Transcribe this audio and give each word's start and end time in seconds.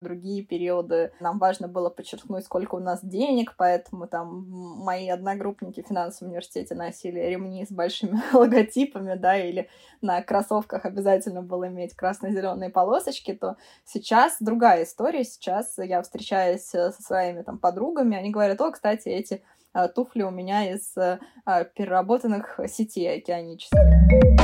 другие 0.00 0.42
периоды 0.42 1.12
нам 1.20 1.38
важно 1.38 1.68
было 1.68 1.90
подчеркнуть, 1.90 2.44
сколько 2.44 2.76
у 2.76 2.78
нас 2.78 3.00
денег, 3.02 3.54
поэтому 3.56 4.06
там 4.06 4.48
мои 4.48 5.08
одногруппники 5.08 5.82
в 5.82 5.86
финансовом 5.86 6.30
университете 6.30 6.74
носили 6.74 7.20
ремни 7.20 7.66
с 7.66 7.70
большими 7.70 8.20
логотипами, 8.32 9.14
да, 9.14 9.36
или 9.36 9.68
на 10.00 10.22
кроссовках 10.22 10.86
обязательно 10.86 11.42
было 11.42 11.68
иметь 11.68 11.94
красно-зеленые 11.94 12.70
полосочки, 12.70 13.34
то 13.34 13.56
сейчас 13.84 14.36
другая 14.40 14.84
история. 14.84 15.24
Сейчас 15.24 15.76
я 15.76 16.00
встречаюсь 16.02 16.74
э, 16.74 16.92
со 16.92 17.02
своими 17.02 17.42
там 17.42 17.58
подругами, 17.58 18.16
они 18.16 18.30
говорят, 18.30 18.60
о, 18.60 18.70
кстати, 18.70 19.08
эти 19.08 19.42
э, 19.74 19.88
туфли 19.88 20.22
у 20.22 20.30
меня 20.30 20.72
из 20.72 20.96
э, 20.96 21.18
переработанных 21.74 22.58
сетей 22.68 23.18
океанических. 23.18 24.39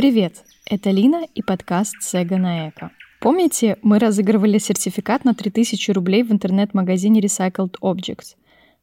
Привет, 0.00 0.44
это 0.64 0.88
Лина 0.88 1.26
и 1.34 1.42
подкаст 1.42 1.94
Сега 2.00 2.38
на 2.38 2.70
Эко. 2.70 2.90
Помните, 3.20 3.76
мы 3.82 3.98
разыгрывали 3.98 4.56
сертификат 4.56 5.26
на 5.26 5.34
3000 5.34 5.90
рублей 5.90 6.22
в 6.22 6.32
интернет-магазине 6.32 7.20
Recycled 7.20 7.74
Objects? 7.82 8.34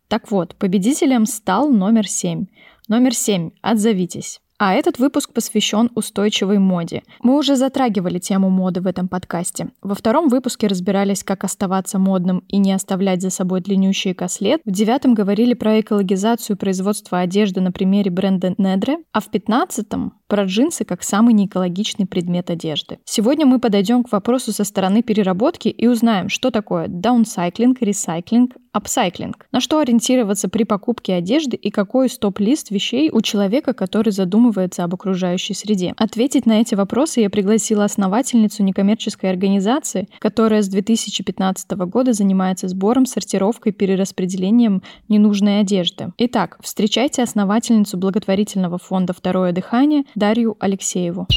Так 0.10 0.30
вот, 0.30 0.54
победителем 0.54 1.26
стал 1.26 1.72
номер 1.72 2.08
7. 2.08 2.46
Номер 2.88 3.16
7. 3.16 3.50
Отзовитесь. 3.64 4.42
А 4.60 4.74
этот 4.74 4.98
выпуск 4.98 5.34
посвящен 5.34 5.92
устойчивой 5.94 6.58
моде. 6.58 7.04
Мы 7.22 7.38
уже 7.38 7.56
затрагивали 7.56 8.18
тему 8.18 8.50
моды 8.50 8.82
в 8.82 8.88
этом 8.88 9.08
подкасте. 9.08 9.70
Во 9.84 9.94
втором 9.94 10.30
выпуске 10.30 10.66
разбирались, 10.66 11.24
как 11.24 11.44
оставаться 11.44 12.00
модным 12.00 12.44
и 12.48 12.58
не 12.58 12.74
оставлять 12.74 13.22
за 13.22 13.30
собой 13.30 13.62
длиннющий 13.62 14.16
экослед. 14.16 14.62
В 14.66 14.72
девятом 14.72 15.14
говорили 15.14 15.54
про 15.54 15.80
экологизацию 15.80 16.58
производства 16.58 17.20
одежды 17.20 17.62
на 17.62 17.72
примере 17.72 18.10
бренда 18.10 18.56
Недре. 18.58 18.98
А 19.12 19.20
в 19.20 19.30
пятнадцатом 19.30 20.14
про 20.28 20.44
джинсы 20.44 20.86
как 20.86 21.04
самый 21.04 21.34
неэкологичный 21.34 22.06
предмет 22.06 22.50
одежды. 22.50 23.00
Сегодня 23.06 23.46
мы 23.46 23.60
подойдем 23.60 24.04
к 24.04 24.12
вопросу 24.12 24.52
со 24.52 24.64
стороны 24.64 25.02
переработки 25.02 25.70
и 25.70 25.88
узнаем, 25.88 26.30
что 26.30 26.52
такое 26.52 26.88
downcycling, 26.88 27.82
recycling, 27.82 28.56
upcycling, 28.78 29.48
на 29.52 29.60
что 29.60 29.80
ориентироваться 29.80 30.50
при 30.50 30.64
покупке 30.64 31.16
одежды 31.16 31.58
и 31.58 31.72
какой 31.72 32.10
стоп-лист 32.10 32.70
вещей 32.70 33.10
у 33.12 33.22
человека, 33.22 33.74
который 33.74 34.12
задумывается 34.12 34.84
об 34.84 34.94
окружающей 34.94 35.54
среде. 35.54 35.94
Ответить 35.98 36.46
на 36.46 36.62
эти 36.62 36.76
вопросы 36.76 37.22
я 37.22 37.30
пригласила 37.30 37.86
основательницу 37.86 38.64
некоммерческой 38.64 39.32
организации, 39.32 40.08
которая 40.20 40.62
с 40.62 40.68
2015 40.68 41.72
года 41.72 42.14
занимается 42.14 42.68
сбором, 42.68 43.06
сортировкой, 43.06 43.72
перераспределением 43.72 44.84
ненужной 45.10 45.62
одежды. 45.62 46.12
Итак, 46.18 46.58
встречайте 46.62 47.24
основательницу 47.24 47.98
благотворительного 47.98 48.78
фонда 48.78 49.14
«Второе 49.14 49.52
дыхание» 49.52 50.04
Дарью 50.18 50.58
Алексееву. 50.60 51.28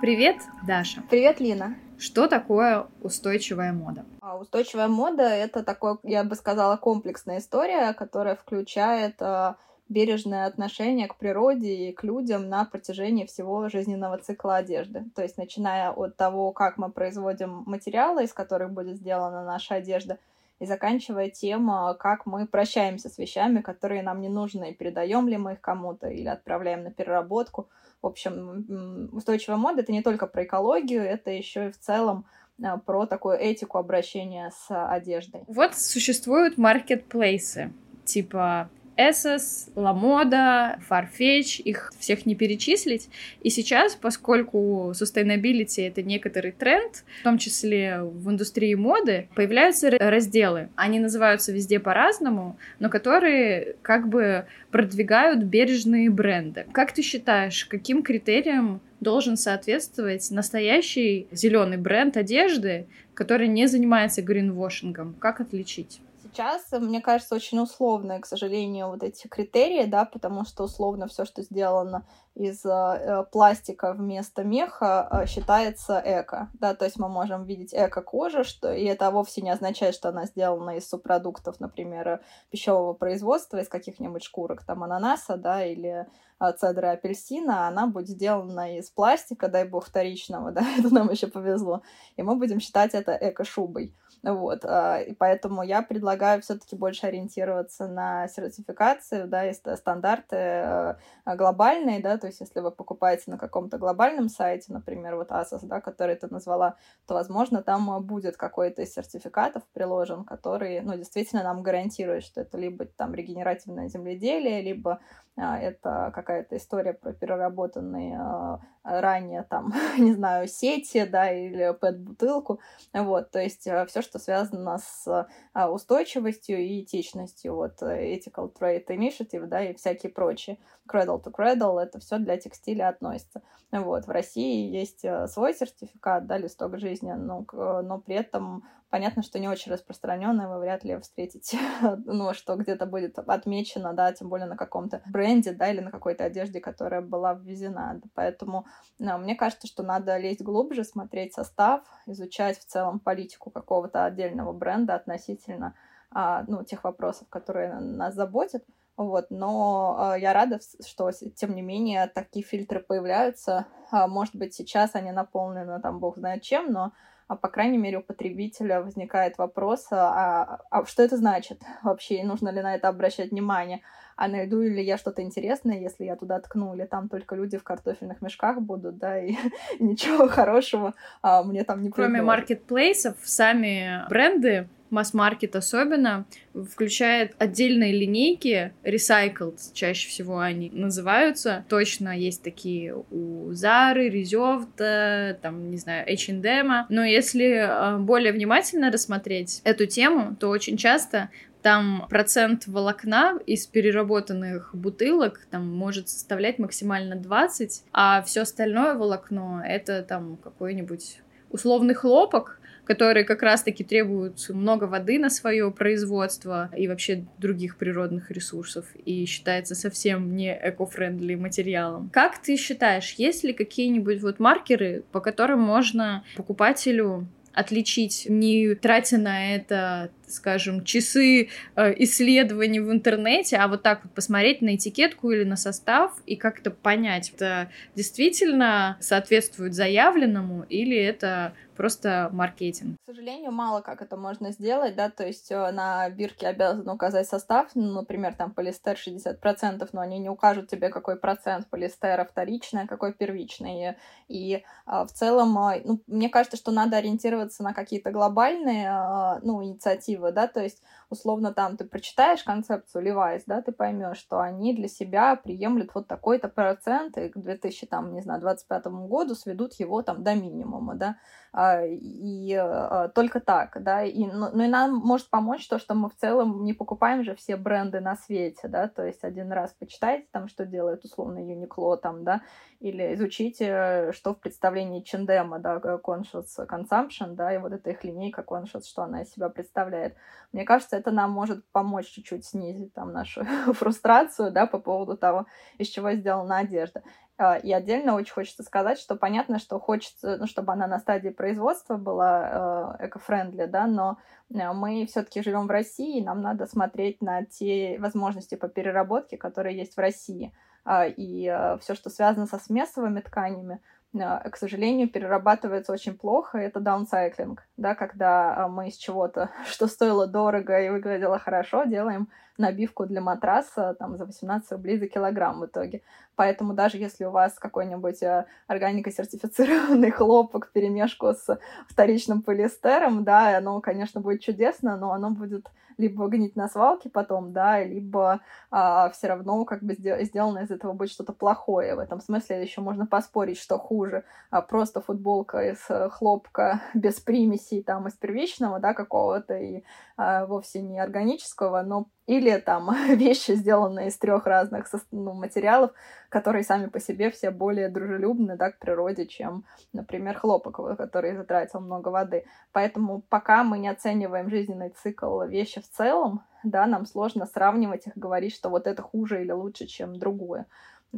Привет, 0.00 0.38
Даша. 0.66 1.00
Привет, 1.08 1.38
Лина. 1.38 1.76
Что 1.96 2.26
такое 2.26 2.88
устойчивая 3.02 3.72
мода? 3.72 4.04
А 4.20 4.36
устойчивая 4.36 4.88
мода— 4.88 5.22
это 5.22 5.62
такое, 5.62 5.98
я 6.02 6.24
бы 6.24 6.34
сказала, 6.34 6.76
комплексная 6.76 7.38
история, 7.38 7.92
которая 7.92 8.34
включает 8.34 9.14
э, 9.20 9.54
бережное 9.88 10.46
отношение 10.46 11.06
к 11.06 11.14
природе 11.14 11.72
и 11.72 11.92
к 11.92 12.02
людям 12.02 12.48
на 12.48 12.64
протяжении 12.64 13.24
всего 13.24 13.68
жизненного 13.68 14.18
цикла 14.18 14.56
одежды. 14.56 15.04
То 15.14 15.22
есть 15.22 15.38
начиная 15.38 15.92
от 15.92 16.16
того, 16.16 16.50
как 16.50 16.78
мы 16.78 16.90
производим 16.90 17.62
материалы, 17.66 18.24
из 18.24 18.32
которых 18.32 18.72
будет 18.72 18.96
сделана 18.96 19.44
наша 19.44 19.76
одежда, 19.76 20.18
и 20.60 20.66
заканчивая 20.66 21.30
тем, 21.30 21.70
а, 21.70 21.94
как 21.94 22.26
мы 22.26 22.46
прощаемся 22.46 23.08
с 23.08 23.18
вещами, 23.18 23.60
которые 23.62 24.02
нам 24.02 24.20
не 24.20 24.28
нужны, 24.28 24.74
передаем 24.74 25.26
ли 25.26 25.36
мы 25.38 25.54
их 25.54 25.60
кому-то 25.60 26.08
или 26.08 26.28
отправляем 26.28 26.84
на 26.84 26.90
переработку. 26.90 27.68
В 28.02 28.06
общем, 28.06 29.08
устойчивая 29.12 29.56
мода— 29.56 29.80
это 29.82 29.92
не 29.92 30.02
только 30.02 30.26
про 30.26 30.44
экологию, 30.44 31.02
это 31.02 31.30
еще 31.30 31.68
и 31.68 31.72
в 31.72 31.78
целом 31.78 32.26
а, 32.62 32.76
про 32.76 33.06
такую 33.06 33.38
этику 33.38 33.78
обращения 33.78 34.52
с 34.54 34.66
одеждой. 34.70 35.44
Вот 35.46 35.76
существуют 35.76 36.58
маркетплейсы, 36.58 37.72
типа 38.04 38.68
Essos, 38.96 39.70
La 39.74 39.92
Moda, 39.94 40.78
Farfetch, 40.88 41.62
их 41.62 41.92
всех 41.98 42.26
не 42.26 42.34
перечислить. 42.34 43.08
И 43.42 43.50
сейчас, 43.50 43.94
поскольку 43.94 44.92
sustainability— 44.94 45.86
это 45.88 46.02
некоторый 46.02 46.52
тренд, 46.52 47.04
в 47.20 47.24
том 47.24 47.38
числе 47.38 48.02
в 48.02 48.30
индустрии 48.30 48.74
моды, 48.74 49.28
появляются 49.34 49.90
разделы. 49.90 50.68
Они 50.76 51.00
называются 51.00 51.52
везде 51.52 51.80
по-разному, 51.80 52.58
но 52.78 52.88
которые 52.90 53.76
как 53.82 54.08
бы 54.08 54.46
продвигают 54.70 55.44
бережные 55.44 56.10
бренды. 56.10 56.66
Как 56.72 56.92
ты 56.92 57.02
считаешь, 57.02 57.64
каким 57.64 58.02
критериям 58.02 58.80
должен 59.00 59.36
соответствовать 59.36 60.30
настоящий 60.30 61.26
зеленый 61.32 61.78
бренд 61.78 62.16
одежды, 62.16 62.86
который 63.14 63.48
не 63.48 63.66
занимается 63.66 64.22
гринвошингом? 64.22 65.14
Как 65.18 65.40
отличить? 65.40 66.00
Сейчас, 66.32 66.70
мне 66.72 67.00
кажется, 67.00 67.34
очень 67.34 67.58
условные, 67.58 68.20
к 68.20 68.26
сожалению, 68.26 68.88
вот 68.88 69.02
эти 69.02 69.26
критерии, 69.26 69.84
да, 69.86 70.04
потому 70.04 70.44
что 70.44 70.64
условно 70.64 71.06
все, 71.08 71.24
что 71.24 71.42
сделано 71.42 72.04
из 72.34 72.64
э, 72.64 73.24
пластика 73.32 73.92
вместо 73.92 74.44
меха, 74.44 75.08
э, 75.10 75.26
считается 75.26 76.00
эко, 76.04 76.48
да, 76.54 76.74
то 76.74 76.84
есть 76.84 76.98
мы 76.98 77.08
можем 77.08 77.44
видеть 77.44 77.74
эко-кожу, 77.74 78.44
что, 78.44 78.72
и 78.72 78.84
это 78.84 79.10
вовсе 79.10 79.42
не 79.42 79.50
означает, 79.50 79.94
что 79.94 80.08
она 80.08 80.26
сделана 80.26 80.76
из 80.76 80.88
субпродуктов, 80.88 81.60
например, 81.60 82.20
пищевого 82.50 82.94
производства, 82.94 83.58
из 83.58 83.68
каких-нибудь 83.68 84.22
шкурок, 84.22 84.64
там, 84.64 84.84
ананаса, 84.84 85.36
да, 85.36 85.64
или 85.64 86.06
э, 86.40 86.52
цедры 86.52 86.88
апельсина, 86.88 87.66
она 87.66 87.86
будет 87.86 88.08
сделана 88.08 88.78
из 88.78 88.90
пластика, 88.90 89.48
дай 89.48 89.64
бог, 89.64 89.86
вторичного, 89.86 90.52
да, 90.52 90.64
это 90.78 90.94
нам 90.94 91.10
еще 91.10 91.26
повезло, 91.26 91.82
и 92.16 92.22
мы 92.22 92.36
будем 92.36 92.60
считать 92.60 92.94
это 92.94 93.16
эко-шубой. 93.20 93.94
Вот, 94.22 94.64
а, 94.66 95.00
и 95.00 95.14
поэтому 95.14 95.62
я 95.62 95.80
предлагаю 95.80 96.42
все-таки 96.42 96.76
больше 96.76 97.06
ориентироваться 97.06 97.88
на 97.88 98.28
сертификацию, 98.28 99.26
да, 99.26 99.46
и 99.46 99.54
стандарты 99.54 100.36
э, 100.36 100.94
глобальные, 101.24 102.00
да, 102.00 102.18
то 102.18 102.26
есть 102.26 102.40
если 102.40 102.60
вы 102.60 102.70
покупаете 102.70 103.30
на 103.30 103.38
каком-то 103.38 103.78
глобальном 103.78 104.28
сайте, 104.28 104.74
например, 104.74 105.16
вот 105.16 105.30
Asos, 105.30 105.60
да, 105.62 105.80
который 105.80 106.16
ты 106.16 106.28
назвала, 106.28 106.76
то, 107.06 107.14
возможно, 107.14 107.62
там 107.62 108.02
будет 108.04 108.36
какой-то 108.36 108.82
из 108.82 108.92
сертификатов 108.92 109.62
приложен, 109.72 110.24
который, 110.24 110.80
ну, 110.80 110.96
действительно 110.96 111.42
нам 111.42 111.62
гарантирует, 111.62 112.22
что 112.22 112.42
это 112.42 112.58
либо 112.58 112.84
там 112.84 113.14
регенеративное 113.14 113.88
земледелие, 113.88 114.60
либо 114.60 114.90
а, 114.90 115.00
это 115.40 116.12
какая-то 116.14 116.56
история 116.56 116.92
про 116.92 117.12
переработанные 117.12 118.18
а, 118.18 118.60
ранее 118.82 119.44
там, 119.44 119.72
не 119.98 120.12
знаю, 120.12 120.48
сети, 120.48 121.04
да, 121.04 121.32
или 121.32 121.72
пэт-бутылку, 121.72 122.60
вот, 122.92 123.30
то 123.30 123.40
есть 123.40 123.66
а, 123.66 123.86
все, 123.86 124.02
что 124.02 124.18
связано 124.18 124.78
с 124.78 125.28
устойчивостью 125.54 126.58
и 126.58 126.82
этичностью, 126.82 127.54
вот, 127.54 127.82
ethical 127.82 128.52
trade 128.52 128.86
initiative, 128.88 129.46
да, 129.46 129.62
и 129.62 129.74
всякие 129.74 130.12
прочие, 130.12 130.58
cradle 130.88 131.22
to 131.22 131.32
cradle, 131.32 131.80
это 131.80 132.00
все 132.00 132.18
для 132.18 132.36
текстиля 132.36 132.88
относится, 132.88 133.42
вот, 133.70 134.06
в 134.06 134.10
России 134.10 134.70
есть 134.70 135.04
свой 135.28 135.54
сертификат, 135.54 136.26
да, 136.26 136.38
листок 136.38 136.78
жизни, 136.78 137.12
но, 137.12 137.46
но 137.52 137.98
при 137.98 138.16
этом 138.16 138.64
понятно, 138.90 139.22
что 139.22 139.38
не 139.38 139.48
очень 139.48 139.72
распространенное, 139.72 140.48
вы 140.48 140.58
вряд 140.58 140.84
ли 140.84 140.98
встретите, 140.98 141.58
ну, 142.04 142.34
что 142.34 142.56
где-то 142.56 142.86
будет 142.86 143.18
отмечено, 143.18 143.94
да, 143.94 144.12
тем 144.12 144.28
более 144.28 144.46
на 144.46 144.56
каком-то 144.56 145.02
бренде, 145.08 145.52
да, 145.52 145.70
или 145.70 145.80
на 145.80 145.90
какой-то 145.90 146.24
одежде, 146.24 146.60
которая 146.60 147.00
была 147.00 147.34
ввезена. 147.34 148.00
Поэтому 148.14 148.66
ну, 148.98 149.18
мне 149.18 149.34
кажется, 149.36 149.66
что 149.66 149.82
надо 149.82 150.18
лезть 150.18 150.42
глубже, 150.42 150.84
смотреть 150.84 151.34
состав, 151.34 151.82
изучать 152.06 152.58
в 152.58 152.66
целом 152.66 153.00
политику 153.00 153.50
какого-то 153.50 154.04
отдельного 154.04 154.52
бренда 154.52 154.96
относительно 154.96 155.74
а, 156.10 156.44
ну, 156.48 156.64
тех 156.64 156.84
вопросов, 156.84 157.28
которые 157.28 157.74
нас 157.74 158.14
заботят. 158.14 158.64
Вот, 158.96 159.30
но 159.30 160.12
э, 160.14 160.20
я 160.20 160.34
рада, 160.34 160.58
что, 160.84 161.10
тем 161.10 161.54
не 161.54 161.62
менее, 161.62 162.06
такие 162.06 162.44
фильтры 162.44 162.80
появляются. 162.80 163.66
А, 163.90 164.06
может 164.06 164.36
быть, 164.36 164.52
сейчас 164.52 164.94
они 164.94 165.10
наполнены, 165.10 165.80
там, 165.80 166.00
бог 166.00 166.18
знает 166.18 166.42
чем, 166.42 166.70
но 166.70 166.92
а 167.30 167.36
по 167.36 167.46
крайней 167.46 167.78
мере, 167.78 167.98
у 167.98 168.02
потребителя 168.02 168.82
возникает 168.82 169.38
вопрос, 169.38 169.86
а, 169.92 170.58
а 170.68 170.84
что 170.84 171.04
это 171.04 171.16
значит 171.16 171.62
вообще, 171.84 172.24
нужно 172.24 172.48
ли 172.48 172.60
на 172.60 172.74
это 172.74 172.88
обращать 172.88 173.30
внимание, 173.30 173.82
а 174.16 174.26
найду 174.26 174.60
ли 174.60 174.82
я 174.82 174.98
что-то 174.98 175.22
интересное, 175.22 175.78
если 175.78 176.06
я 176.06 176.16
туда 176.16 176.40
ткну, 176.40 176.74
или 176.74 176.86
там 176.86 177.08
только 177.08 177.36
люди 177.36 177.56
в 177.56 177.62
картофельных 177.62 178.20
мешках 178.20 178.60
будут, 178.60 178.98
да, 178.98 179.20
и 179.20 179.36
ничего 179.78 180.26
хорошего 180.26 180.94
а, 181.22 181.44
мне 181.44 181.62
там 181.62 181.82
не 181.82 181.90
Кроме 181.92 182.20
маркетплейсов, 182.20 183.16
сами 183.22 184.08
бренды 184.08 184.68
масс-маркет 184.90 185.56
особенно, 185.56 186.26
включает 186.54 187.34
отдельные 187.38 187.92
линейки, 187.92 188.72
recycled 188.82 189.58
чаще 189.72 190.08
всего 190.08 190.40
они 190.40 190.70
называются. 190.70 191.64
Точно 191.68 192.16
есть 192.16 192.42
такие 192.42 192.94
у 192.94 193.50
Zara, 193.52 194.08
Reserved, 194.08 195.34
там, 195.40 195.70
не 195.70 195.76
знаю, 195.76 196.06
H&M. 196.12 196.86
Но 196.88 197.04
если 197.04 197.46
э, 197.46 197.98
более 197.98 198.32
внимательно 198.32 198.90
рассмотреть 198.90 199.60
эту 199.64 199.86
тему, 199.86 200.36
то 200.38 200.48
очень 200.48 200.76
часто 200.76 201.30
там 201.62 202.06
процент 202.08 202.66
волокна 202.66 203.38
из 203.46 203.66
переработанных 203.66 204.70
бутылок 204.74 205.46
там 205.50 205.68
может 205.68 206.08
составлять 206.08 206.58
максимально 206.58 207.16
20, 207.16 207.84
а 207.92 208.22
все 208.22 208.42
остальное 208.42 208.94
волокно 208.94 209.62
это 209.64 210.02
там 210.02 210.36
какой-нибудь 210.38 211.20
условный 211.50 211.94
хлопок, 211.94 212.59
которые 212.90 213.22
как 213.22 213.44
раз-таки 213.44 213.84
требуют 213.84 214.48
много 214.48 214.82
воды 214.82 215.20
на 215.20 215.30
свое 215.30 215.70
производство 215.70 216.68
и 216.76 216.88
вообще 216.88 217.24
других 217.38 217.76
природных 217.76 218.32
ресурсов 218.32 218.84
и 219.04 219.26
считается 219.26 219.76
совсем 219.76 220.34
не 220.34 220.52
эко-френдли 220.60 221.36
материалом. 221.36 222.10
Как 222.12 222.42
ты 222.42 222.56
считаешь, 222.56 223.14
есть 223.16 223.44
ли 223.44 223.52
какие-нибудь 223.52 224.20
вот 224.20 224.40
маркеры, 224.40 225.04
по 225.12 225.20
которым 225.20 225.60
можно 225.60 226.24
покупателю 226.34 227.28
отличить, 227.52 228.26
не 228.28 228.74
тратя 228.74 229.18
на 229.18 229.54
это, 229.54 230.10
скажем, 230.32 230.84
часы 230.84 231.48
э, 231.76 231.94
исследований 232.02 232.80
в 232.80 232.90
интернете, 232.90 233.56
а 233.56 233.68
вот 233.68 233.82
так 233.82 234.04
вот 234.04 234.12
посмотреть 234.12 234.62
на 234.62 234.76
этикетку 234.76 235.30
или 235.30 235.44
на 235.44 235.56
состав 235.56 236.12
и 236.26 236.36
как-то 236.36 236.70
понять, 236.70 237.32
это 237.34 237.70
действительно 237.94 238.96
соответствует 239.00 239.74
заявленному 239.74 240.64
или 240.68 240.96
это 240.96 241.54
просто 241.80 242.28
маркетинг. 242.32 242.96
К 243.02 243.06
сожалению, 243.06 243.52
мало 243.52 243.80
как 243.80 244.02
это 244.02 244.18
можно 244.18 244.52
сделать, 244.52 244.96
да, 244.96 245.08
то 245.08 245.26
есть 245.26 245.50
э, 245.50 245.70
на 245.72 246.10
бирке 246.10 246.46
обязан 246.48 246.86
указать 246.90 247.26
состав, 247.26 247.70
ну, 247.74 247.92
например, 247.92 248.34
там 248.34 248.52
полистер 248.52 248.96
60%, 248.96 249.88
но 249.92 250.00
они 250.02 250.18
не 250.18 250.28
укажут 250.28 250.68
тебе, 250.68 250.90
какой 250.90 251.16
процент 251.16 251.68
полистера 251.70 252.26
вторичный, 252.30 252.86
какой 252.86 253.14
первичный. 253.14 253.96
И 254.28 254.62
а, 254.84 255.06
в 255.06 255.12
целом, 255.12 255.56
а, 255.56 255.76
ну, 255.82 256.02
мне 256.06 256.28
кажется, 256.28 256.58
что 256.58 256.70
надо 256.70 256.98
ориентироваться 256.98 257.62
на 257.62 257.72
какие-то 257.72 258.10
глобальные, 258.10 258.90
а, 258.90 259.40
ну, 259.42 259.64
инициативы, 259.64 260.19
да, 260.32 260.46
то 260.46 260.60
есть 260.62 260.82
условно 261.10 261.52
там 261.52 261.76
ты 261.76 261.84
прочитаешь 261.84 262.42
концепцию 262.44 263.04
Levi's, 263.04 263.42
да, 263.46 263.60
ты 263.60 263.72
поймешь, 263.72 264.16
что 264.16 264.40
они 264.40 264.74
для 264.74 264.88
себя 264.88 265.36
приемлют 265.36 265.90
вот 265.94 266.06
такой-то 266.06 266.48
процент, 266.48 267.18
и 267.18 267.28
к 267.28 267.36
2025 267.36 268.86
году 268.86 269.34
сведут 269.34 269.74
его 269.74 270.02
там 270.02 270.22
до 270.22 270.34
минимума, 270.34 270.94
да, 270.94 271.16
а, 271.52 271.84
и 271.84 272.54
а, 272.54 273.08
только 273.08 273.40
так, 273.40 273.82
да, 273.82 274.04
и, 274.04 274.24
ну, 274.24 274.62
и 274.62 274.68
нам 274.68 274.94
может 274.94 275.28
помочь 275.30 275.66
то, 275.66 275.78
что 275.78 275.94
мы 275.94 276.08
в 276.08 276.16
целом 276.16 276.64
не 276.64 276.72
покупаем 276.72 277.24
же 277.24 277.34
все 277.34 277.56
бренды 277.56 278.00
на 278.00 278.14
свете, 278.14 278.68
да, 278.68 278.88
то 278.88 279.04
есть 279.04 279.24
один 279.24 279.50
раз 279.52 279.74
почитайте 279.78 280.28
там, 280.30 280.46
что 280.46 280.64
делает 280.64 281.04
условно 281.04 281.40
Uniqlo 281.40 281.96
там, 281.96 282.22
да, 282.22 282.42
или 282.78 283.14
изучите, 283.14 284.12
что 284.12 284.34
в 284.34 284.38
представлении 284.38 285.02
Чендема, 285.02 285.58
да, 285.58 285.76
Conscious 285.76 286.46
Consumption, 286.56 287.34
да, 287.34 287.52
и 287.52 287.58
вот 287.58 287.72
эта 287.72 287.90
их 287.90 288.04
линейка 288.04 288.42
Conscious, 288.42 288.84
что 288.84 289.02
она 289.02 289.22
из 289.22 289.32
себя 289.32 289.48
представляет. 289.48 290.16
Мне 290.52 290.64
кажется, 290.64 290.99
это 291.00 291.10
нам 291.10 291.30
может 291.32 291.64
помочь 291.72 292.06
чуть-чуть 292.06 292.44
снизить 292.44 292.94
там 292.94 293.12
нашу 293.12 293.44
фрустрацию, 293.74 294.52
да, 294.52 294.66
по 294.66 294.78
поводу 294.78 295.16
того, 295.16 295.46
из 295.78 295.88
чего 295.88 296.12
сделана 296.12 296.58
одежда. 296.58 297.02
А, 297.36 297.56
и 297.56 297.72
отдельно 297.72 298.14
очень 298.14 298.34
хочется 298.34 298.62
сказать, 298.62 298.98
что 298.98 299.16
понятно, 299.16 299.58
что 299.58 299.80
хочется, 299.80 300.36
ну, 300.38 300.46
чтобы 300.46 300.72
она 300.72 300.86
на 300.86 300.98
стадии 300.98 301.30
производства 301.30 301.96
была 301.96 302.96
э, 303.00 303.06
эко-френдли, 303.06 303.64
да, 303.64 303.86
но 303.86 304.18
э, 304.52 304.72
мы 304.72 305.06
все-таки 305.06 305.42
живем 305.42 305.66
в 305.66 305.70
России, 305.70 306.18
и 306.18 306.24
нам 306.24 306.42
надо 306.42 306.66
смотреть 306.66 307.22
на 307.22 307.46
те 307.46 307.96
возможности 307.98 308.56
по 308.56 308.68
переработке, 308.68 309.38
которые 309.38 309.78
есть 309.78 309.94
в 309.94 310.00
России. 310.00 310.52
Э, 310.84 311.08
и 311.08 311.46
э, 311.46 311.78
все, 311.78 311.94
что 311.94 312.10
связано 312.10 312.44
со 312.44 312.58
смесовыми 312.58 313.20
тканями, 313.20 313.80
к 314.12 314.56
сожалению, 314.56 315.08
перерабатывается 315.08 315.92
очень 315.92 316.16
плохо, 316.16 316.58
это 316.58 316.80
даунсайклинг, 316.80 317.62
да, 317.76 317.94
когда 317.94 318.66
мы 318.68 318.88
из 318.88 318.96
чего-то, 318.96 319.50
что 319.66 319.86
стоило 319.86 320.26
дорого 320.26 320.80
и 320.80 320.88
выглядело 320.88 321.38
хорошо, 321.38 321.84
делаем 321.84 322.28
набивку 322.58 323.06
для 323.06 323.20
матраса 323.20 323.94
там 323.98 324.16
за 324.16 324.26
18 324.26 324.72
рублей 324.72 324.98
за 324.98 325.06
килограмм 325.06 325.60
в 325.60 325.66
итоге. 325.66 326.02
Поэтому 326.36 326.74
даже 326.74 326.98
если 326.98 327.24
у 327.24 327.30
вас 327.30 327.54
какой-нибудь 327.58 328.22
э, 328.22 328.46
органико-сертифицированный 328.68 330.10
хлопок 330.16 330.70
перемешку 330.72 331.28
с 331.28 331.58
вторичным 331.88 332.42
полиэстером, 332.42 333.24
да, 333.24 333.56
оно, 333.56 333.80
конечно, 333.80 334.20
будет 334.20 334.40
чудесно, 334.40 334.96
но 334.96 335.12
оно 335.12 335.30
будет 335.30 335.68
либо 336.00 336.26
гнить 336.28 336.56
на 336.56 336.68
свалке 336.68 337.10
потом, 337.10 337.52
да, 337.52 337.84
либо 337.84 338.40
а, 338.70 339.10
все 339.10 339.28
равно 339.28 339.64
как 339.64 339.82
бы 339.82 339.94
сделано 339.94 340.60
из 340.60 340.70
этого 340.70 340.92
будет 340.92 341.10
что-то 341.10 341.32
плохое. 341.32 341.94
В 341.94 341.98
этом 341.98 342.20
смысле 342.20 342.62
еще 342.62 342.80
можно 342.80 343.06
поспорить, 343.06 343.58
что 343.58 343.78
хуже. 343.78 344.24
А 344.50 344.62
просто 344.62 345.00
футболка 345.00 345.58
из 345.70 345.78
э, 345.88 346.08
хлопка 346.10 346.80
без 346.94 347.20
примесей, 347.20 347.82
там, 347.82 348.08
из 348.08 348.14
первичного, 348.14 348.80
да, 348.80 348.94
какого-то 348.94 349.54
и 349.54 349.84
а, 350.16 350.46
вовсе 350.46 350.82
не 350.82 350.98
органического, 350.98 351.82
но 351.82 352.06
или 352.30 352.58
там 352.58 352.94
вещи, 353.16 353.52
сделанные 353.52 354.08
из 354.08 354.16
трех 354.16 354.46
разных 354.46 354.86
ну, 355.10 355.32
материалов, 355.32 355.90
которые 356.28 356.62
сами 356.62 356.86
по 356.86 357.00
себе 357.00 357.30
все 357.30 357.50
более 357.50 357.88
дружелюбны 357.88 358.56
да, 358.56 358.70
к 358.70 358.78
природе, 358.78 359.26
чем, 359.26 359.64
например, 359.92 360.38
хлопок, 360.38 360.96
который 360.96 361.34
затратил 361.34 361.80
много 361.80 362.10
воды. 362.10 362.44
Поэтому 362.72 363.22
пока 363.28 363.64
мы 363.64 363.78
не 363.78 363.88
оцениваем 363.88 364.48
жизненный 364.48 364.90
цикл 364.90 365.42
вещи 365.42 365.80
в 365.80 365.88
целом, 365.88 366.44
да, 366.62 366.86
нам 366.86 367.04
сложно 367.04 367.46
сравнивать 367.46 368.06
их, 368.06 368.16
говорить, 368.16 368.54
что 368.54 368.68
вот 368.68 368.86
это 368.86 369.02
хуже 369.02 369.42
или 369.42 369.50
лучше, 369.50 369.86
чем 369.86 370.16
другое. 370.16 370.66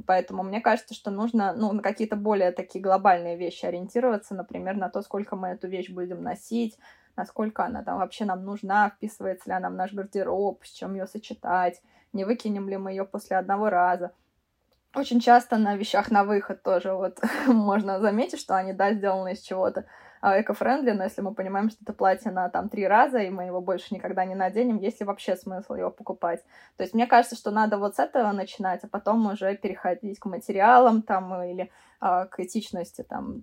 Поэтому 0.07 0.43
мне 0.43 0.63
кажется, 0.63 0.95
что 0.95 1.11
нужно 1.11 1.53
ну, 1.53 1.73
на 1.73 1.83
какие-то 1.83 2.17
более 2.17 2.53
такие 2.53 2.83
глобальные 2.83 3.37
вещи 3.37 3.67
ориентироваться, 3.67 4.35
например, 4.35 4.77
на 4.77 4.89
то, 4.89 5.03
сколько 5.03 5.37
мы 5.37 5.49
эту 5.49 5.69
вещь 5.69 5.91
будем 5.91 6.23
носить, 6.23 6.79
насколько 7.17 7.65
она 7.65 7.83
там 7.83 7.99
вообще 7.99 8.25
нам 8.25 8.45
нужна, 8.45 8.91
вписывается 8.91 9.51
ли 9.51 9.55
она 9.55 9.71
в 9.71 9.75
наш 9.75 9.93
гардероб, 9.93 10.65
с 10.65 10.71
чем 10.71 10.95
ее 10.95 11.07
сочетать, 11.07 11.81
не 12.13 12.25
выкинем 12.25 12.69
ли 12.69 12.77
мы 12.77 12.91
ее 12.91 13.05
после 13.05 13.37
одного 13.37 13.71
раза. 13.71 14.13
Очень 14.95 15.21
часто 15.21 15.57
на 15.57 15.77
вещах 15.77 16.11
на 16.11 16.25
выход 16.25 16.63
тоже 16.63 16.93
вот 16.93 17.21
можно 17.47 18.01
заметить, 18.01 18.41
что 18.41 18.57
они, 18.57 18.73
да, 18.73 18.93
сделаны 18.93 19.33
из 19.33 19.41
чего-то 19.41 19.87
эко-френдли, 20.23 20.93
но 20.93 21.05
если 21.05 21.21
мы 21.21 21.35
понимаем, 21.35 21.69
что 21.69 21.81
это 21.83 21.93
платье 21.93 22.31
на 22.31 22.49
там 22.49 22.69
три 22.69 22.87
раза, 22.87 23.19
и 23.19 23.31
мы 23.31 23.45
его 23.45 23.61
больше 23.61 23.95
никогда 23.95 24.25
не 24.25 24.35
наденем, 24.35 24.79
есть 24.79 25.01
ли 25.01 25.07
вообще 25.07 25.37
смысл 25.37 25.75
его 25.75 25.91
покупать? 25.91 26.43
То 26.77 26.85
есть 26.85 26.95
мне 26.95 27.07
кажется, 27.07 27.37
что 27.37 27.51
надо 27.51 27.77
вот 27.77 27.97
с 27.97 27.99
этого 27.99 28.31
начинать, 28.33 28.85
а 28.85 28.89
потом 28.89 29.27
уже 29.27 29.57
переходить 29.57 30.19
к 30.21 30.27
материалам 30.27 31.03
там 31.03 31.43
или 31.43 31.71
а, 32.01 32.27
к 32.27 32.39
этичности 32.39 33.03
там 33.03 33.43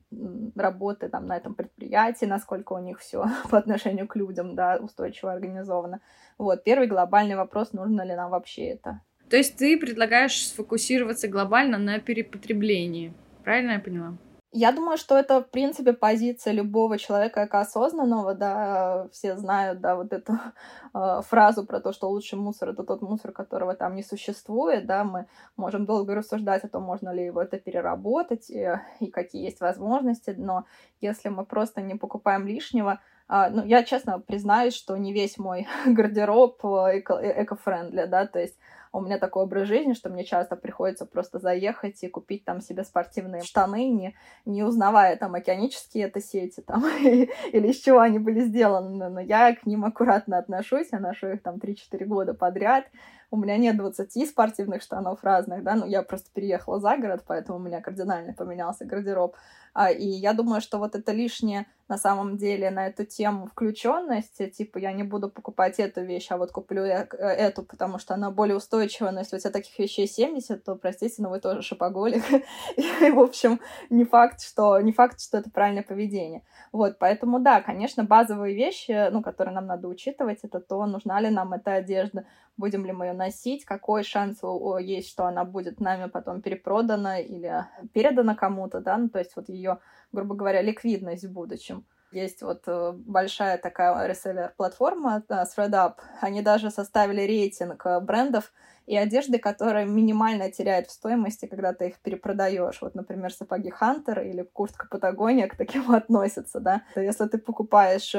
работы 0.55 1.09
там 1.09 1.27
на 1.27 1.35
этом 1.35 1.53
предприятии, 1.53 2.25
насколько 2.25 2.73
у 2.73 2.79
них 2.79 2.99
все 2.99 3.25
по 3.49 3.57
отношению 3.57 4.07
к 4.07 4.15
людям, 4.15 4.55
да, 4.55 4.77
устойчиво 4.77 5.33
организовано. 5.33 5.99
Вот, 6.37 6.63
первый 6.63 6.87
глобальный 6.87 7.35
вопрос, 7.35 7.73
нужно 7.73 8.03
ли 8.03 8.15
нам 8.15 8.31
вообще 8.31 8.69
это. 8.69 9.01
То 9.29 9.37
есть 9.37 9.57
ты 9.57 9.77
предлагаешь 9.77 10.47
сфокусироваться 10.47 11.27
глобально 11.27 11.77
на 11.77 11.99
перепотреблении, 11.99 13.13
правильно 13.43 13.71
я 13.73 13.79
поняла? 13.79 14.13
Я 14.51 14.71
думаю, 14.71 14.97
что 14.97 15.15
это, 15.15 15.41
в 15.43 15.49
принципе, 15.51 15.93
позиция 15.93 16.53
любого 16.53 16.97
человека 16.97 17.43
осознанного, 17.43 18.33
да, 18.33 19.07
все 19.11 19.37
знают, 19.37 19.79
да, 19.79 19.95
вот 19.95 20.11
эту 20.11 20.33
э, 20.95 21.21
фразу 21.21 21.65
про 21.67 21.79
то, 21.79 21.93
что 21.93 22.09
лучший 22.09 22.39
мусор— 22.39 22.69
это 22.71 22.83
тот 22.83 23.03
мусор, 23.03 23.31
которого 23.31 23.75
там 23.75 23.95
не 23.95 24.01
существует, 24.01 24.87
да, 24.87 25.03
мы 25.03 25.27
можем 25.55 25.85
долго 25.85 26.15
рассуждать 26.15 26.63
о 26.63 26.67
том, 26.67 26.81
можно 26.81 27.13
ли 27.13 27.25
его 27.25 27.43
это 27.43 27.59
переработать 27.59 28.49
и, 28.49 28.67
и 28.99 29.11
какие 29.11 29.43
есть 29.43 29.61
возможности, 29.61 30.33
но 30.35 30.65
если 30.99 31.29
мы 31.29 31.45
просто 31.45 31.81
не 31.81 31.93
покупаем 31.93 32.47
лишнего, 32.47 32.99
э, 33.29 33.49
ну, 33.51 33.63
я 33.63 33.83
честно 33.83 34.19
признаюсь, 34.19 34.73
что 34.73 34.97
не 34.97 35.13
весь 35.13 35.37
мой 35.37 35.67
гардероб 35.85 36.59
эко- 36.65 37.21
эко-френдли, 37.21 38.05
да, 38.07 38.25
то 38.25 38.39
есть 38.39 38.57
у 38.91 39.01
меня 39.01 39.17
такой 39.17 39.43
образ 39.43 39.67
жизни, 39.67 39.93
что 39.93 40.09
мне 40.09 40.23
часто 40.23 40.55
приходится 40.55 41.05
просто 41.05 41.39
заехать 41.39 42.03
и 42.03 42.09
купить 42.09 42.43
там 42.45 42.61
себе 42.61 42.83
спортивные 42.83 43.43
штаны, 43.43 43.89
не, 43.89 44.15
не 44.45 44.63
узнавая 44.63 45.15
там 45.15 45.35
океанические 45.35 46.05
это 46.05 46.21
сети 46.21 46.61
там 46.61 46.83
или 47.01 47.67
из 47.67 47.77
чего 47.77 47.99
они 47.99 48.19
были 48.19 48.41
сделаны. 48.41 49.09
Но 49.09 49.19
я 49.19 49.55
к 49.55 49.65
ним 49.65 49.85
аккуратно 49.85 50.37
отношусь, 50.37 50.89
я 50.91 50.99
ношу 50.99 51.27
их 51.27 51.43
там 51.43 51.55
3-4 51.55 52.05
года 52.05 52.33
подряд. 52.33 52.85
У 53.31 53.37
меня 53.37 53.57
нет 53.57 53.77
20 53.77 54.27
спортивных 54.27 54.81
штанов 54.81 55.23
разных, 55.23 55.63
да, 55.63 55.75
но 55.75 55.85
я 55.85 56.01
просто 56.01 56.29
переехала 56.33 56.79
за 56.79 56.97
город, 56.97 57.23
поэтому 57.27 57.59
у 57.59 57.61
меня 57.61 57.81
кардинально 57.81 58.33
поменялся 58.33 58.85
гардероб. 58.85 59.35
А, 59.73 59.91
и 59.91 60.07
я 60.07 60.33
думаю, 60.33 60.61
что 60.61 60.77
вот 60.79 60.95
это 60.95 61.11
лишнее 61.11 61.67
на 61.87 61.97
самом 61.97 62.37
деле 62.37 62.69
на 62.69 62.87
эту 62.87 63.03
тему 63.03 63.47
включенности, 63.47 64.47
типа 64.47 64.77
я 64.77 64.93
не 64.93 65.03
буду 65.03 65.29
покупать 65.29 65.79
эту 65.79 66.01
вещь, 66.03 66.27
а 66.29 66.37
вот 66.37 66.51
куплю 66.51 66.83
э, 66.83 67.07
эту, 67.17 67.63
потому 67.63 67.97
что 67.97 68.13
она 68.13 68.29
более 68.29 68.55
устойчивая, 68.57 69.11
но 69.11 69.19
если 69.19 69.37
у 69.37 69.39
тебя 69.39 69.51
таких 69.51 69.77
вещей 69.79 70.07
70, 70.07 70.63
то, 70.63 70.75
простите, 70.75 71.15
но 71.21 71.29
вы 71.29 71.39
тоже 71.39 71.63
шопоголик. 71.63 72.23
И, 72.77 73.09
в 73.09 73.19
общем, 73.19 73.59
не 73.89 74.05
факт, 74.05 74.41
что, 74.41 74.79
не 74.79 74.91
факт, 74.91 75.19
что 75.19 75.39
это 75.39 75.49
правильное 75.49 75.83
поведение. 75.83 76.43
Вот, 76.71 76.99
поэтому, 76.99 77.39
да, 77.39 77.61
конечно, 77.61 78.03
базовые 78.03 78.55
вещи, 78.55 79.09
ну, 79.11 79.23
которые 79.23 79.55
нам 79.55 79.65
надо 79.65 79.87
учитывать, 79.87 80.39
это 80.43 80.59
то, 80.59 80.85
нужна 80.85 81.19
ли 81.19 81.31
нам 81.31 81.53
эта 81.53 81.73
одежда, 81.73 82.25
будем 82.55 82.85
ли 82.85 82.91
мы 82.91 83.07
ее 83.07 83.13
носить, 83.19 83.65
какой 83.65 84.03
шанс 84.03 84.39
есть, 84.81 85.09
что 85.09 85.25
она 85.25 85.43
будет 85.43 85.79
нами 85.79 86.09
потом 86.09 86.41
перепродана 86.41 87.21
или 87.21 87.65
передана 87.93 88.35
кому-то, 88.35 88.79
да, 88.79 88.97
ну, 88.97 89.09
то 89.09 89.19
есть 89.19 89.35
вот 89.35 89.49
ее, 89.49 89.77
грубо 90.11 90.35
говоря, 90.35 90.61
ликвидность 90.61 91.25
в 91.25 91.31
будущем. 91.31 91.85
Есть 92.11 92.41
вот 92.41 92.63
э, 92.65 92.93
большая 92.95 93.59
такая 93.59 94.07
реселлер-платформа 94.07 95.23
ThreadUp. 95.29 95.93
Они 96.21 96.41
даже 96.41 96.71
составили 96.71 97.21
рейтинг 97.21 97.85
э, 97.85 97.99
брендов 97.99 98.51
и 98.87 98.97
одежды, 98.97 99.37
которая 99.37 99.85
минимально 99.85 100.51
теряет 100.51 100.87
в 100.87 100.91
стоимости, 100.91 101.45
когда 101.45 101.71
ты 101.73 101.89
их 101.89 101.99
перепродаешь. 101.99 102.81
Вот, 102.81 102.95
например, 102.95 103.31
сапоги 103.31 103.69
Хантер 103.69 104.21
или 104.21 104.41
куртка 104.41 104.87
Патагония 104.89 105.47
к 105.47 105.55
таким 105.55 105.91
относятся, 105.95 106.59
да. 106.59 106.81
Если 106.95 107.27
ты 107.27 107.37
покупаешь 107.37 108.15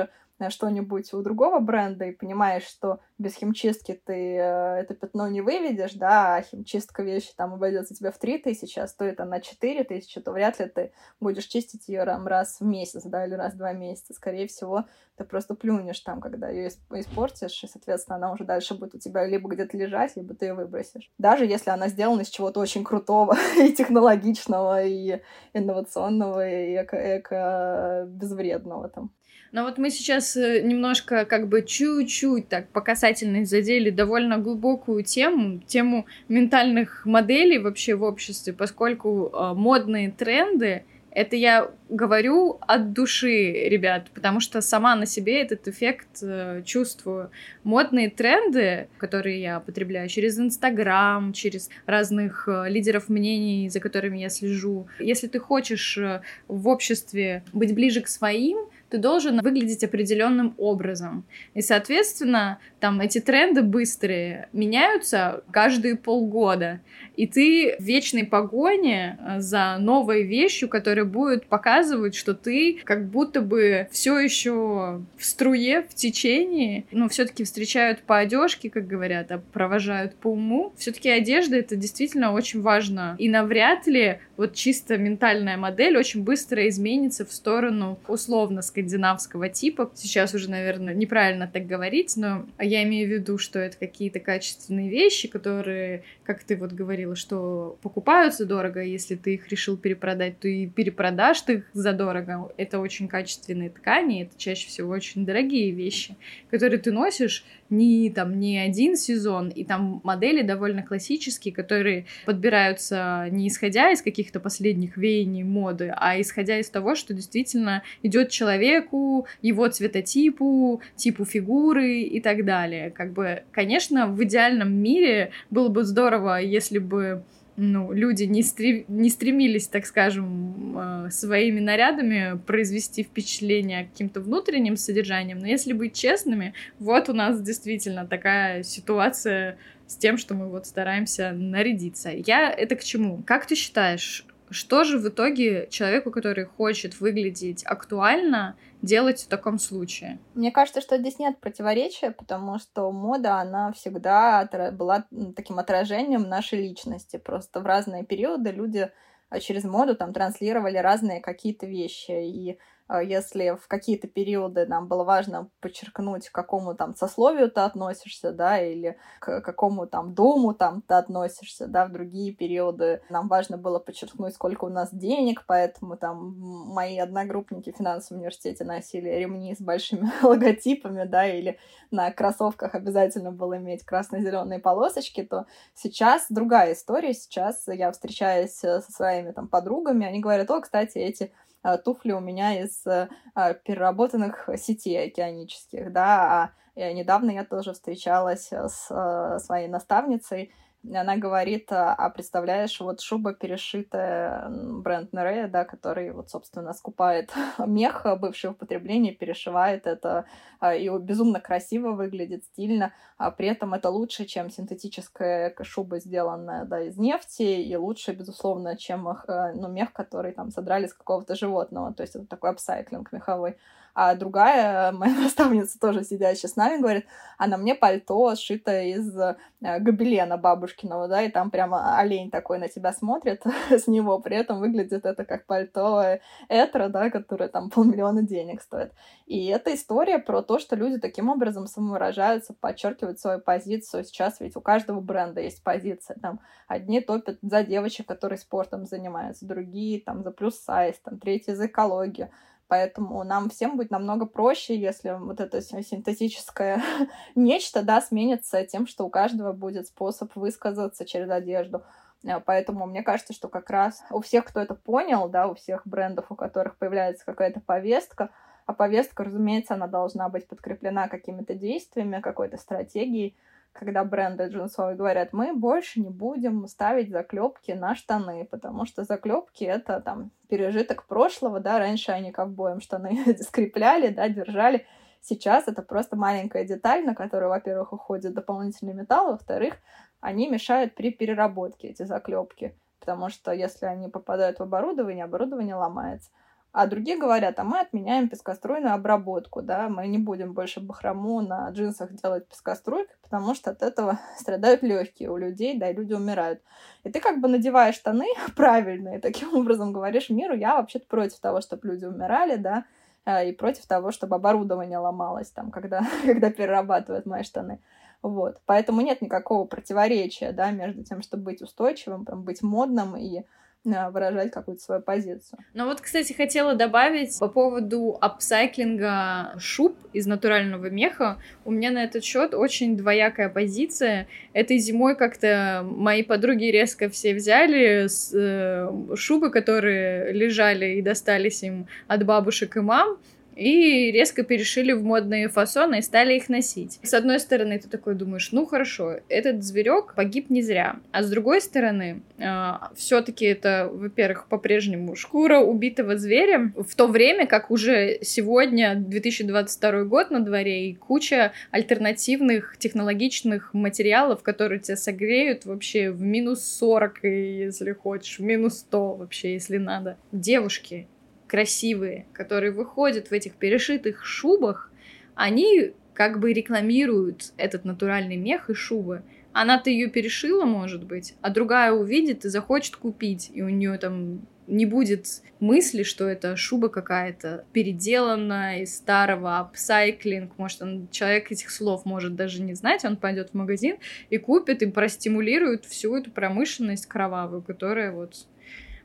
что-нибудь 0.49 1.13
у 1.13 1.21
другого 1.21 1.59
бренда 1.59 2.07
и 2.07 2.13
понимаешь, 2.13 2.63
что 2.63 3.01
без 3.19 3.35
химчистки 3.35 4.01
ты 4.05 4.37
э, 4.37 4.81
это 4.81 4.95
пятно 4.95 5.29
не 5.29 5.43
выведешь, 5.43 5.93
да, 5.93 6.37
а 6.37 6.43
химчистка 6.43 7.03
вещи 7.03 7.33
там 7.37 7.53
обойдется 7.53 7.95
тебе 7.95 8.11
в 8.11 8.19
3 8.19 8.39
тысячи, 8.39 8.79
а 8.79 8.87
стоит 8.87 9.21
она 9.21 9.41
4 9.41 9.85
тысячи, 9.85 10.21
то 10.21 10.33
вряд 10.33 10.59
ли 10.59 10.67
ты 10.67 10.93
будешь 11.21 11.45
чистить 11.45 11.89
ее 11.89 12.05
раз 12.05 12.61
в 12.61 12.65
месяц, 12.65 13.03
да, 13.05 13.27
или 13.27 13.35
раз 13.35 13.53
в 13.53 13.59
два 13.59 13.73
месяца. 13.73 14.15
Скорее 14.15 14.47
всего, 14.47 14.87
ты 15.17 15.25
просто 15.25 15.55
плюнешь 15.55 16.01
там, 16.01 16.21
когда 16.21 16.49
ее 16.49 16.69
испортишь, 16.69 17.65
и, 17.65 17.67
соответственно, 17.67 18.17
она 18.17 18.33
уже 18.33 18.45
дальше 18.45 18.75
будет 18.75 18.95
у 18.95 18.99
тебя 18.99 19.27
либо 19.27 19.51
где-то 19.51 19.77
лежать, 19.77 20.17
либо 20.17 20.35
ты 20.35 20.47
ее 20.47 20.55
выбросишь. 20.55 21.11
Даже 21.19 21.45
если 21.45 21.71
она 21.71 21.89
сделана 21.89 22.23
из 22.23 22.29
чего-то 22.29 22.61
очень 22.61 22.85
крутого 22.85 23.37
и 23.59 23.73
технологичного, 23.73 24.85
и 24.85 25.21
инновационного, 25.53 26.49
и 26.49 26.83
эко-безвредного 26.83 28.89
там. 28.89 29.11
Но 29.53 29.65
вот 29.65 29.79
мы 29.79 29.91
сейчас 29.91 30.37
э, 30.37 30.63
немножко 30.63 31.25
как 31.25 31.49
бы 31.49 31.63
чуть-чуть 31.63 32.49
так 32.49 32.69
по 32.69 32.81
касательной 32.81 33.45
задели 33.45 33.91
довольно 33.91 34.39
глубокую 34.39 35.03
тему, 35.03 35.61
тему 35.67 36.07
ментальных 36.29 37.05
моделей 37.05 37.59
вообще 37.59 37.95
в 37.95 38.05
обществе, 38.05 38.53
поскольку 38.53 39.31
э, 39.33 39.55
модные 39.55 40.11
тренды 40.11 40.85
это 41.13 41.35
я 41.35 41.71
говорю 41.89 42.59
от 42.61 42.93
души, 42.93 43.53
ребят, 43.69 44.11
потому 44.15 44.39
что 44.39 44.61
сама 44.61 44.95
на 44.95 45.07
себе 45.07 45.43
этот 45.43 45.67
эффект 45.67 46.23
э, 46.23 46.63
чувствую. 46.65 47.31
Модные 47.65 48.11
тренды, 48.11 48.89
которые 48.97 49.41
я 49.41 49.61
потребляю 49.61 50.09
через 50.09 50.39
Инстаграм, 50.39 51.33
через 51.33 51.69
разных 51.87 52.49
э, 52.49 52.69
лидеров 52.69 53.09
мнений, 53.09 53.69
за 53.69 53.81
которыми 53.81 54.19
я 54.19 54.29
слежу. 54.29 54.87
Если 55.01 55.27
ты 55.27 55.41
хочешь 55.41 55.99
э, 55.99 56.23
в 56.47 56.69
обществе 56.69 57.43
быть 57.53 57.75
ближе 57.75 58.03
к 58.03 58.09
своим, 58.09 58.69
ты 58.91 58.99
должен 58.99 59.41
выглядеть 59.41 59.85
определенным 59.85 60.55
образом. 60.59 61.25
И, 61.55 61.63
соответственно, 61.63 62.59
там 62.81 63.01
эти 63.01 63.21
тренды 63.21 63.63
быстрые 63.63 64.49
меняются 64.53 65.45
каждые 65.51 65.97
полгода. 65.97 66.81
И 67.17 67.27
ты 67.27 67.77
в 67.79 67.83
вечной 67.83 68.25
погоне 68.25 69.19
э, 69.21 69.41
за 69.41 69.77
новой 69.79 70.23
вещью, 70.25 70.69
которая 70.69 71.05
будет 71.05 71.47
показывать, 71.47 72.15
что 72.15 72.35
ты 72.35 72.81
как 72.85 73.09
будто 73.09 73.43
бы 73.43 73.89
все 73.93 74.19
еще 74.19 75.03
в 75.17 75.25
струе, 75.25 75.83
в 75.83 75.95
течении. 75.95 76.87
Ну, 76.91 77.09
все-таки 77.09 77.45
встречают 77.45 78.01
по 78.03 78.19
одежке, 78.19 78.71
как 78.71 78.87
говорят, 78.87 79.31
а 79.31 79.39
провожают 79.53 80.15
по 80.15 80.29
уму. 80.29 80.73
Все-таки 80.77 81.11
одежда 81.11 81.57
это 81.57 81.77
действительно 81.77 82.33
очень 82.33 82.63
важно. 82.63 83.17
И 83.19 83.29
навряд 83.29 83.87
ли 83.87 84.19
вот 84.37 84.55
чисто 84.55 84.97
ментальная 84.97 85.59
модель 85.59 85.97
очень 85.99 86.23
быстро 86.23 86.67
изменится 86.69 87.27
в 87.27 87.33
сторону 87.33 87.99
условно 88.09 88.63
скандинавского 88.81 89.49
типа. 89.49 89.91
Сейчас 89.95 90.35
уже, 90.35 90.51
наверное, 90.51 90.95
неправильно 90.95 91.47
так 91.47 91.67
говорить, 91.67 92.17
но 92.17 92.47
я 92.59 92.83
имею 92.85 93.09
в 93.09 93.13
виду, 93.13 93.39
что 93.39 93.59
это 93.59 93.77
какие-то 93.77 94.21
качественные 94.21 94.91
вещи, 94.91 95.29
которые, 95.29 96.05
как 96.25 96.43
ты 96.43 96.57
вот 96.57 96.73
говорила, 96.73 97.15
что 97.15 97.79
покупаются 97.83 98.47
дорого, 98.47 98.83
если 98.83 99.17
ты 99.17 99.35
их 99.35 99.49
решил 99.49 99.77
перепродать, 99.77 100.39
то 100.41 100.49
и 100.49 100.67
перепродашь 100.67 101.43
ты 101.43 101.53
их 101.55 101.71
задорого. 101.73 102.53
Это 102.57 102.79
очень 102.79 103.09
качественные 103.09 103.71
ткани, 103.71 104.23
это 104.23 104.39
чаще 104.39 104.69
всего 104.69 104.91
очень 104.91 105.27
дорогие 105.27 105.71
вещи, 105.73 106.17
которые 106.51 106.79
ты 106.79 106.93
носишь 106.93 107.45
не 107.71 108.11
там 108.11 108.39
не 108.39 108.59
один 108.59 108.97
сезон, 108.97 109.49
и 109.49 109.65
там 109.65 110.01
модели 110.05 110.43
довольно 110.43 110.83
классические, 110.83 111.55
которые 111.55 112.07
подбираются 112.27 113.29
не 113.31 113.49
исходя 113.49 113.91
из 113.91 114.03
каких-то 114.03 114.41
последних 114.41 114.97
веяний 114.97 115.43
моды, 115.43 115.93
а 115.97 116.21
исходя 116.21 116.59
из 116.59 116.69
того, 116.69 116.95
что 116.95 117.15
действительно 117.15 117.83
идет 118.03 118.31
человеку, 118.31 119.27
его 119.43 119.69
цветотипу, 119.69 120.83
типу 120.97 121.25
фигуры 121.25 122.01
и 122.01 122.21
так 122.21 122.45
далее. 122.45 122.91
Как 122.91 123.13
бы, 123.13 123.43
конечно, 123.53 124.07
в 124.07 124.23
идеальном 124.25 124.73
мире 124.73 125.31
было 125.51 125.69
бы 125.69 125.85
здорово, 125.85 126.41
если 126.41 126.79
бы 126.79 127.25
ну, 127.63 127.93
люди 127.93 128.25
не, 128.25 128.43
стрем, 128.43 128.85
не 128.89 129.11
стремились, 129.11 129.69
так 129.69 129.85
скажем, 129.85 130.79
э, 130.79 131.11
своими 131.11 131.61
нарядами 131.61 132.41
произвести 132.47 133.03
впечатление 133.03 133.85
каким-то 133.85 134.23
внутренним 134.23 134.77
содержанием. 134.77 135.39
Но 135.39 135.47
если 135.47 135.75
быть 135.75 135.95
честными, 135.95 136.55
вот 136.79 137.11
у 137.11 137.13
нас 137.13 137.43
действительно 137.43 138.07
такая 138.07 138.63
ситуация 138.63 139.59
с 139.87 139.97
тем, 139.97 140.17
что 140.17 140.35
мы 140.35 140.49
вот 140.49 140.67
стараемся 140.67 141.33
нарядиться. 141.33 142.11
Я 142.11 142.51
это 142.51 142.77
к 142.77 142.83
чему? 142.83 143.23
Как 143.27 143.45
ты 143.45 143.55
считаешь, 143.57 144.25
что 144.49 144.85
же 144.85 144.99
в 144.99 145.07
итоге 145.07 145.69
человеку, 145.71 146.11
который 146.11 146.45
хочет 146.47 146.99
выглядеть 146.99 147.63
актуально, 147.65 148.57
делать 148.83 149.23
в 149.23 149.29
таком 149.29 149.59
случае? 149.59 150.19
Мне 150.35 150.51
кажется, 150.51 150.81
что 150.81 150.99
здесь 150.99 151.19
нет 151.19 151.39
противоречия, 151.39 152.11
потому 152.11 152.59
что 152.59 152.91
мода, 152.93 153.37
она 153.37 153.73
всегда 153.73 154.49
была 154.73 155.05
таким 155.37 155.59
отражением 155.59 156.23
нашей 156.29 156.61
личности. 156.63 157.17
Просто 157.17 157.61
в 157.61 157.67
разные 157.67 158.05
периоды 158.05 158.51
люди 158.51 158.91
а, 159.29 159.41
через 159.41 159.65
моду 159.65 159.97
там 159.97 160.13
транслировали 160.13 160.79
разные 160.79 161.21
какие-то 161.21 161.67
вещи. 161.67 162.11
И 162.11 162.59
если 162.99 163.57
в 163.57 163.69
какие-то 163.69 164.09
периоды 164.09 164.67
нам 164.67 164.89
было 164.89 165.05
важно 165.05 165.49
подчеркнуть, 165.61 166.29
к 166.29 166.33
какому 166.33 166.75
там 166.75 166.97
сословию 166.97 167.51
ты 167.51 167.61
относишься, 167.61 168.33
да, 168.33 168.61
или 168.61 168.97
к 169.21 169.41
какому 169.43 169.87
там 169.87 170.15
дому 170.15 170.55
там 170.55 170.83
ты 170.83 170.95
относишься, 170.95 171.69
да, 171.69 171.87
в 171.87 171.93
другие 171.93 172.33
периоды 172.33 173.03
нам 173.09 173.29
важно 173.29 173.57
было 173.59 173.79
подчеркнуть, 173.79 174.35
сколько 174.35 174.65
у 174.65 174.69
нас 174.69 174.89
денег, 174.93 175.45
поэтому 175.47 175.97
там 175.97 176.35
мои 176.39 176.99
одногруппники 176.99 177.71
в 177.71 177.77
финансовом 177.77 178.21
университете 178.21 178.65
носили 178.65 179.09
ремни 179.09 179.55
с 179.55 179.61
большими 179.61 180.11
логотипами, 180.23 181.05
да, 181.05 181.27
или 181.27 181.59
на 181.91 182.11
кроссовках 182.11 182.75
обязательно 182.75 183.31
было 183.31 183.59
иметь 183.59 183.85
красно-зеленые 183.85 184.59
полосочки, 184.59 185.23
то 185.23 185.47
сейчас 185.75 186.27
другая 186.29 186.73
история, 186.73 187.15
сейчас 187.15 187.69
я 187.69 187.93
встречаюсь 187.93 188.53
со 188.53 188.81
своими 188.81 189.31
там 189.31 189.49
подругами, 189.49 190.07
они 190.07 190.21
говорят, 190.21 190.51
о, 190.51 190.61
кстати, 190.61 190.99
эти 190.99 191.25
а, 191.25 191.50
туфли 191.85 192.13
у 192.13 192.21
меня 192.21 192.63
из 192.63 192.85
а, 192.87 193.55
переработанных 193.55 194.49
сетей 194.57 195.07
океанических, 195.07 195.93
да, 195.93 196.53
а 196.77 196.93
недавно 196.93 197.31
я 197.31 197.45
тоже 197.45 197.73
встречалась 197.73 198.51
с 198.53 199.39
своей 199.45 199.69
наставницей, 199.69 200.53
она 200.83 201.17
говорит, 201.17 201.71
а, 201.73 201.95
а 201.95 202.09
представляешь, 202.11 202.81
вот 202.81 203.01
шуба 203.01 203.35
перешитая 203.35 204.49
бренд 204.49 205.13
Нерея, 205.13 205.47
да, 205.47 205.65
который 205.65 206.11
вот, 206.13 206.31
собственно, 206.31 206.73
скупает 206.73 207.33
мех, 207.59 208.07
бывший 208.19 208.51
в 208.51 208.53
употреблении, 208.55 209.13
перешивает 209.13 209.87
это, 209.87 210.25
а, 210.59 210.75
и 210.75 210.89
безумно 210.99 211.41
красиво 211.41 211.93
выглядит, 211.93 212.45
стильно, 212.45 212.93
а 213.19 213.31
при 213.31 213.49
этом 213.49 213.75
это 213.75 213.91
лучше, 213.91 214.25
чем 214.25 214.51
синтетическая 214.51 215.55
шуба, 215.63 215.99
сделанная, 215.99 216.65
да, 216.65 216.81
из 216.81 216.97
нефти, 216.97 217.43
и 217.43 217.77
лучше, 217.77 218.13
безусловно, 218.13 218.77
чем 218.77 219.07
а, 219.09 219.53
ну, 219.55 219.69
мех, 219.69 219.93
который 219.93 220.33
там 220.33 220.51
содрали 220.51 220.87
с 220.87 220.95
какого-то 220.95 221.35
животного, 221.35 221.93
то 221.93 222.03
есть 222.03 222.17
это 222.17 222.27
такой 222.27 222.51
апсайклинг 222.51 223.13
меховой. 223.13 223.57
А 223.95 224.15
другая 224.15 224.93
моя 224.93 225.15
наставница, 225.21 225.79
тоже 225.79 226.05
сидящая 226.05 226.51
с 226.51 226.57
нами, 226.57 226.81
говорит, 226.81 227.07
а 227.39 227.47
на 227.47 227.57
мне 227.57 227.75
пальто 227.75 228.35
сшито 228.35 228.83
из 228.83 229.17
э, 229.17 229.37
гобелена 229.61 230.37
бабушкиного, 230.37 231.09
да, 231.09 231.23
и 231.23 231.31
там 231.31 231.51
прямо 231.51 231.97
олень 231.99 232.31
такой 232.31 232.59
на 232.59 232.69
тебя 232.69 232.93
смотрит 232.93 233.43
с 233.71 233.87
него, 233.87 234.19
при 234.19 234.37
этом 234.37 234.61
выглядит 234.61 235.05
это 235.05 235.25
как 235.25 235.47
пальто 235.47 236.19
Этро, 236.49 236.89
да, 236.89 237.11
которое 237.11 237.49
там 237.49 237.71
полмиллиона 237.71 238.23
денег 238.23 238.61
стоит. 238.61 238.93
И 239.27 239.47
это 239.47 239.75
история 239.75 240.19
про 240.19 240.43
то, 240.43 240.59
что 240.59 240.77
люди 240.77 240.99
таким 240.99 241.29
образом 241.29 241.67
самовыражаются, 241.67 242.53
подчеркивают 242.53 243.21
свою 243.21 243.41
позицию. 243.41 244.05
Сейчас 244.05 244.41
ведь 244.41 244.57
у 244.57 244.61
каждого 244.61 245.01
бренда 245.01 245.41
есть 245.41 245.63
позиция. 245.63 246.17
Там 246.21 246.41
одни 246.67 247.01
топят 247.01 247.39
за 247.43 247.63
девочек, 247.63 248.07
которые 248.07 248.39
спортом 248.39 248.87
занимаются, 248.87 249.47
другие 249.47 250.01
там 250.01 250.23
за 250.23 250.31
плюс 250.31 250.59
сайз, 250.59 250.99
там 251.03 251.19
третьи 251.19 251.53
за 251.53 251.67
экологию. 251.67 252.31
Поэтому 252.71 253.25
нам 253.25 253.51
всем 253.51 253.77
будет 253.77 253.91
намного 253.91 254.27
проще, 254.27 254.79
если 254.79 255.17
вот 255.19 255.41
это 255.41 255.61
синтетическое 255.61 256.81
нечто, 257.35 257.83
да, 257.83 258.01
сменится 258.01 258.65
тем, 258.65 258.87
что 258.87 259.05
у 259.05 259.11
каждого 259.11 259.53
будет 259.53 259.89
способ 259.89 260.37
высказаться 260.37 261.05
через 261.05 261.29
одежду. 261.31 261.83
Э, 262.23 262.39
поэтому 262.39 262.87
мне 262.87 263.03
кажется, 263.03 263.33
что 263.33 263.49
как 263.49 263.71
раз 263.71 264.05
у 264.13 264.21
всех, 264.21 264.45
кто 264.45 264.61
это 264.61 264.77
понял, 264.77 265.29
да, 265.29 265.49
у 265.49 265.57
всех 265.57 265.85
брендов, 265.85 266.27
у 266.29 266.37
которых 266.37 266.77
появляется 266.77 267.27
какая-то 267.27 267.59
повестка, 267.59 268.31
а 268.67 268.73
повестка, 268.73 269.25
разумеется, 269.25 269.75
она 269.75 269.89
должна 269.89 270.29
быть 270.29 270.47
подкреплена 270.47 271.09
какими-то 271.09 271.55
действиями, 271.55 272.21
какой-то 272.21 272.57
стратегией, 272.57 273.37
когда 273.73 274.05
бренды 274.05 274.49
джинсовые 274.49 274.97
говорят, 274.97 275.33
мы 275.33 275.55
больше 275.55 276.01
не 276.01 276.11
будем 276.11 276.67
ставить 276.67 277.11
заклепки 277.11 277.73
на 277.73 277.95
штаны, 277.95 278.45
потому 278.45 278.85
что 278.85 279.05
заклепки 279.05 279.65
это 279.65 280.01
там 280.01 280.31
пережиток 280.49 281.07
прошлого, 281.07 281.61
да, 281.61 281.79
раньше 281.79 282.13
они 282.13 282.33
ковбоем 282.33 282.81
штаны 282.81 283.37
скрепляли, 283.41 284.09
да, 284.09 284.29
держали. 284.29 284.87
Сейчас 285.21 285.69
это 285.69 285.83
просто 285.83 286.17
маленькая 286.17 286.65
деталь, 286.65 287.05
на 287.05 287.15
которую, 287.15 287.51
во-первых, 287.51 287.93
уходит 287.93 288.35
дополнительный 288.35 288.95
металл, 288.95 289.33
во-вторых, 289.33 289.75
они 290.21 290.49
мешают 290.49 290.95
при 290.95 291.11
переработке, 291.11 291.89
эти 291.89 292.03
заклепки, 292.03 292.75
потому 292.99 293.29
что 293.29 293.53
если 293.53 293.87
они 293.87 294.09
попадают 294.09 294.59
в 294.59 294.63
оборудование, 294.63 295.25
оборудование 295.25 295.75
ломается. 295.75 296.31
А 296.73 296.87
другие 296.87 297.19
говорят, 297.19 297.59
а 297.59 297.65
мы 297.65 297.81
отменяем 297.81 298.29
пескоструйную 298.29 298.95
обработку, 298.95 299.61
да, 299.61 299.89
мы 299.89 300.07
не 300.07 300.19
будем 300.19 300.53
больше 300.53 300.79
бахрому 300.81 301.41
на 301.41 301.69
джинсах 301.71 302.13
делать 302.15 302.47
пескоструйкой, 302.47 303.17
потому 303.23 303.55
что 303.55 303.73
от 303.73 303.83
этого 303.83 304.21
страдают 304.39 304.83
легкие 304.83 305.31
у 305.31 305.37
людей, 305.37 305.77
да, 305.77 305.91
и 305.91 305.95
люди 305.95 306.13
умирают. 306.13 306.61
И 307.03 307.11
ты 307.11 307.19
как 307.21 307.41
бы 307.41 307.49
надеваешь 307.49 307.97
штаны 307.97 308.27
правильные, 308.57 309.19
таким 309.19 309.57
образом 309.57 309.93
говоришь 309.93 310.31
миру, 310.31 310.55
я 310.55 310.77
вообще-то 310.77 311.07
против 311.07 311.41
того, 311.41 311.61
чтобы 311.61 311.89
люди 311.89 312.05
умирали, 312.05 312.55
да, 312.55 312.85
э, 313.25 313.49
и 313.49 313.53
против 313.53 313.87
того, 313.87 314.13
чтобы 314.13 314.37
оборудование 314.37 314.99
ломалось, 314.99 315.51
там, 315.51 315.73
когда, 315.73 316.07
когда 316.25 316.51
перерабатывают 316.51 317.27
мои 317.27 317.43
штаны. 317.43 317.81
Вот. 318.23 318.61
Поэтому 318.67 319.01
нет 319.01 319.23
никакого 319.23 319.67
противоречия, 319.67 320.53
да, 320.53 320.71
между 320.71 321.03
тем, 321.03 321.23
чтобы 321.23 321.45
быть 321.45 321.63
устойчивым, 321.63 322.25
там, 322.25 322.45
быть 322.45 322.63
модным 322.63 323.17
и 323.17 323.45
выражать 323.85 324.51
какую-то 324.51 324.83
свою 324.83 325.01
позицию. 325.01 325.59
Ну 325.73 325.87
вот, 325.87 326.01
кстати, 326.01 326.33
хотела 326.33 326.75
добавить 326.75 327.39
по 327.39 327.49
поводу 327.49 328.19
апсайклинга 328.21 329.55
шуб 329.59 329.97
из 330.13 330.27
натурального 330.27 330.91
меха. 330.91 331.39
У 331.65 331.71
меня 331.71 331.91
на 331.91 332.05
этот 332.05 332.23
счет 332.23 332.55
очень 332.55 332.97
двоякая 332.97 333.49
позиция. 333.49 334.29
Этой 334.53 334.79
зимой 334.79 335.17
как-то 335.17 335.83
мои 335.85 336.23
подруги 336.23 336.65
резко 336.65 337.09
все 337.09 337.35
взяли 337.35 338.07
с, 338.07 338.33
э, 338.35 339.17
шубы, 339.17 339.51
которые 339.51 340.33
лежали 340.33 340.97
и 340.97 341.03
достались 341.03 341.63
им 341.63 341.87
от 342.07 342.25
бабушек 342.27 342.77
и 342.77 342.81
мам, 342.81 343.19
и 343.61 344.11
резко 344.11 344.43
перешили 344.43 344.93
в 344.93 345.05
модные 345.05 345.49
фасоны 345.49 345.99
и 345.99 346.03
стали 346.03 346.35
их 346.35 346.49
носить. 346.49 346.99
С 347.03 347.13
одной 347.13 347.39
стороны, 347.39 347.79
ты 347.79 347.89
такой 347.89 348.15
думаешь, 348.15 348.53
ну 348.53 348.65
хорошо, 348.65 349.19
этот 349.29 349.63
зверек 349.63 350.15
погиб 350.17 350.49
не 350.49 350.63
зря. 350.63 350.97
А 351.13 351.23
с 351.23 351.31
другой 351.31 351.61
стороны, 351.61 352.23
э, 352.39 352.73
все-таки 352.97 353.45
это, 353.45 353.91
во-первых, 353.93 354.47
по-прежнему 354.49 355.15
шкура 355.15 355.59
убитого 355.59 356.17
зверя, 356.17 356.73
в 356.75 356.95
то 356.95 357.07
время 357.07 357.47
как 357.47 357.71
уже 357.71 358.21
сегодня 358.23 358.95
2022 358.95 360.05
год 360.05 360.31
на 360.31 360.41
дворе 360.41 360.89
и 360.89 360.95
куча 360.95 361.53
альтернативных 361.71 362.79
технологичных 362.79 363.75
материалов, 363.75 364.43
которые 364.43 364.81
тебя 364.81 364.97
согреют 364.97 365.67
вообще 365.67 366.11
в 366.11 366.23
минус 366.23 366.65
40, 366.65 367.25
если 367.25 367.93
хочешь, 367.93 368.39
в 368.39 368.43
минус 368.43 368.79
100 368.79 369.15
вообще, 369.17 369.53
если 369.53 369.77
надо. 369.77 370.17
Девушки, 370.33 371.07
красивые, 371.51 372.27
которые 372.33 372.71
выходят 372.71 373.29
в 373.29 373.33
этих 373.33 373.55
перешитых 373.55 374.25
шубах, 374.25 374.93
они 375.35 375.95
как 376.15 376.39
бы 376.39 376.53
рекламируют 376.53 377.53
этот 377.57 377.85
натуральный 377.85 378.37
мех 378.37 378.71
и 378.71 378.75
шубы. 378.75 379.23
Она-то 379.53 379.91
ее 379.91 380.09
перешила, 380.09 380.65
может 380.65 381.03
быть, 381.03 381.35
а 381.41 381.51
другая 381.51 381.91
увидит 381.91 382.45
и 382.45 382.49
захочет 382.49 382.95
купить, 382.95 383.51
и 383.53 383.63
у 383.63 383.69
нее 383.69 383.99
там 383.99 384.47
не 384.69 384.87
будет 384.87 385.27
мысли, 385.59 386.05
что 386.05 386.29
это 386.29 386.55
шуба 386.55 386.89
какая-то 386.89 387.65
переделанная 387.73 388.83
из 388.83 388.97
старого, 388.97 389.59
апсайклинг, 389.59 390.57
может, 390.57 390.83
он, 390.83 391.09
человек 391.11 391.51
этих 391.51 391.73
слов 391.73 392.05
может 392.05 392.37
даже 392.37 392.63
не 392.63 392.75
знать, 392.75 393.05
он 393.05 393.17
пойдет 393.17 393.51
в 393.51 393.55
магазин 393.55 393.97
и 394.29 394.39
купит, 394.39 394.83
и 394.83 394.87
простимулирует 394.87 395.85
всю 395.85 396.15
эту 396.17 396.31
промышленность 396.31 397.07
кровавую, 397.07 397.63
которая 397.63 398.13
вот 398.13 398.47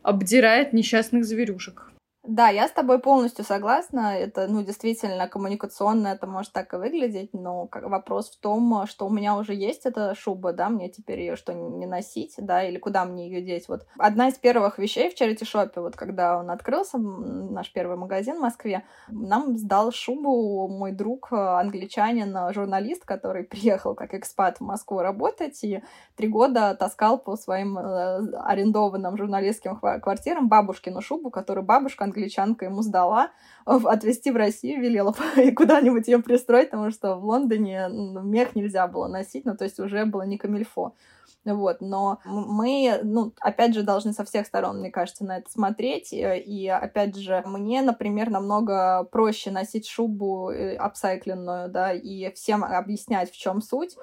обдирает 0.04 0.74
несчастных 0.74 1.26
зверюшек. 1.26 1.95
Да, 2.28 2.50
я 2.50 2.68
с 2.68 2.72
тобой 2.72 3.00
полностью 3.00 3.46
согласна. 3.46 4.18
Это, 4.18 4.48
ну, 4.48 4.64
действительно, 4.64 5.28
коммуникационно 5.28 6.08
это 6.08 6.26
может 6.26 6.52
так 6.54 6.74
и 6.74 6.78
выглядеть, 6.78 7.34
но 7.34 7.70
вопрос 7.72 8.32
в 8.32 8.40
том, 8.40 8.86
что 8.88 9.06
у 9.06 9.10
меня 9.10 9.38
уже 9.38 9.54
есть 9.54 9.86
эта 9.86 10.16
шуба, 10.16 10.52
да, 10.54 10.70
мне 10.70 10.90
теперь 10.90 11.20
ее 11.20 11.36
что, 11.36 11.54
не 11.54 11.86
носить, 11.86 12.34
да, 12.38 12.64
или 12.64 12.78
куда 12.80 13.06
мне 13.06 13.28
ее 13.28 13.42
деть. 13.42 13.68
Вот 13.68 13.86
одна 13.98 14.30
из 14.30 14.36
первых 14.36 14.80
вещей 14.80 15.10
в 15.10 15.20
Charity 15.20 15.44
Shop, 15.44 15.72
вот 15.76 15.96
когда 15.96 16.40
он 16.40 16.50
открылся, 16.50 16.98
наш 16.98 17.72
первый 17.72 17.98
магазин 17.98 18.38
в 18.38 18.42
Москве, 18.42 18.84
нам 19.10 19.58
сдал 19.58 19.92
шубу 19.92 20.68
мой 20.68 20.92
друг, 20.92 21.30
э, 21.32 21.36
англичанин, 21.36 22.36
э, 22.36 22.54
журналист, 22.54 23.06
который 23.06 23.44
приехал 23.56 23.94
как 23.94 24.14
экспат 24.16 24.58
в 24.58 24.62
Москву 24.62 25.00
работать 25.00 25.64
и 25.64 25.84
три 26.16 26.28
года 26.28 26.76
таскал 26.76 27.20
по 27.20 27.36
своим 27.36 27.78
э, 27.78 28.38
арендованным 28.40 29.16
журналистским 29.16 29.78
квартирам 29.78 30.48
бабушкину 30.48 31.02
шубу, 31.02 31.30
которую 31.30 31.66
бабушка 31.66 32.06
англичанка 32.16 32.66
ему 32.66 32.82
сдала, 32.82 33.32
отвезти 33.66 34.32
в 34.32 34.36
Россию 34.36 34.82
велела 34.82 35.16
и 35.38 35.52
куда-нибудь 35.52 36.08
ее 36.08 36.20
пристроить, 36.20 36.72
потому 36.72 36.92
что 36.92 37.16
в 37.16 37.26
Лондоне 37.26 37.88
мех 37.90 38.56
нельзя 38.56 38.88
было 38.88 39.08
носить, 39.08 39.46
ну, 39.46 39.56
то 39.56 39.64
есть 39.64 39.80
уже 39.80 40.06
было 40.06 40.24
не 40.24 40.38
камильфо. 40.38 40.94
Вот, 41.44 41.80
но 41.80 42.20
мы, 42.26 43.00
ну, 43.04 43.32
опять 43.40 43.76
же, 43.76 43.84
должны 43.84 44.14
со 44.14 44.26
всех 44.26 44.48
сторон, 44.48 44.80
мне 44.80 44.90
кажется, 44.90 45.24
на 45.24 45.38
это 45.38 45.52
смотреть. 45.52 46.10
И, 46.12 46.68
опять 46.68 47.16
же, 47.16 47.44
мне, 47.46 47.84
например, 47.84 48.32
намного 48.32 49.04
проще 49.04 49.52
носить 49.52 49.88
шубу 49.88 50.50
э, 50.50 50.76
апсайкленную, 50.76 51.70
да, 51.70 51.94
и 51.94 52.34
всем 52.34 52.64
объяснять, 52.64 53.32
в 53.32 53.38
чем 53.38 53.62
суть, 53.62 53.96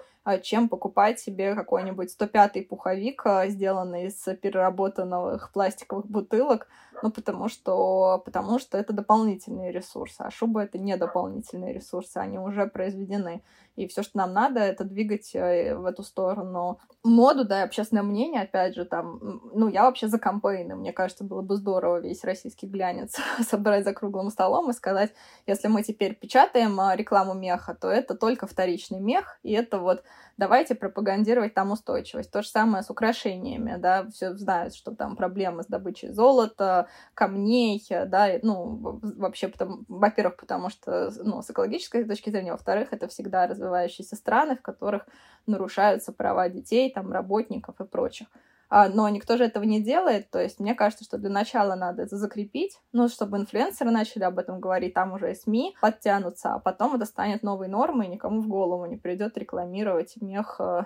чем 0.43 0.69
покупать 0.69 1.19
себе 1.19 1.55
какой-нибудь 1.55 2.15
105-й 2.17 2.63
пуховик, 2.63 3.27
а, 3.27 3.49
сделанный 3.49 4.07
из 4.07 4.15
переработанных 4.41 5.51
пластиковых 5.53 6.07
бутылок, 6.07 6.69
ну, 7.03 7.11
потому 7.11 7.49
что, 7.49 8.23
потому 8.25 8.59
что 8.61 8.79
это 8.79 8.93
дополнительные 8.93 9.73
ресурсы, 9.73 10.21
а 10.21 10.31
шуба— 10.31 10.63
это 10.65 10.79
не 10.79 10.97
дополнительные 10.97 11.73
ресурсы, 11.73 12.19
они 12.19 12.39
уже 12.39 12.67
произведены. 12.67 13.43
И 13.75 13.87
все, 13.89 14.03
что 14.03 14.19
нам 14.19 14.35
надо, 14.35 14.61
это 14.61 14.85
двигать 14.85 15.35
э, 15.35 15.75
в 15.75 15.87
эту 15.87 16.03
сторону. 16.03 16.79
Моду, 17.03 17.45
да, 17.45 17.61
и 17.61 17.65
общественное 17.65 18.03
мнение, 18.03 18.43
опять 18.43 18.75
же, 18.75 18.85
там, 18.85 19.41
ну, 19.55 19.69
я 19.69 19.85
вообще 19.85 20.09
за 20.09 20.19
кампейны, 20.19 20.77
мне 20.77 20.93
кажется, 20.93 21.25
было 21.25 21.41
бы 21.41 21.57
здорово 21.57 21.99
весь 21.99 22.23
российский 22.23 22.67
глянец 22.67 23.17
собрать 23.51 23.85
за 23.85 23.95
круглым 23.95 24.31
столом 24.31 24.71
и 24.71 24.75
сказать, 24.75 25.13
если 25.47 25.69
мы 25.69 25.83
теперь 25.83 26.15
печатаем 26.15 26.79
а, 26.79 26.95
рекламу 26.95 27.35
меха, 27.35 27.75
то 27.75 27.89
это 27.89 28.15
только 28.15 28.47
вторичный 28.47 29.01
мех, 29.01 29.39
и 29.43 29.53
это 29.53 29.79
вот 29.79 30.05
давайте 30.37 30.75
пропагандировать 30.75 31.55
там 31.55 31.71
устойчивость. 31.71 32.31
То 32.31 32.43
же 32.43 32.49
самое 32.49 32.83
с 32.83 32.91
украшениями, 32.91 33.77
да, 33.79 34.07
все 34.11 34.35
знают, 34.35 34.75
что 34.75 34.95
там 34.95 35.17
проблемы 35.17 35.63
с 35.63 35.67
добычей 35.67 36.09
золота, 36.11 36.89
камней, 37.15 37.85
да, 37.89 38.29
ну, 38.43 39.01
вообще, 39.03 39.49
потому, 39.49 39.85
во-первых, 39.89 40.37
потому 40.37 40.71
что, 40.71 41.11
ну, 41.23 41.43
с 41.43 41.51
экологической 41.51 42.05
точки 42.05 42.31
зрения, 42.31 42.53
во-вторых, 42.53 42.89
это 42.93 43.09
всегда 43.09 43.47
развивающиеся 43.47 44.17
страны, 44.17 44.57
в 44.57 44.63
которых 44.63 45.07
нарушаются 45.47 46.13
права 46.13 46.49
детей, 46.49 46.93
там, 46.93 47.13
работников 47.13 47.81
и 47.81 47.85
прочих. 47.85 48.29
А, 48.75 48.89
но 48.89 49.07
никто 49.11 49.37
же 49.37 49.45
этого 49.45 49.65
не 49.65 49.83
делает, 49.83 50.31
то 50.31 50.41
есть 50.41 50.59
мне 50.59 50.75
кажется, 50.75 51.05
что 51.05 51.19
для 51.19 51.29
начала 51.29 51.75
надо 51.75 52.05
это 52.05 52.17
закрепить, 52.17 52.81
ну, 52.93 53.07
чтобы 53.09 53.37
инфлюенсеры 53.37 53.91
начали 53.91 54.23
об 54.23 54.39
этом 54.39 54.61
говорить, 54.61 54.95
там 54.95 55.13
уже 55.13 55.35
СМИ 55.35 55.77
подтянутся, 55.79 56.55
а 56.55 56.59
потом 56.59 56.95
это 56.95 57.05
станет 57.05 57.43
новой 57.43 57.69
нормой, 57.69 58.07
и 58.07 58.11
никому 58.11 58.41
в 58.41 58.49
голову 58.49 58.87
не 58.87 58.97
придет 58.97 59.37
рекламировать 59.37 60.15
мех, 60.23 60.57
э, 60.59 60.85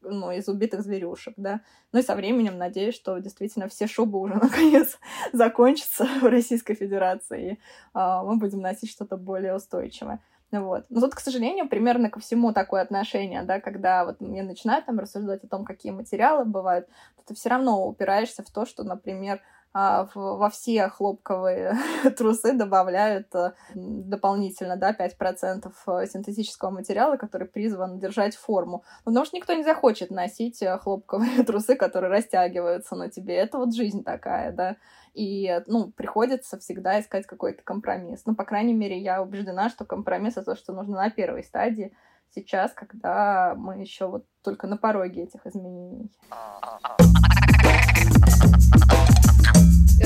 ну, 0.00 0.30
из 0.30 0.48
убитых 0.48 0.80
зверюшек, 0.80 1.34
да. 1.36 1.60
Ну 1.92 1.98
и 1.98 2.02
со 2.02 2.14
временем 2.14 2.56
надеюсь, 2.56 2.94
что 2.94 3.18
действительно 3.18 3.68
все 3.68 3.86
шубы 3.86 4.18
уже 4.18 4.34
наконец 4.42 4.98
закончатся 5.34 6.06
в 6.22 6.24
Российской 6.24 6.72
Федерации, 6.72 7.52
и 7.52 7.58
а, 7.92 8.24
мы 8.24 8.38
будем 8.38 8.60
носить 8.60 8.90
что-то 8.90 9.18
более 9.18 9.54
устойчивое. 9.54 10.22
Вот. 10.52 10.84
Но 10.88 11.00
тут, 11.00 11.14
к 11.14 11.20
сожалению, 11.20 11.68
примерно 11.68 12.08
ко 12.08 12.20
всему 12.20 12.52
такое 12.52 12.82
отношение, 12.82 13.42
да, 13.42 13.60
когда 13.60 14.04
вот 14.04 14.20
мне 14.20 14.42
начинают 14.42 14.86
там 14.86 14.98
рассуждать 14.98 15.42
о 15.44 15.48
том, 15.48 15.64
какие 15.64 15.92
материалы 15.92 16.44
бывают, 16.44 16.86
то 17.16 17.22
ты 17.26 17.34
все 17.34 17.48
равно 17.48 17.86
упираешься 17.86 18.42
в 18.42 18.50
то, 18.50 18.64
что, 18.64 18.84
например, 18.84 19.40
а, 19.78 20.08
во 20.14 20.48
все 20.48 20.88
хлопковые 20.88 21.74
трусы 22.16 22.54
добавляют 22.54 23.34
э, 23.34 23.52
дополнительно, 23.74 24.76
да, 24.78 24.92
5% 24.92 25.70
э, 25.86 26.06
синтетического 26.06 26.70
материала, 26.70 27.18
который 27.18 27.46
призван 27.46 27.98
держать 27.98 28.36
форму. 28.36 28.84
Ну, 29.04 29.12
потому 29.12 29.26
что 29.26 29.36
никто 29.36 29.52
не 29.52 29.64
захочет 29.64 30.10
носить 30.10 30.62
э, 30.62 30.78
хлопковые 30.78 31.42
трусы, 31.46 31.74
которые 31.74 32.10
растягиваются 32.10 32.96
на 32.96 33.10
тебе. 33.10 33.34
Это 33.34 33.58
вот 33.58 33.74
жизнь 33.74 34.02
такая, 34.02 34.50
да. 34.50 34.76
И, 35.16 35.62
ну, 35.66 35.92
приходится 35.92 36.58
всегда 36.58 37.00
искать 37.00 37.26
какой-то 37.26 37.62
компромисс. 37.62 38.26
Ну, 38.26 38.34
по 38.34 38.44
крайней 38.44 38.74
мере, 38.74 38.98
я 38.98 39.22
убеждена, 39.22 39.70
что 39.70 39.86
компромисс— 39.86 40.32
это 40.36 40.52
то, 40.52 40.56
что 40.56 40.74
нужно 40.74 40.96
на 40.96 41.08
первой 41.08 41.42
стадии, 41.42 41.96
сейчас, 42.34 42.72
когда 42.74 43.54
мы 43.56 43.80
еще 43.80 44.08
вот 44.08 44.26
только 44.42 44.66
на 44.66 44.76
пороге 44.76 45.22
этих 45.22 45.46
изменений. 45.46 46.10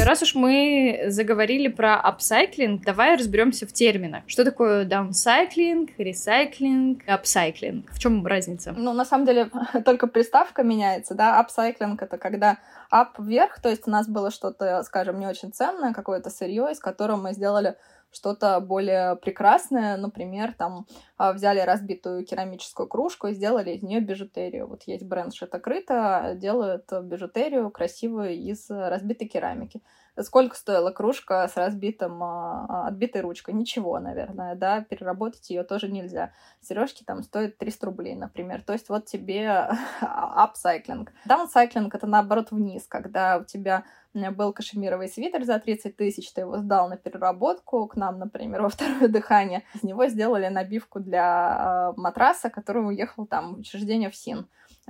Раз 0.05 0.23
уж 0.23 0.35
мы 0.35 1.05
заговорили 1.09 1.69
про 1.69 1.97
апсайклинг, 1.97 2.83
давай 2.85 3.17
разберемся 3.17 3.67
в 3.67 3.73
терминах. 3.73 4.23
Что 4.27 4.45
такое 4.45 4.85
даунсайклинг, 4.85 5.91
ресайклинг, 5.99 7.03
апсайклинг? 7.07 7.91
В 7.93 7.99
чем 7.99 8.27
разница? 8.27 8.73
Ну, 8.73 8.93
на 8.95 9.05
самом 9.05 9.27
деле, 9.27 9.51
только 9.85 10.07
приставка 10.07 10.63
меняется, 10.63 11.15
да. 11.15 11.39
Апсайклинг— 11.39 12.03
это 12.03 12.17
когда 12.17 12.59
up 12.91 13.19
вверх, 13.19 13.61
то 13.61 13.69
есть 13.69 13.87
у 13.87 13.91
нас 13.91 14.09
было 14.09 14.31
что-то, 14.31 14.83
скажем, 14.85 15.21
не 15.21 15.27
очень 15.27 15.53
ценное, 15.53 15.93
какое-то 15.93 16.31
сырье, 16.31 16.69
из 16.73 16.81
которого 16.81 17.17
мы 17.17 17.33
сделали 17.33 17.77
что-то 18.13 18.61
более 18.61 19.17
прекрасное. 19.17 19.97
Например, 19.97 20.53
там 20.53 20.87
а, 21.17 21.33
взяли 21.33 21.61
разбитую 21.61 22.25
керамическую 22.25 22.89
кружку 22.89 23.29
и 23.29 23.35
сделали 23.35 23.71
из 23.71 23.83
нее 23.83 24.01
бижутерию. 24.01 24.67
Вот 24.67 24.83
есть 24.85 25.05
бренд 25.05 25.35
Шитокрыто, 25.35 26.33
делают 26.37 26.91
бижутерию 27.03 27.71
красивую 27.71 28.35
из 28.35 28.69
разбитой 28.69 29.29
керамики. 29.29 29.83
Сколько 30.23 30.57
стоила 30.57 30.91
кружка 30.91 31.47
с 31.49 31.57
разбитым, 31.57 32.23
а, 32.23 32.67
а, 32.69 32.89
отбитой 32.89 33.23
ручкой? 33.23 33.55
Ничего, 33.55 33.99
наверное, 33.99 34.55
да, 34.55 34.83
переработать 34.83 35.49
ее 35.51 35.63
тоже 35.63 35.89
нельзя. 35.89 36.33
Сережки 36.61 37.03
там 37.05 37.23
стоят 37.23 37.59
300 37.59 37.87
рублей, 37.87 38.15
например. 38.15 38.63
То 38.63 38.73
есть 38.73 38.89
вот 38.89 39.07
тебе 39.07 39.69
апсайклинг. 40.01 41.13
Даунсайклинг— 41.25 41.95
это 41.97 42.07
наоборот 42.07 42.51
вниз, 42.51 42.87
когда 42.87 43.39
у 43.39 43.45
тебя 43.45 43.85
был 44.13 44.53
кашемировый 44.53 45.09
свитер 45.09 45.45
за 45.45 45.59
30 45.59 45.97
тысяч, 45.97 46.33
ты 46.33 46.43
его 46.43 46.59
сдал 46.59 46.89
на 46.89 46.97
переработку 46.97 47.87
к 47.87 47.97
нам, 47.97 48.19
например, 48.19 48.63
во 48.63 48.69
второе 48.69 49.09
дыхание. 49.09 49.63
Из 49.75 49.83
него 49.83 50.07
сделали 50.07 50.49
набивку 50.49 51.01
для 51.01 51.93
э, 51.97 52.01
матраса, 52.01 52.51
который 52.51 52.87
уехал 52.87 53.27
там 53.27 53.55
в 53.55 53.59
учреждение 53.61 54.11
в 54.11 54.17
СИН. 54.17 54.49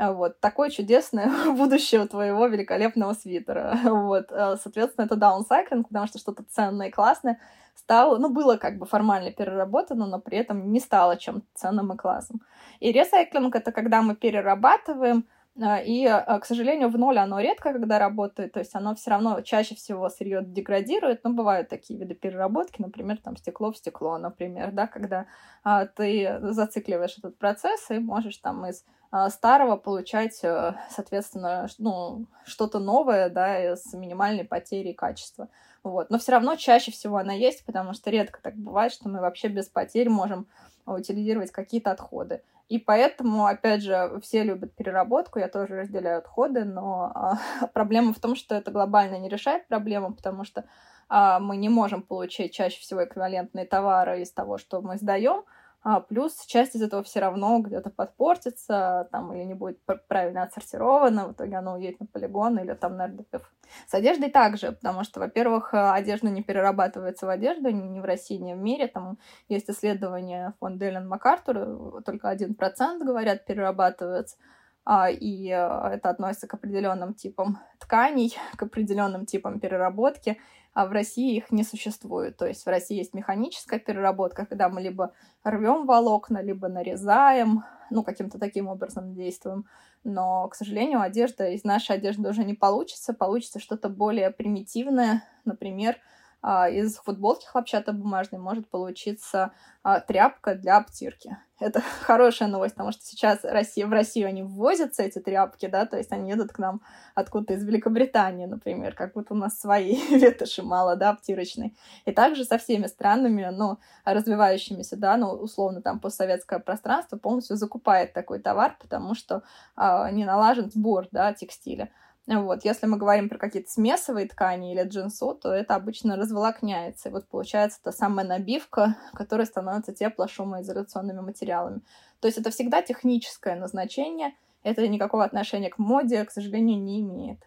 Вот, 0.08 0.40
такое 0.40 0.70
чудесное 0.70 1.30
будущее 1.52 2.02
у 2.02 2.08
твоего 2.08 2.46
великолепного 2.46 3.12
свитера. 3.12 3.78
Вот, 3.84 4.32
э, 4.32 4.56
соответственно, 4.62 5.04
это 5.04 5.16
даунсайклинг, 5.16 5.88
потому 5.88 6.06
что 6.06 6.18
что-то 6.18 6.42
ценное 6.48 6.88
и 6.88 6.90
классное 6.90 7.38
стало, 7.74 8.16
ну, 8.16 8.30
было 8.30 8.56
как 8.56 8.78
бы 8.78 8.86
формально 8.86 9.30
переработано, 9.30 10.06
но 10.06 10.18
при 10.18 10.38
этом 10.38 10.72
не 10.72 10.80
стало 10.80 11.16
чем-то 11.16 11.46
ценным 11.54 11.92
и 11.92 11.96
классным. 11.96 12.40
И 12.80 12.92
ресайклинг— 12.92 13.54
это 13.56 13.72
когда 13.72 14.00
мы 14.00 14.16
перерабатываем 14.16 15.26
а, 15.60 15.80
и, 15.80 16.06
а, 16.06 16.38
к 16.38 16.46
сожалению, 16.46 16.88
в 16.88 16.98
ноль 16.98 17.18
оно 17.18 17.40
редко, 17.40 17.72
когда 17.72 17.98
работает, 17.98 18.52
то 18.52 18.60
есть 18.60 18.74
оно 18.74 18.94
все 18.94 19.10
равно 19.10 19.40
чаще 19.42 19.74
всего 19.74 20.08
сырье 20.08 20.42
деградирует, 20.42 21.24
но 21.24 21.30
бывают 21.30 21.68
такие 21.68 21.98
виды 21.98 22.14
переработки, 22.14 22.80
например, 22.80 23.18
там 23.18 23.36
стекло 23.36 23.72
в 23.72 23.76
стекло, 23.76 24.16
например, 24.16 24.70
да, 24.72 24.86
когда 24.86 25.26
а, 25.64 25.86
ты 25.86 26.38
зацикливаешь 26.40 27.18
этот 27.18 27.36
процесс 27.38 27.90
и 27.90 27.98
можешь 27.98 28.38
там 28.38 28.64
из 28.66 28.84
а, 28.84 28.99
старого 29.30 29.76
получать, 29.76 30.38
э, 30.42 30.74
соответственно, 30.90 31.66
ну, 31.78 32.26
что-то 32.44 32.78
новое, 32.78 33.28
да, 33.28 33.76
с 33.76 33.92
минимальной 33.92 34.44
потерей 34.44 34.94
качества. 34.94 35.48
Вот. 35.82 36.10
Но 36.10 36.18
все 36.18 36.32
равно 36.32 36.56
чаще 36.56 36.92
всего 36.92 37.16
она 37.16 37.32
есть, 37.32 37.64
потому 37.64 37.92
что 37.92 38.10
редко 38.10 38.40
так 38.42 38.54
бывает, 38.54 38.92
что 38.92 39.08
мы 39.08 39.20
вообще 39.20 39.48
без 39.48 39.66
потерь 39.68 40.08
можем 40.08 40.46
утилизировать 40.86 41.50
какие-то 41.50 41.90
отходы. 41.90 42.42
И 42.68 42.78
поэтому, 42.78 43.46
опять 43.46 43.82
же, 43.82 44.20
все 44.22 44.44
любят 44.44 44.76
переработку, 44.76 45.40
я 45.40 45.48
тоже 45.48 45.80
разделяю 45.80 46.18
отходы, 46.18 46.64
но 46.64 47.10
а, 47.12 47.66
проблема 47.74 48.14
в 48.14 48.20
том, 48.20 48.36
что 48.36 48.54
это 48.54 48.70
глобально 48.70 49.16
не 49.16 49.28
решает 49.28 49.66
проблему, 49.66 50.14
потому 50.14 50.44
что 50.44 50.64
а, 51.08 51.40
мы 51.40 51.56
не 51.56 51.68
можем 51.68 52.02
получить 52.02 52.54
чаще 52.54 52.80
всего 52.80 53.04
эквивалентные 53.04 53.66
товары 53.66 54.22
из 54.22 54.30
того, 54.30 54.56
что 54.56 54.80
мы 54.82 54.98
сдаем, 54.98 55.42
а, 55.82 56.00
плюс 56.00 56.44
часть 56.44 56.74
из 56.76 56.82
этого 56.82 57.02
все 57.02 57.20
равно 57.20 57.58
где-то 57.60 57.88
подпортится, 57.88 59.08
там, 59.10 59.32
или 59.32 59.44
не 59.44 59.54
будет 59.54 59.78
правильно 60.08 60.42
отсортировано, 60.42 61.28
в 61.28 61.32
итоге 61.32 61.56
оно 61.56 61.74
уедет 61.74 62.00
на 62.00 62.06
полигон 62.06 62.58
или 62.58 62.74
там 62.74 62.96
на 62.96 63.06
РДПФ. 63.06 63.50
С 63.86 63.94
одеждой 63.94 64.30
также, 64.30 64.72
потому 64.72 65.04
что, 65.04 65.20
во-первых, 65.20 65.72
э, 65.72 65.90
одежда 65.92 66.28
не 66.28 66.42
перерабатывается 66.42 67.24
в 67.24 67.30
одежду 67.30 67.70
ни 67.70 67.98
в 67.98 68.04
России, 68.04 68.36
ни 68.36 68.52
в 68.52 68.58
мире. 68.58 68.88
Там 68.88 69.18
есть 69.48 69.70
исследование 69.70 70.52
фонда 70.60 70.86
Эллен 70.86 71.08
МакАртур, 71.08 72.02
только 72.02 72.28
один 72.28 72.54
процент, 72.54 73.02
говорят, 73.02 73.46
перерабатывается. 73.46 74.36
А, 74.84 75.08
и 75.08 75.48
э, 75.48 75.94
это 75.94 76.10
относится 76.10 76.46
к 76.46 76.54
определенным 76.54 77.14
типам 77.14 77.58
тканей, 77.78 78.36
к 78.56 78.62
определенным 78.62 79.24
типам 79.24 79.60
переработки 79.60 80.38
а 80.72 80.87
в 80.87 80.92
России 80.92 81.37
их 81.37 81.50
не 81.50 81.64
существует. 81.64 82.37
То 82.37 82.46
есть 82.46 82.64
в 82.64 82.68
России 82.68 82.96
есть 82.96 83.14
механическая 83.14 83.78
переработка, 83.78 84.46
когда 84.46 84.68
мы 84.68 84.80
либо 84.80 85.12
рвем 85.44 85.87
волокна, 85.87 86.42
либо 86.42 86.68
нарезаем, 86.68 87.64
ну, 87.90 88.04
каким-то 88.04 88.38
таким 88.38 88.68
образом 88.68 89.14
действуем. 89.14 89.66
Но, 90.04 90.48
к 90.48 90.54
сожалению, 90.54 91.00
одежда 91.00 91.48
из 91.48 91.64
нашей 91.64 91.96
одежды 91.96 92.28
уже 92.28 92.44
не 92.44 92.54
получится. 92.54 93.12
Получится 93.12 93.59
что-то 93.59 93.88
более 93.88 94.30
примитивное, 94.30 95.24
например, 95.44 95.96
а, 96.42 96.70
из 96.70 96.96
футболки 96.96 97.46
хлопчатобумажной 97.46 98.40
может 98.40 98.68
получиться 98.70 99.52
а, 99.83 100.00
тряпка 100.00 100.54
для 100.54 100.78
обтирки. 100.78 101.37
Это 101.60 101.80
хорошая 102.00 102.48
новость, 102.48 102.74
потому 102.74 102.90
что 102.90 103.04
сейчас 103.04 103.40
Россия, 103.44 103.86
в 103.86 103.92
Россию 103.92 104.28
они 104.28 104.42
ввозятся, 104.42 105.02
эти 105.02 105.18
тряпки, 105.18 105.66
да, 105.66 105.86
то 105.86 105.96
есть 105.96 106.10
они 106.10 106.30
едут 106.30 106.52
к 106.52 106.58
нам 106.58 106.80
откуда-то 107.14 107.52
из 107.52 107.64
Великобритании, 107.64 108.46
например, 108.46 108.94
как 108.94 109.12
будто 109.12 109.34
у 109.34 109.36
нас 109.36 109.60
своей 109.60 110.00
ветоши 110.18 110.62
мало, 110.62 110.96
да, 110.96 111.10
обтирочной. 111.10 111.76
И 112.06 112.12
также 112.12 112.44
со 112.44 112.58
всеми 112.58 112.86
странами, 112.86 113.48
ну, 113.52 113.78
развивающимися, 114.04 114.96
да, 114.96 115.16
ну, 115.16 115.28
условно, 115.28 115.82
там, 115.82 116.00
постсоветское 116.00 116.58
пространство 116.58 117.18
полностью 117.18 117.56
закупает 117.56 118.14
такой 118.14 118.40
товар, 118.40 118.76
потому 118.80 119.14
что 119.14 119.42
а, 119.76 120.10
не 120.10 120.24
налажен 120.24 120.70
сбор, 120.70 121.08
да, 121.12 121.32
текстиля. 121.34 121.90
Вот. 122.38 122.64
Если 122.64 122.86
мы 122.86 122.96
говорим 122.96 123.28
про 123.28 123.38
какие-то 123.38 123.68
смесовые 123.70 124.28
ткани 124.28 124.72
или 124.72 124.84
джинсу, 124.84 125.34
то 125.34 125.52
это 125.52 125.74
обычно 125.74 126.14
разволокняется. 126.14 127.08
И 127.08 127.12
вот 127.12 127.26
получается 127.26 127.80
та 127.82 127.90
самая 127.90 128.24
набивка, 128.24 128.96
которая 129.14 129.46
становится 129.46 129.92
тепло-шумоизоляционными 129.92 131.20
материалами. 131.20 131.80
То 132.20 132.28
есть 132.28 132.38
это 132.38 132.50
всегда 132.50 132.82
техническое 132.82 133.56
назначение, 133.56 134.34
это 134.62 134.86
никакого 134.86 135.24
отношения 135.24 135.70
к 135.70 135.78
моде, 135.78 136.24
к 136.24 136.30
сожалению, 136.30 136.80
не 136.80 137.00
имеет. 137.00 137.38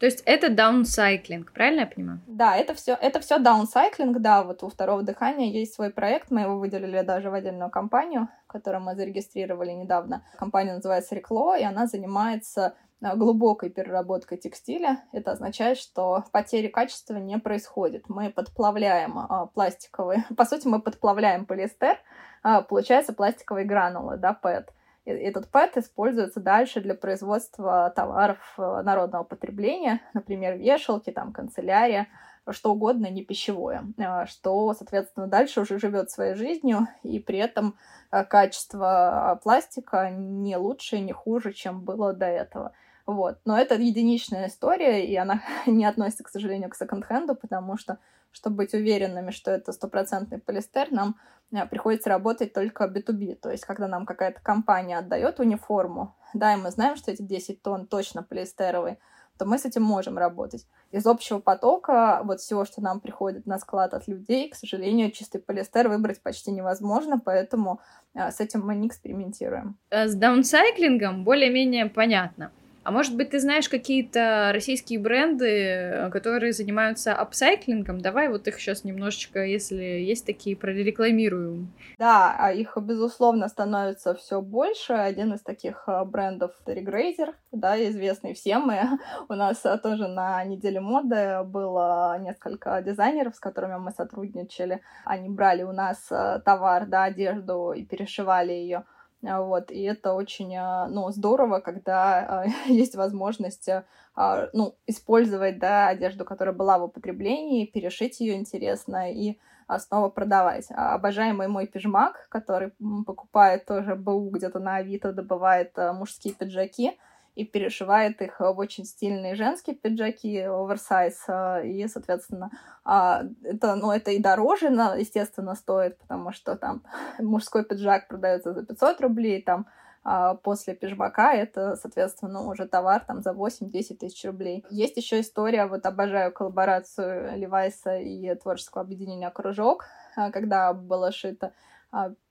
То 0.00 0.06
есть 0.06 0.22
это 0.24 0.48
даунсайклинг, 0.48 1.52
правильно 1.52 1.80
я 1.80 1.86
понимаю? 1.86 2.20
Да, 2.26 2.56
это 2.56 2.74
все, 2.74 2.94
это 2.94 3.20
все 3.20 3.38
даунсайклинг, 3.38 4.18
да, 4.18 4.42
вот 4.42 4.62
у 4.62 4.68
второго 4.68 5.02
дыхания 5.02 5.52
есть 5.52 5.74
свой 5.74 5.90
проект, 5.90 6.30
мы 6.30 6.40
его 6.40 6.58
выделили 6.58 7.02
даже 7.02 7.30
в 7.30 7.34
отдельную 7.34 7.70
компанию, 7.70 8.28
которую 8.46 8.82
мы 8.82 8.96
зарегистрировали 8.96 9.72
недавно. 9.72 10.24
Компания 10.38 10.74
называется 10.74 11.14
Рекло, 11.14 11.56
и 11.56 11.62
она 11.62 11.86
занимается 11.86 12.74
Э, 13.02 13.16
глубокой 13.16 13.70
переработкой 13.70 14.38
текстиля. 14.38 15.02
Это 15.12 15.32
означает, 15.32 15.78
что 15.78 16.24
потери 16.32 16.68
качества 16.68 17.16
не 17.16 17.38
происходит. 17.38 18.08
Мы 18.08 18.30
подплавляем 18.30 19.18
а, 19.18 19.46
пластиковые... 19.46 20.24
По 20.36 20.44
сути, 20.44 20.66
мы 20.66 20.80
подплавляем 20.80 21.46
полиэстер, 21.46 21.98
а, 22.42 22.62
получается 22.62 23.12
пластиковые 23.12 23.66
гранулы, 23.66 24.16
да, 24.16 24.34
ПЭТ. 24.34 24.72
И 25.04 25.10
этот 25.10 25.48
ПЭТ 25.48 25.78
используется 25.78 26.40
дальше 26.40 26.80
для 26.80 26.94
производства 26.94 27.92
товаров 27.94 28.38
э, 28.58 28.82
народного 28.82 29.24
потребления, 29.24 30.00
например, 30.14 30.56
вешалки, 30.56 31.10
там, 31.10 31.32
канцелярия, 31.32 32.08
что 32.50 32.72
угодно, 32.72 33.06
не 33.06 33.24
пищевое, 33.24 33.84
э, 33.96 34.26
что, 34.26 34.74
соответственно, 34.74 35.26
дальше 35.26 35.60
уже 35.60 35.78
живет 35.78 36.10
своей 36.10 36.34
жизнью, 36.34 36.88
и 37.02 37.18
при 37.18 37.38
этом 37.38 37.76
качество 38.10 39.40
пластика 39.42 40.10
не 40.10 40.56
лучше, 40.56 40.98
не 40.98 41.12
хуже, 41.12 41.52
чем 41.52 41.82
было 41.84 42.12
до 42.12 42.26
этого. 42.26 42.72
Вот. 43.10 43.38
Но 43.44 43.58
это 43.58 43.74
единичная 43.74 44.46
история, 44.46 45.04
и 45.04 45.16
она 45.16 45.42
не 45.66 45.84
относится, 45.84 46.24
к 46.24 46.28
сожалению, 46.28 46.70
к 46.70 46.76
секонд-хенду, 46.76 47.34
потому 47.34 47.76
что, 47.76 47.98
чтобы 48.32 48.56
быть 48.56 48.74
уверенными, 48.74 49.30
что 49.30 49.50
это 49.50 49.72
стопроцентный 49.72 50.38
полистер, 50.38 50.90
нам 50.90 51.16
э, 51.52 51.66
приходится 51.66 52.08
работать 52.08 52.52
только 52.52 52.84
B2B. 52.84 53.36
То 53.36 53.50
есть, 53.50 53.64
когда 53.64 53.88
нам 53.88 54.06
какая-то 54.06 54.40
компания 54.40 54.98
отдает 54.98 55.40
униформу, 55.40 56.16
да, 56.34 56.54
и 56.54 56.56
мы 56.56 56.70
знаем, 56.70 56.96
что 56.96 57.10
эти 57.10 57.22
10 57.22 57.62
тонн 57.62 57.86
точно 57.86 58.22
полиэстеровые, 58.22 58.98
то 59.40 59.46
мы 59.46 59.58
с 59.58 59.64
этим 59.64 59.82
можем 59.82 60.18
работать. 60.18 60.66
Из 60.90 61.06
общего 61.06 61.38
потока 61.38 62.20
вот 62.24 62.40
всего, 62.40 62.66
что 62.66 62.82
нам 62.82 63.00
приходит 63.00 63.46
на 63.46 63.58
склад 63.58 63.94
от 63.94 64.06
людей, 64.06 64.50
к 64.50 64.54
сожалению, 64.54 65.10
чистый 65.12 65.38
полиэстер 65.38 65.88
выбрать 65.88 66.20
почти 66.20 66.50
невозможно, 66.50 67.18
поэтому 67.18 67.80
а, 68.14 68.30
с 68.30 68.40
этим 68.40 68.60
мы 68.60 68.74
не 68.74 68.86
экспериментируем. 68.86 69.78
Э, 69.88 70.08
с 70.08 70.14
даунсайклингом 70.14 71.24
более-менее 71.24 71.86
понятно. 71.86 72.52
А 72.82 72.90
может 72.92 73.14
быть, 73.14 73.30
ты 73.30 73.40
знаешь 73.40 73.68
какие-то 73.68 74.52
российские 74.54 75.00
бренды, 75.00 75.46
э, 75.46 76.10
которые 76.10 76.54
занимаются 76.54 77.14
апсайклингом? 77.14 78.00
Давай 78.00 78.28
вот 78.28 78.48
их 78.48 78.58
сейчас 78.58 78.84
немножечко, 78.84 79.44
если 79.44 79.82
есть 79.82 80.24
такие, 80.24 80.56
прорекламируем. 80.56 81.70
Да, 81.98 82.34
а 82.38 82.52
их, 82.52 82.78
безусловно, 82.78 83.48
становится 83.48 84.14
все 84.14 84.40
больше. 84.40 84.94
Один 84.94 85.34
из 85.34 85.42
таких 85.42 85.84
э, 85.86 86.04
брендов— 86.06 86.52
Regrazer, 86.66 87.34
да, 87.52 87.76
известный 87.90 88.32
всем. 88.32 88.62
Мы, 88.62 88.80
у 89.28 89.34
нас 89.34 89.64
э, 89.66 89.76
тоже 89.76 90.08
на 90.08 90.42
неделе 90.44 90.80
моды 90.80 91.42
было 91.44 92.18
несколько 92.18 92.80
дизайнеров, 92.80 93.36
с 93.36 93.40
которыми 93.40 93.76
мы 93.76 93.90
сотрудничали. 93.90 94.80
Они 95.04 95.28
брали 95.28 95.64
у 95.64 95.72
нас 95.72 95.98
товар, 96.44 96.86
да, 96.86 97.04
одежду 97.04 97.72
и 97.72 97.84
перешивали 97.84 98.52
ее 98.52 98.84
вот, 99.22 99.70
и 99.70 99.82
это 99.82 100.14
очень, 100.14 100.54
а, 100.56 100.86
ну, 100.88 101.10
здорово, 101.10 101.60
когда 101.60 102.44
есть 102.66 102.94
возможность, 102.94 103.68
ну, 104.16 104.74
использовать, 104.86 105.58
да, 105.58 105.88
одежду, 105.88 106.24
которая 106.24 106.54
была 106.54 106.78
в 106.78 106.84
употреблении, 106.84 107.66
перешить 107.66 108.20
ее 108.20 108.34
интересно 108.34 109.12
и 109.12 109.38
снова 109.78 110.08
продавать. 110.08 110.66
Обожаемый 110.70 111.48
мой 111.48 111.66
пижмак, 111.66 112.26
который 112.28 112.72
покупает 113.06 113.66
тоже 113.66 113.94
БУ 113.94 114.30
где-то 114.30 114.58
на 114.58 114.76
Авито, 114.76 115.12
добывает 115.12 115.76
мужские 115.76 116.34
пиджаки, 116.34 116.98
и 117.40 117.44
перешивает 117.44 118.20
их 118.22 118.40
в 118.40 118.58
очень 118.58 118.84
стильные 118.84 119.34
женские 119.34 119.76
пиджаки, 119.76 120.38
оверсайз, 120.40 121.26
и, 121.64 121.86
соответственно, 121.88 122.50
это, 122.84 123.74
ну, 123.76 123.90
это 123.90 124.10
и 124.10 124.18
дороже, 124.18 124.66
естественно, 124.98 125.54
стоит, 125.54 125.98
потому 125.98 126.32
что 126.32 126.56
там 126.56 126.82
мужской 127.18 127.64
пиджак 127.64 128.08
продается 128.08 128.52
за 128.52 128.64
500 128.64 129.00
рублей, 129.00 129.42
там 129.42 129.66
а 130.02 130.34
после 130.34 130.74
пижмака 130.74 131.34
это, 131.34 131.76
соответственно, 131.76 132.46
уже 132.48 132.66
товар 132.66 133.04
там 133.04 133.20
за 133.20 133.32
8-10 133.32 133.96
тысяч 133.96 134.24
рублей. 134.24 134.64
Есть 134.70 134.96
еще 134.96 135.20
история, 135.20 135.66
вот 135.66 135.84
обожаю 135.84 136.32
коллаборацию 136.32 137.36
Левайса 137.36 137.98
и 137.98 138.34
творческого 138.34 138.82
объединения 138.82 139.30
«Кружок», 139.30 139.84
а, 140.16 140.30
когда 140.30 140.72
было 140.72 141.12
шито 141.12 141.52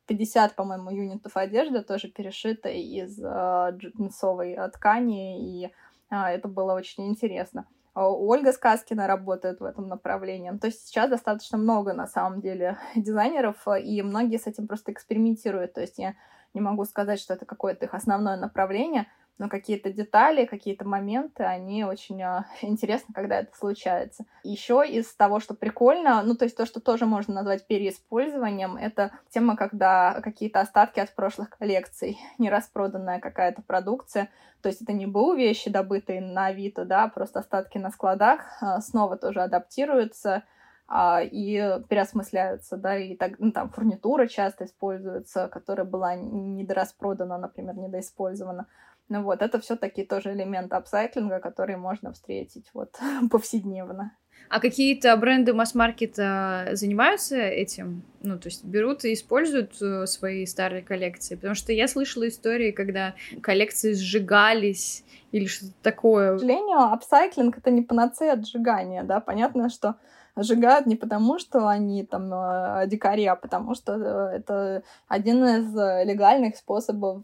50, 0.09 0.55
по-моему, 0.55 0.89
юнитов 0.89 1.37
одежды 1.37 1.83
тоже 1.83 2.07
перешита 2.09 2.69
из 2.69 3.19
э, 3.19 3.77
джинсовой 3.77 4.57
ткани, 4.73 5.39
и 5.39 5.65
э, 6.09 6.15
это 6.15 6.47
было 6.47 6.73
очень 6.73 7.07
интересно. 7.07 7.65
Ольга 7.93 8.51
Сказкина 8.51 9.07
работает 9.07 9.59
в 9.59 9.63
этом 9.63 9.87
направлении. 9.87 10.51
То 10.57 10.67
есть 10.67 10.87
сейчас 10.87 11.09
достаточно 11.09 11.57
много, 11.57 11.93
на 11.93 12.07
самом 12.07 12.41
деле, 12.41 12.77
дизайнеров, 12.95 13.67
и 13.83 14.01
многие 14.01 14.37
с 14.37 14.47
этим 14.47 14.67
просто 14.67 14.91
экспериментируют. 14.91 15.73
То 15.73 15.81
есть 15.81 15.99
я 15.99 16.15
не 16.53 16.61
могу 16.61 16.85
сказать, 16.85 17.19
что 17.19 17.33
это 17.35 17.45
какое-то 17.45 17.85
их 17.85 17.93
основное 17.93 18.37
направление, 18.37 19.07
но 19.39 19.47
какие-то 19.47 19.91
детали, 19.91 20.45
какие-то 20.45 20.85
моменты, 20.85 21.43
они 21.43 21.85
очень 21.85 22.21
э, 22.21 22.43
интересны, 22.61 23.13
когда 23.13 23.39
это 23.39 23.57
случается. 23.57 24.25
Еще 24.43 24.85
из 24.87 25.11
того, 25.15 25.39
что 25.39 25.55
прикольно, 25.55 26.21
ну, 26.23 26.35
то 26.35 26.45
есть 26.45 26.55
то, 26.55 26.65
что 26.65 26.79
тоже 26.79 27.05
можно 27.05 27.33
назвать 27.33 27.65
переиспользованием, 27.65 28.77
это 28.77 29.11
тема, 29.29 29.55
когда 29.55 30.21
какие-то 30.21 30.59
остатки 30.59 30.99
от 30.99 31.15
прошлых 31.15 31.49
коллекций, 31.49 32.19
нераспроданная 32.37 33.19
какая-то 33.19 33.61
продукция, 33.61 34.29
то 34.61 34.67
есть 34.67 34.81
это 34.81 34.91
не 34.91 35.07
БУ 35.07 35.33
вещи, 35.35 35.69
добытые 35.69 36.19
на 36.19 36.47
Авито, 36.47 36.83
да, 36.83 37.07
просто 37.07 37.39
остатки 37.39 37.77
на 37.77 37.89
складах, 37.89 38.41
э, 38.61 38.81
снова 38.81 39.17
тоже 39.17 39.41
адаптируются, 39.41 40.43
а, 40.91 41.21
и 41.21 41.79
переосмысляются, 41.87 42.75
да, 42.75 42.97
и 42.97 43.15
так, 43.15 43.33
ну, 43.37 43.51
там 43.51 43.69
фурнитура 43.69 44.25
часто 44.25 44.65
используется, 44.65 45.47
которая 45.47 45.85
была 45.85 46.15
недораспродана, 46.15 47.37
например, 47.37 47.77
недоиспользована. 47.77 48.65
Ну 49.09 49.23
вот, 49.23 49.41
это 49.41 49.59
все-таки 49.59 50.03
тоже 50.03 50.33
элемент 50.33 50.71
апсайклинга, 50.71 51.39
который 51.39 51.77
можно 51.77 52.13
встретить 52.13 52.69
вот 52.73 52.97
повседневно. 53.31 54.15
А 54.49 54.59
какие-то 54.59 55.15
бренды 55.17 55.53
масс-маркета 55.53 56.69
занимаются 56.71 57.37
этим? 57.37 58.03
Ну, 58.21 58.39
то 58.39 58.47
есть 58.47 58.63
берут 58.63 59.05
и 59.05 59.13
используют 59.13 59.79
э, 59.81 60.05
свои 60.07 60.45
старые 60.45 60.81
коллекции? 60.81 61.35
Потому 61.35 61.53
что 61.55 61.71
я 61.71 61.87
слышала 61.87 62.27
истории, 62.27 62.71
когда 62.71 63.13
коллекции 63.41 63.93
сжигались 63.93 65.03
или 65.31 65.45
что-то 65.45 65.73
такое. 65.83 66.35
К 66.35 66.39
сожалению, 66.39 66.79
апсайклинг— 66.79 67.57
это 67.59 67.69
не 67.69 67.81
панацея 67.81 68.33
от 68.33 68.47
сжигания, 68.47 69.03
да. 69.03 69.19
Понятно, 69.19 69.69
что 69.69 69.95
сжигают 70.43 70.85
не 70.85 70.95
потому, 70.95 71.39
что 71.39 71.67
они 71.67 72.03
там 72.03 72.33
э, 72.33 72.87
дикари, 72.87 73.25
а 73.25 73.35
потому 73.35 73.75
что 73.75 73.93
э, 73.93 74.37
это 74.37 74.83
один 75.07 75.43
из 75.43 75.75
э, 75.77 76.03
легальных 76.05 76.57
способов 76.57 77.23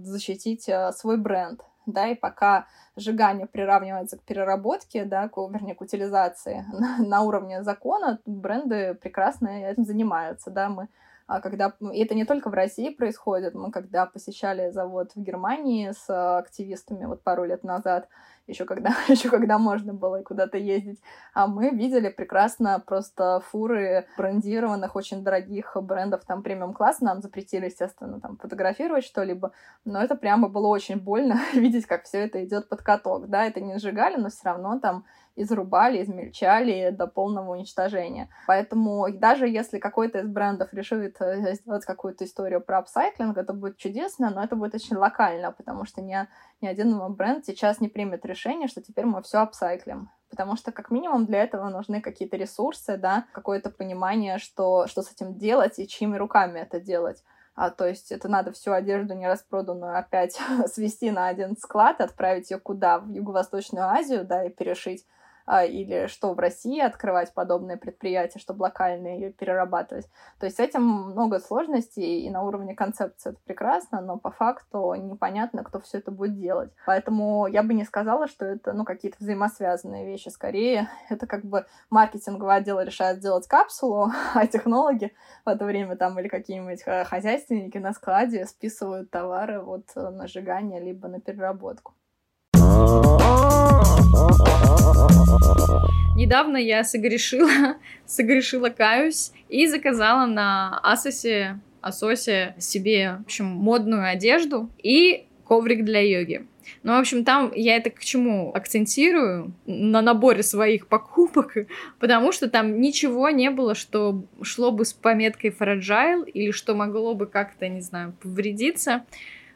защитить 0.00 0.68
свой 0.92 1.16
бренд. 1.16 1.62
Да, 1.86 2.06
и 2.08 2.14
пока 2.14 2.66
сжигание 2.96 3.46
приравнивается 3.46 4.16
к 4.16 4.22
переработке, 4.22 5.04
да, 5.04 5.28
к, 5.28 5.36
вернее, 5.36 5.74
к 5.74 5.82
утилизации 5.82 6.64
на, 6.72 6.96
на 6.98 7.22
уровне 7.22 7.62
закона, 7.62 8.20
бренды 8.24 8.94
прекрасно 8.94 9.48
этим 9.48 9.84
занимаются, 9.84 10.50
да, 10.50 10.70
мы 10.70 10.88
а 11.26 11.40
когда 11.40 11.72
и 11.92 12.04
это 12.04 12.14
не 12.14 12.26
только 12.26 12.50
в 12.50 12.54
России 12.54 12.90
происходит, 12.90 13.54
мы 13.54 13.70
когда 13.70 14.04
посещали 14.04 14.70
завод 14.70 15.12
в 15.14 15.22
Германии 15.22 15.92
с 15.92 16.38
активистами 16.38 17.06
вот 17.06 17.22
пару 17.22 17.44
лет 17.44 17.64
назад, 17.64 18.08
еще 18.46 18.64
когда, 18.64 18.90
еще 19.08 19.30
когда 19.30 19.58
можно 19.58 19.94
было 19.94 20.22
куда-то 20.22 20.58
ездить. 20.58 21.00
А 21.32 21.46
мы 21.46 21.70
видели 21.70 22.08
прекрасно 22.08 22.82
просто 22.84 23.42
фуры 23.50 24.06
брендированных, 24.16 24.96
очень 24.96 25.22
дорогих 25.22 25.76
брендов, 25.80 26.24
там, 26.26 26.42
премиум-класс. 26.42 27.00
Нам 27.00 27.20
запретили, 27.20 27.66
естественно, 27.66 28.20
там, 28.20 28.36
фотографировать 28.36 29.04
что-либо, 29.04 29.52
но 29.84 30.02
это 30.02 30.14
прямо 30.14 30.48
было 30.48 30.68
очень 30.68 31.00
больно 31.00 31.40
видеть, 31.54 31.86
как 31.86 32.04
все 32.04 32.18
это 32.18 32.44
идет 32.44 32.68
под 32.68 32.82
каток, 32.82 33.28
да, 33.28 33.46
это 33.46 33.60
не 33.60 33.78
сжигали, 33.78 34.16
но 34.16 34.28
все 34.28 34.40
равно 34.44 34.78
там 34.78 35.04
изрубали, 35.36 36.02
измельчали 36.02 36.90
до 36.90 37.06
полного 37.06 37.52
уничтожения. 37.52 38.28
Поэтому 38.46 39.06
даже 39.12 39.48
если 39.48 39.78
какой-то 39.78 40.20
из 40.20 40.28
брендов 40.28 40.72
решит 40.72 41.16
э, 41.20 41.54
сделать 41.54 41.84
какую-то 41.84 42.24
историю 42.24 42.60
про 42.60 42.78
апсайклинг, 42.78 43.36
это 43.36 43.52
будет 43.52 43.76
чудесно, 43.76 44.30
но 44.30 44.44
это 44.44 44.56
будет 44.56 44.74
очень 44.74 44.96
локально, 44.96 45.52
потому 45.52 45.84
что 45.84 46.00
ни, 46.02 46.16
ни 46.60 46.66
один 46.66 46.98
бренд 47.14 47.44
сейчас 47.44 47.80
не 47.80 47.88
примет 47.88 48.24
решение, 48.24 48.68
что 48.68 48.82
теперь 48.82 49.06
мы 49.06 49.22
все 49.22 49.38
апсайклим 49.38 50.10
потому 50.30 50.56
что 50.56 50.72
как 50.72 50.90
минимум 50.90 51.26
для 51.26 51.44
этого 51.44 51.68
нужны 51.68 52.00
какие-то 52.00 52.36
ресурсы, 52.36 52.96
да, 52.96 53.26
какое-то 53.30 53.70
понимание, 53.70 54.38
что, 54.38 54.88
что 54.88 55.02
с 55.02 55.12
этим 55.12 55.38
делать 55.38 55.78
и 55.78 55.86
чьими 55.86 56.16
руками 56.16 56.58
это 56.58 56.80
делать. 56.80 57.22
А, 57.54 57.70
то 57.70 57.86
есть 57.86 58.10
это 58.10 58.28
надо 58.28 58.50
всю 58.50 58.72
одежду 58.72 59.14
нераспроданную 59.14 59.96
опять 59.96 60.40
свести 60.66 61.12
на 61.12 61.28
один 61.28 61.56
склад, 61.56 62.00
отправить 62.00 62.50
ее 62.50 62.58
куда? 62.58 62.98
В 62.98 63.12
Юго-Восточную 63.12 63.86
Азию, 63.86 64.24
да, 64.24 64.44
и 64.44 64.50
перешить 64.50 65.06
или 65.46 66.06
что 66.06 66.32
в 66.32 66.38
России 66.38 66.80
открывать 66.80 67.32
подобные 67.34 67.76
предприятия, 67.76 68.38
чтобы 68.38 68.62
локально 68.62 69.08
ее 69.08 69.30
перерабатывать. 69.30 70.08
То 70.38 70.46
есть 70.46 70.56
с 70.56 70.60
этим 70.60 70.82
много 70.82 71.38
сложностей, 71.38 72.20
и 72.20 72.30
на 72.30 72.42
уровне 72.42 72.74
концепции 72.74 73.30
это 73.30 73.38
прекрасно, 73.44 74.00
но 74.00 74.16
по 74.16 74.30
факту 74.30 74.94
непонятно, 74.94 75.62
кто 75.64 75.80
все 75.80 75.98
это 75.98 76.10
будет 76.10 76.38
делать. 76.38 76.70
Поэтому 76.86 77.46
я 77.46 77.62
бы 77.62 77.74
не 77.74 77.84
сказала, 77.84 78.26
что 78.26 78.46
это 78.46 78.72
ну, 78.72 78.84
какие-то 78.84 79.18
взаимосвязанные 79.20 80.06
вещи. 80.06 80.28
Скорее, 80.28 80.88
это 81.10 81.26
как 81.26 81.44
бы 81.44 81.66
маркетинговый 81.90 82.56
отдел 82.56 82.80
решает 82.80 83.18
сделать 83.18 83.46
капсулу, 83.46 84.10
а 84.34 84.46
технологи 84.46 85.12
в 85.44 85.48
это 85.48 85.64
время 85.64 85.96
там 85.96 86.18
или 86.18 86.28
какие-нибудь 86.28 86.82
э, 86.86 87.04
хозяйственники 87.04 87.78
на 87.78 87.92
складе 87.92 88.46
списывают 88.46 89.10
товары 89.10 89.60
вот 89.60 89.84
на 89.94 90.26
сжигание 90.26 90.80
либо 90.80 91.08
на 91.08 91.20
переработку. 91.20 91.94
Недавно 96.16 96.56
я 96.56 96.84
согрешила, 96.84 97.76
согрешила, 98.06 98.68
каюсь, 98.68 99.32
и 99.48 99.66
заказала 99.66 100.26
на 100.26 100.78
Асосе, 100.82 101.58
Асосе 101.80 102.54
себе, 102.58 103.16
в 103.20 103.22
общем, 103.22 103.46
модную 103.46 104.08
одежду 104.08 104.70
и 104.82 105.26
коврик 105.44 105.84
для 105.84 106.00
йоги. 106.00 106.46
Ну, 106.82 106.94
в 106.94 107.00
общем, 107.00 107.24
там 107.24 107.52
я 107.54 107.76
это 107.76 107.90
к 107.90 108.00
чему 108.00 108.52
акцентирую 108.54 109.52
на 109.66 110.02
наборе 110.02 110.42
своих 110.42 110.86
покупок, 110.86 111.56
потому 111.98 112.32
что 112.32 112.48
там 112.48 112.80
ничего 112.80 113.30
не 113.30 113.50
было, 113.50 113.74
что 113.74 114.24
шло 114.42 114.70
бы 114.70 114.84
с 114.84 114.92
пометкой 114.92 115.50
fragile 115.50 116.28
или 116.30 116.50
что 116.50 116.74
могло 116.74 117.14
бы 117.14 117.26
как-то, 117.26 117.68
не 117.68 117.80
знаю, 117.80 118.14
повредиться. 118.22 119.04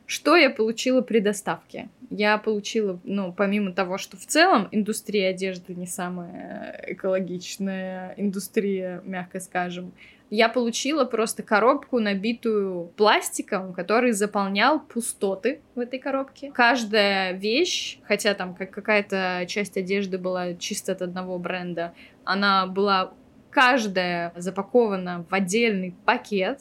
Что 0.06 0.36
я 0.36 0.48
получила 0.48 1.02
при 1.02 1.20
доставке? 1.20 1.90
Я 2.10 2.38
получила, 2.38 2.98
ну, 3.04 3.32
помимо 3.32 3.72
того, 3.72 3.98
что 3.98 4.16
в 4.16 4.24
целом 4.24 4.68
индустрия 4.70 5.30
одежды 5.30 5.74
не 5.74 5.86
самая 5.86 6.84
экологичная 6.86 8.14
индустрия, 8.16 9.02
мягко 9.04 9.40
скажем, 9.40 9.92
я 10.30 10.48
получила 10.48 11.04
просто 11.04 11.42
коробку, 11.42 12.00
набитую 12.00 12.92
пластиком, 12.96 13.72
который 13.72 14.12
заполнял 14.12 14.80
пустоты 14.80 15.60
в 15.74 15.80
этой 15.80 15.98
коробке. 15.98 16.50
Каждая 16.52 17.32
вещь, 17.32 17.98
хотя 18.04 18.34
там 18.34 18.54
какая-то 18.54 19.44
часть 19.48 19.76
одежды 19.76 20.18
была 20.18 20.54
чисто 20.54 20.92
от 20.92 21.02
одного 21.02 21.38
бренда, 21.38 21.94
она 22.24 22.66
была 22.66 23.12
каждая 23.50 24.32
запакована 24.36 25.24
в 25.28 25.34
отдельный 25.34 25.94
пакет, 26.04 26.60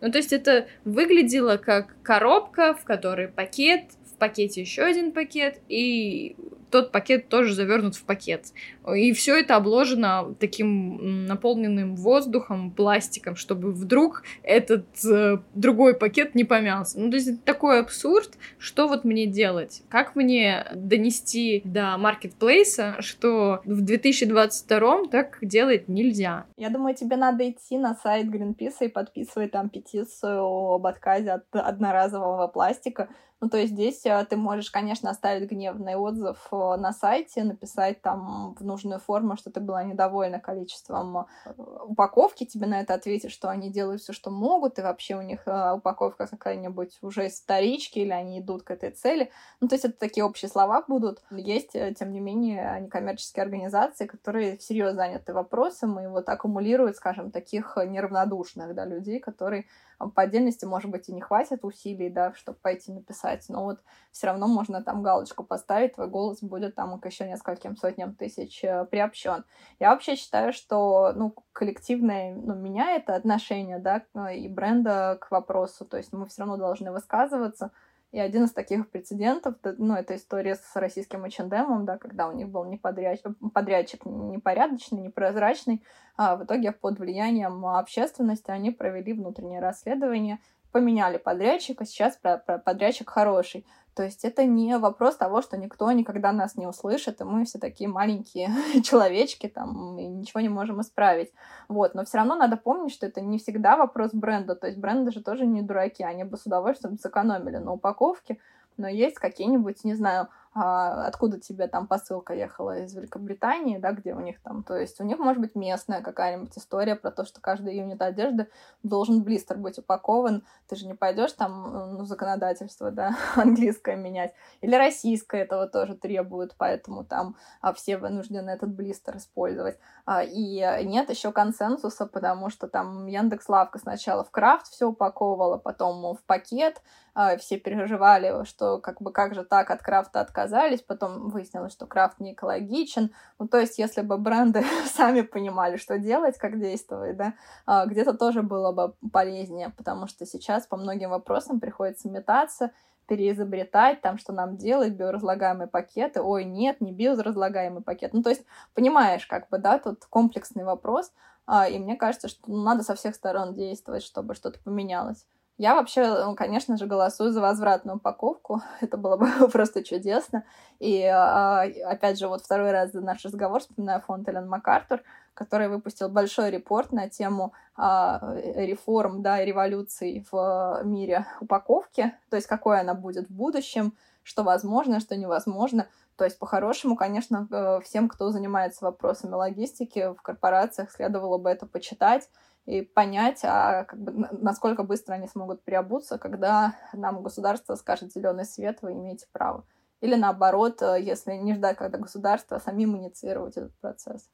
ну, 0.00 0.10
то 0.10 0.18
есть 0.18 0.32
это 0.32 0.66
выглядело 0.84 1.56
как 1.56 1.96
коробка, 2.02 2.74
в 2.74 2.84
которой 2.84 3.28
пакет, 3.28 3.84
в 4.16 4.18
пакете 4.18 4.62
еще 4.62 4.82
один 4.82 5.12
пакет, 5.12 5.60
и 5.68 6.36
тот 6.70 6.90
пакет 6.90 7.28
тоже 7.28 7.52
завернут 7.52 7.96
в 7.96 8.04
пакет. 8.04 8.46
И 8.94 9.12
все 9.12 9.38
это 9.38 9.56
обложено 9.56 10.34
таким 10.38 11.26
наполненным 11.26 11.96
воздухом, 11.96 12.70
пластиком, 12.70 13.36
чтобы 13.36 13.72
вдруг 13.72 14.22
этот 14.42 14.86
э, 15.04 15.38
другой 15.54 15.94
пакет 15.94 16.34
не 16.34 16.44
помялся. 16.44 16.98
Ну, 17.00 17.10
то 17.10 17.16
есть 17.16 17.28
это 17.28 17.38
такой 17.38 17.80
абсурд, 17.80 18.30
что 18.58 18.86
вот 18.86 19.04
мне 19.04 19.26
делать? 19.26 19.82
Как 19.88 20.14
мне 20.14 20.66
донести 20.74 21.62
до 21.64 21.96
маркетплейса, 21.98 22.96
что 23.00 23.60
в 23.64 23.80
2022 23.82 25.08
так 25.10 25.38
делать 25.42 25.88
нельзя? 25.88 26.46
Я 26.56 26.70
думаю, 26.70 26.94
тебе 26.94 27.16
надо 27.16 27.48
идти 27.48 27.78
на 27.78 27.94
сайт 27.94 28.26
Greenpeace 28.26 28.86
и 28.86 28.88
подписывать 28.88 29.52
там 29.52 29.68
петицию 29.68 30.44
об 30.44 30.86
отказе 30.86 31.32
от 31.32 31.44
одноразового 31.52 32.46
пластика, 32.46 33.08
ну, 33.40 33.50
то 33.50 33.58
есть 33.58 33.74
здесь 33.74 34.04
э, 34.06 34.24
ты 34.28 34.36
можешь, 34.36 34.70
конечно, 34.70 35.10
оставить 35.10 35.50
гневный 35.50 35.94
отзыв 35.94 36.48
э, 36.50 36.56
на 36.78 36.92
сайте, 36.92 37.44
написать 37.44 38.00
там 38.00 38.54
в 38.58 38.64
нужную 38.76 39.00
форму, 39.00 39.36
что 39.36 39.50
ты 39.50 39.60
была 39.60 39.82
недовольна 39.82 40.38
количеством 40.38 41.18
э, 41.18 41.52
упаковки, 41.84 42.44
тебе 42.44 42.66
на 42.66 42.80
это 42.80 42.94
ответят, 42.94 43.32
что 43.32 43.48
они 43.48 43.70
делают 43.70 44.02
все, 44.02 44.12
что 44.12 44.30
могут, 44.30 44.78
и 44.78 44.82
вообще 44.82 45.16
у 45.16 45.22
них 45.22 45.40
упаковка 45.46 46.26
какая-нибудь 46.26 46.98
уже 47.02 47.26
из 47.26 47.40
вторички, 47.40 48.00
или 48.00 48.12
они 48.12 48.40
идут 48.40 48.62
к 48.62 48.70
этой 48.70 48.90
цели. 48.90 49.30
Ну, 49.60 49.68
то 49.68 49.74
есть 49.74 49.84
это 49.84 49.98
такие 49.98 50.24
общие 50.24 50.48
слова 50.48 50.84
будут. 50.86 51.22
Есть, 51.30 51.72
тем 51.72 52.12
не 52.12 52.20
менее, 52.20 52.78
некоммерческие 52.82 53.42
организации, 53.42 54.06
которые 54.06 54.56
всерьез 54.58 54.94
заняты 54.94 55.32
вопросом 55.32 55.98
и 56.00 56.06
вот 56.06 56.28
аккумулируют, 56.28 56.96
скажем, 56.96 57.30
таких 57.30 57.76
неравнодушных 57.76 58.74
да, 58.74 58.84
людей, 58.84 59.20
которые 59.20 59.66
по 59.98 60.22
отдельности, 60.22 60.64
может 60.64 60.90
быть, 60.90 61.08
и 61.08 61.12
не 61.12 61.20
хватит 61.20 61.64
усилий, 61.64 62.10
да, 62.10 62.34
чтобы 62.34 62.58
пойти 62.58 62.92
написать, 62.92 63.44
но 63.48 63.64
вот 63.64 63.80
все 64.10 64.26
равно 64.26 64.46
можно 64.46 64.82
там 64.82 65.02
галочку 65.02 65.44
поставить, 65.44 65.94
твой 65.94 66.08
голос 66.08 66.42
будет 66.42 66.74
там 66.74 66.98
к 67.00 67.06
еще 67.06 67.28
нескольким 67.28 67.76
сотням 67.76 68.14
тысяч 68.14 68.62
э, 68.62 68.84
приобщен. 68.86 69.44
Я 69.78 69.90
вообще 69.90 70.16
считаю, 70.16 70.52
что, 70.52 71.12
ну, 71.14 71.34
коллективное, 71.52 72.34
ну, 72.34 72.54
меняет 72.54 73.08
отношение, 73.08 73.78
да, 73.78 74.02
и 74.32 74.48
бренда 74.48 75.18
к 75.20 75.30
вопросу, 75.30 75.84
то 75.84 75.96
есть 75.96 76.12
мы 76.12 76.26
все 76.26 76.42
равно 76.42 76.56
должны 76.56 76.92
высказываться, 76.92 77.70
и 78.12 78.20
один 78.20 78.44
из 78.44 78.52
таких 78.52 78.88
прецедентов, 78.88 79.56
ну, 79.78 79.94
это 79.94 80.16
история 80.16 80.54
с 80.54 80.76
российским 80.76 81.24
H&M, 81.24 81.84
да, 81.84 81.98
когда 81.98 82.28
у 82.28 82.32
них 82.32 82.48
был 82.48 82.64
неподряд... 82.64 83.20
подрядчик 83.52 84.04
непорядочный, 84.04 85.00
непрозрачный, 85.00 85.82
а 86.16 86.36
в 86.36 86.44
итоге 86.44 86.72
под 86.72 86.98
влиянием 86.98 87.66
общественности 87.66 88.50
они 88.50 88.70
провели 88.70 89.12
внутреннее 89.12 89.60
расследование, 89.60 90.38
поменяли 90.72 91.16
подрядчика, 91.16 91.84
сейчас 91.84 92.18
подрядчик 92.64 93.10
хороший. 93.10 93.66
То 93.96 94.02
есть 94.02 94.26
это 94.26 94.44
не 94.44 94.76
вопрос 94.76 95.16
того, 95.16 95.40
что 95.40 95.56
никто 95.56 95.90
никогда 95.90 96.30
нас 96.30 96.56
не 96.56 96.66
услышит, 96.66 97.22
и 97.22 97.24
мы 97.24 97.46
все 97.46 97.58
такие 97.58 97.88
маленькие 97.88 98.50
человечки, 98.82 99.48
там, 99.48 99.98
и 99.98 100.06
ничего 100.06 100.40
не 100.40 100.50
можем 100.50 100.82
исправить. 100.82 101.32
Вот, 101.68 101.94
но 101.94 102.04
все 102.04 102.18
равно 102.18 102.34
надо 102.34 102.58
помнить, 102.58 102.92
что 102.92 103.06
это 103.06 103.22
не 103.22 103.38
всегда 103.38 103.78
вопрос 103.78 104.12
бренда, 104.12 104.54
то 104.54 104.66
есть 104.66 104.78
бренды 104.78 105.12
же 105.12 105.22
тоже 105.22 105.46
не 105.46 105.62
дураки, 105.62 106.04
они 106.04 106.24
бы 106.24 106.36
с 106.36 106.44
удовольствием 106.44 106.98
сэкономили 106.98 107.56
на 107.56 107.72
упаковке, 107.72 108.36
но 108.76 108.86
есть 108.86 109.16
какие-нибудь, 109.16 109.82
не 109.84 109.94
знаю, 109.94 110.28
откуда 110.58 111.38
тебе 111.38 111.66
там 111.66 111.86
посылка 111.86 112.32
ехала 112.32 112.78
из 112.78 112.94
Великобритании, 112.94 113.76
да, 113.76 113.92
где 113.92 114.14
у 114.14 114.20
них 114.20 114.40
там, 114.40 114.62
то 114.62 114.74
есть 114.74 115.00
у 115.00 115.04
них 115.04 115.18
может 115.18 115.40
быть 115.40 115.54
местная 115.54 116.00
какая-нибудь 116.00 116.56
история 116.56 116.96
про 116.96 117.10
то, 117.10 117.26
что 117.26 117.40
каждый 117.40 117.76
юнит 117.76 118.00
одежды 118.00 118.48
должен 118.82 119.22
блистер 119.22 119.58
быть 119.58 119.78
упакован, 119.78 120.44
ты 120.68 120.76
же 120.76 120.86
не 120.86 120.94
пойдешь 120.94 121.32
там, 121.32 121.96
ну, 121.98 122.04
законодательство, 122.06 122.90
да, 122.90 123.16
английское 123.36 123.96
менять, 123.96 124.32
или 124.62 124.74
российское 124.74 125.42
этого 125.42 125.66
тоже 125.66 125.94
требует, 125.94 126.54
поэтому 126.56 127.04
там 127.04 127.36
а, 127.60 127.74
все 127.74 127.98
вынуждены 127.98 128.50
этот 128.50 128.70
блистер 128.70 129.18
использовать. 129.18 129.78
А, 130.06 130.22
и 130.22 130.64
нет 130.84 131.10
еще 131.10 131.32
консенсуса, 131.32 132.06
потому 132.06 132.48
что 132.48 132.66
там 132.66 133.06
Яндекс 133.06 133.48
Лавка 133.48 133.78
сначала 133.78 134.24
в 134.24 134.30
крафт 134.30 134.68
все 134.68 134.86
упаковывала, 134.86 135.58
потом 135.58 136.14
в 136.14 136.22
пакет, 136.22 136.80
а, 137.18 137.38
все 137.38 137.58
переживали, 137.58 138.44
что 138.44 138.78
как 138.78 139.00
бы 139.00 139.10
как 139.10 139.34
же 139.34 139.42
так 139.42 139.70
от 139.70 139.80
крафта 139.80 140.20
отказались, 140.46 140.82
потом 140.82 141.28
выяснилось, 141.28 141.72
что 141.72 141.86
крафт 141.86 142.20
не 142.20 142.32
экологичен. 142.32 143.12
Ну, 143.38 143.48
то 143.48 143.58
есть, 143.58 143.78
если 143.78 144.02
бы 144.02 144.16
бренды 144.16 144.64
сами 144.86 145.22
понимали, 145.22 145.76
что 145.76 145.98
делать, 145.98 146.38
как 146.38 146.60
действовать, 146.60 147.16
да, 147.16 147.34
а, 147.66 147.86
где-то 147.86 148.14
тоже 148.14 148.42
было 148.42 148.72
бы 148.72 148.94
полезнее, 149.12 149.72
потому 149.76 150.06
что 150.06 150.26
сейчас 150.26 150.66
по 150.66 150.76
многим 150.76 151.10
вопросам 151.10 151.60
приходится 151.60 152.08
метаться, 152.08 152.70
переизобретать, 153.06 154.00
там, 154.00 154.18
что 154.18 154.32
нам 154.32 154.56
делать, 154.56 154.94
биоразлагаемые 154.94 155.68
пакеты, 155.68 156.20
ой, 156.20 156.44
нет, 156.44 156.80
не 156.80 156.92
биоразлагаемый 156.92 157.82
пакет. 157.82 158.12
Ну, 158.12 158.22
то 158.22 158.30
есть, 158.30 158.44
понимаешь, 158.74 159.26
как 159.26 159.48
бы, 159.48 159.58
да, 159.58 159.78
тут 159.78 160.04
комплексный 160.06 160.64
вопрос, 160.64 161.12
а, 161.46 161.68
и 161.68 161.78
мне 161.78 161.96
кажется, 161.96 162.28
что 162.28 162.50
надо 162.50 162.82
со 162.82 162.94
всех 162.94 163.14
сторон 163.14 163.54
действовать, 163.54 164.02
чтобы 164.02 164.34
что-то 164.34 164.58
поменялось. 164.64 165.24
Я 165.58 165.74
вообще, 165.74 166.24
ну, 166.24 166.34
конечно 166.34 166.76
же, 166.76 166.86
голосую 166.86 167.32
за 167.32 167.40
возвратную 167.40 167.96
упаковку. 167.96 168.60
Это 168.80 168.96
было 168.96 169.16
бы 169.16 169.26
просто 169.52 169.82
чудесно. 169.82 170.44
И, 170.78 171.02
а, 171.02 171.62
опять 171.86 172.18
же, 172.18 172.28
вот 172.28 172.42
второй 172.42 172.72
раз 172.72 172.92
за 172.92 173.00
наш 173.00 173.24
разговор 173.24 173.60
вспоминаю 173.60 174.02
фонд 174.02 174.28
Эллен 174.28 174.48
МакАртур, 174.48 175.00
который 175.32 175.68
выпустил 175.68 176.10
большой 176.10 176.50
репорт 176.50 176.92
на 176.92 177.08
тему 177.08 177.54
а, 177.74 178.34
реформ, 178.36 179.22
да, 179.22 179.40
и 179.42 179.46
революций 179.46 180.26
в 180.30 180.82
мире 180.84 181.26
упаковки, 181.40 182.14
то 182.30 182.36
есть 182.36 182.48
какой 182.48 182.80
она 182.80 182.94
будет 182.94 183.28
в 183.28 183.34
будущем, 183.34 183.94
что 184.22 184.42
возможно, 184.42 185.00
что 185.00 185.16
невозможно. 185.16 185.86
То 186.16 186.24
есть, 186.24 186.38
по-хорошему, 186.38 186.96
конечно, 186.96 187.46
э, 187.50 187.80
всем, 187.84 188.08
кто 188.08 188.30
занимается 188.30 188.86
вопросами 188.86 189.34
логистики 189.34 190.14
в 190.14 190.22
корпорациях, 190.22 190.90
следовало 190.90 191.36
бы 191.36 191.50
это 191.50 191.66
почитать, 191.66 192.28
и 192.66 192.82
понять, 192.82 193.40
а 193.44 193.84
как 193.84 193.98
бы, 193.98 194.28
насколько 194.32 194.82
быстро 194.82 195.14
они 195.14 195.28
смогут 195.28 195.62
переобуться, 195.62 196.18
когда 196.18 196.74
нам 196.92 197.22
государство 197.22 197.76
скажет 197.76 198.12
зеленый 198.12 198.44
свет, 198.44 198.78
вы 198.82 198.92
имеете 198.92 199.26
право. 199.32 199.64
Или 200.00 200.16
наоборот, 200.16 200.82
э, 200.82 200.98
если 201.00 201.32
не 201.34 201.54
ждать, 201.54 201.76
когда 201.76 201.98
государство, 201.98 202.56
а 202.56 202.60
самим 202.60 202.96
инициировать 202.96 203.56
этот 203.56 203.72
процесс. 203.80 204.28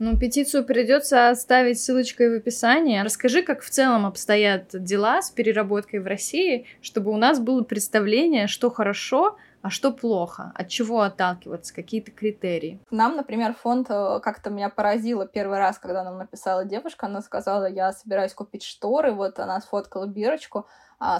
Ну, 0.00 0.18
петицию 0.18 0.64
придется 0.64 1.28
оставить 1.28 1.80
ссылочкой 1.80 2.30
в 2.30 2.38
описании. 2.38 3.00
Расскажи, 3.00 3.42
как 3.42 3.62
в 3.62 3.70
целом 3.70 4.06
обстоят 4.06 4.70
дела 4.72 5.22
с 5.22 5.30
переработкой 5.30 6.00
в 6.00 6.06
России, 6.06 6.66
чтобы 6.82 7.12
у 7.12 7.16
нас 7.16 7.38
было 7.38 7.62
представление, 7.62 8.48
что 8.48 8.70
хорошо, 8.70 9.36
а 9.64 9.70
что 9.70 9.92
плохо? 9.92 10.52
От 10.54 10.68
чего 10.68 11.00
отталкиваться? 11.00 11.74
Какие-то 11.74 12.10
критерии? 12.10 12.80
Нам, 12.90 13.16
например, 13.16 13.54
фонд 13.54 13.86
э, 13.88 14.20
как-то 14.22 14.50
меня 14.50 14.68
поразило 14.68 15.26
первый 15.26 15.56
раз, 15.56 15.78
когда 15.78 16.04
нам 16.04 16.18
написала 16.18 16.66
девушка. 16.66 17.06
Она 17.06 17.22
сказала, 17.22 17.64
я 17.64 17.90
собираюсь 17.92 18.34
купить 18.34 18.62
шторы. 18.62 19.12
Вот 19.12 19.38
она 19.38 19.58
сфоткала 19.62 20.06
бирочку 20.06 20.66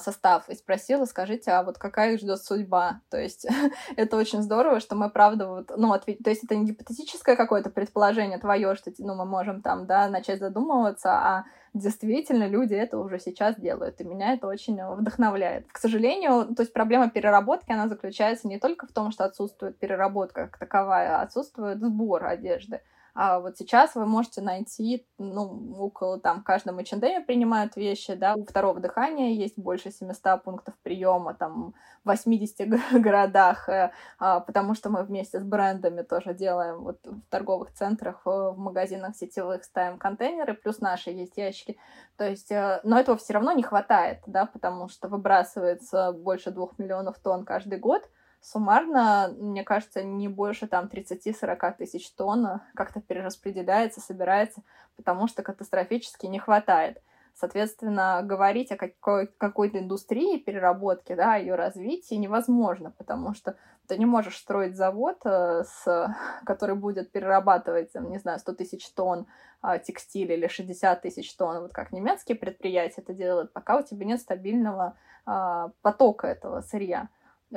состав 0.00 0.48
и 0.48 0.54
спросила, 0.54 1.04
скажите, 1.04 1.50
а 1.50 1.62
вот 1.62 1.78
какая 1.78 2.14
их 2.14 2.20
ждет 2.20 2.42
судьба? 2.42 3.00
То 3.10 3.20
есть 3.20 3.46
это 3.96 4.16
очень 4.16 4.42
здорово, 4.42 4.80
что 4.80 4.94
мы, 4.96 5.10
правда, 5.10 5.48
вот, 5.48 5.72
ну, 5.76 5.92
ответ... 5.92 6.18
то 6.22 6.30
есть 6.30 6.44
это 6.44 6.56
не 6.56 6.66
гипотетическое 6.66 7.36
какое-то 7.36 7.70
предположение 7.70 8.38
твое, 8.38 8.74
что, 8.74 8.92
ну, 8.98 9.14
мы 9.14 9.24
можем 9.24 9.62
там, 9.62 9.86
да, 9.86 10.08
начать 10.08 10.40
задумываться, 10.40 11.12
а 11.12 11.44
действительно 11.74 12.46
люди 12.46 12.74
это 12.74 12.98
уже 12.98 13.18
сейчас 13.18 13.56
делают, 13.56 14.00
и 14.00 14.04
меня 14.04 14.34
это 14.34 14.46
очень 14.46 14.82
вдохновляет. 14.82 15.66
К 15.70 15.78
сожалению, 15.78 16.54
то 16.54 16.62
есть 16.62 16.72
проблема 16.72 17.10
переработки, 17.10 17.72
она 17.72 17.88
заключается 17.88 18.48
не 18.48 18.58
только 18.58 18.86
в 18.86 18.92
том, 18.92 19.10
что 19.10 19.24
отсутствует 19.24 19.78
переработка 19.78 20.46
как 20.46 20.58
таковая, 20.58 21.18
а 21.18 21.22
отсутствует 21.22 21.80
сбор 21.80 22.24
одежды. 22.24 22.80
А 23.14 23.38
вот 23.38 23.56
сейчас 23.56 23.94
вы 23.94 24.06
можете 24.06 24.40
найти, 24.40 25.06
ну, 25.18 25.76
около 25.78 26.18
там, 26.18 26.40
в 26.40 26.44
каждом 26.44 26.78
H&M 26.78 27.24
принимают 27.24 27.76
вещи, 27.76 28.14
да, 28.14 28.34
у 28.34 28.44
второго 28.44 28.80
дыхания 28.80 29.30
есть 29.30 29.56
больше 29.56 29.92
700 29.92 30.42
пунктов 30.42 30.74
приема, 30.82 31.32
там, 31.32 31.74
в 32.02 32.08
80 32.08 32.68
городах, 33.00 33.68
э, 33.68 33.92
а, 34.18 34.40
потому 34.40 34.74
что 34.74 34.90
мы 34.90 35.04
вместе 35.04 35.38
с 35.38 35.44
брендами 35.44 36.02
тоже 36.02 36.34
делаем 36.34 36.82
вот 36.82 36.98
в 37.04 37.20
торговых 37.30 37.72
центрах, 37.72 38.20
в 38.24 38.56
магазинах 38.56 39.14
сетевых 39.14 39.62
ставим 39.62 39.98
контейнеры, 39.98 40.54
плюс 40.54 40.80
наши 40.80 41.10
есть 41.10 41.36
ящики. 41.36 41.78
То 42.16 42.28
есть, 42.28 42.50
э, 42.50 42.80
но 42.82 42.98
этого 42.98 43.16
все 43.16 43.34
равно 43.34 43.52
не 43.52 43.62
хватает, 43.62 44.22
да, 44.26 44.46
потому 44.46 44.88
что 44.88 45.06
выбрасывается 45.06 46.10
больше 46.10 46.50
двух 46.50 46.80
миллионов 46.80 47.20
тонн 47.20 47.44
каждый 47.44 47.78
год, 47.78 48.08
суммарно, 48.44 49.34
мне 49.38 49.64
кажется, 49.64 50.04
не 50.04 50.28
больше 50.28 50.66
там 50.66 50.86
30-40 50.86 51.78
тысяч 51.78 52.10
тонн 52.12 52.60
как-то 52.74 53.00
перераспределяется, 53.00 54.00
собирается, 54.00 54.62
потому 54.96 55.26
что 55.28 55.42
катастрофически 55.42 56.26
не 56.26 56.38
хватает. 56.38 57.00
Соответственно, 57.36 58.20
говорить 58.22 58.70
о 58.70 58.76
какой- 58.76 59.26
какой-то 59.26 59.80
индустрии 59.80 60.38
переработки, 60.38 61.14
да, 61.14 61.34
ее 61.36 61.56
развитии 61.56 62.14
невозможно, 62.14 62.92
потому 62.96 63.34
что 63.34 63.56
ты 63.88 63.98
не 63.98 64.06
можешь 64.06 64.36
строить 64.36 64.76
завод, 64.76 65.16
э, 65.24 65.64
с, 65.64 66.14
который 66.44 66.76
будет 66.76 67.10
перерабатывать, 67.10 67.94
не 67.94 68.18
знаю, 68.18 68.38
100 68.38 68.52
тысяч 68.52 68.88
тонн 68.90 69.26
э, 69.62 69.78
текстиля 69.80 70.36
или 70.36 70.46
60 70.46 71.02
тысяч 71.02 71.34
тонн, 71.34 71.62
вот 71.62 71.72
как 71.72 71.92
немецкие 71.92 72.36
предприятия 72.36 73.00
это 73.00 73.14
делают, 73.14 73.52
пока 73.52 73.78
у 73.78 73.82
тебя 73.82 74.04
нет 74.04 74.20
стабильного 74.20 74.96
э, 75.26 75.68
потока 75.82 76.28
этого 76.28 76.60
сырья. 76.60 77.08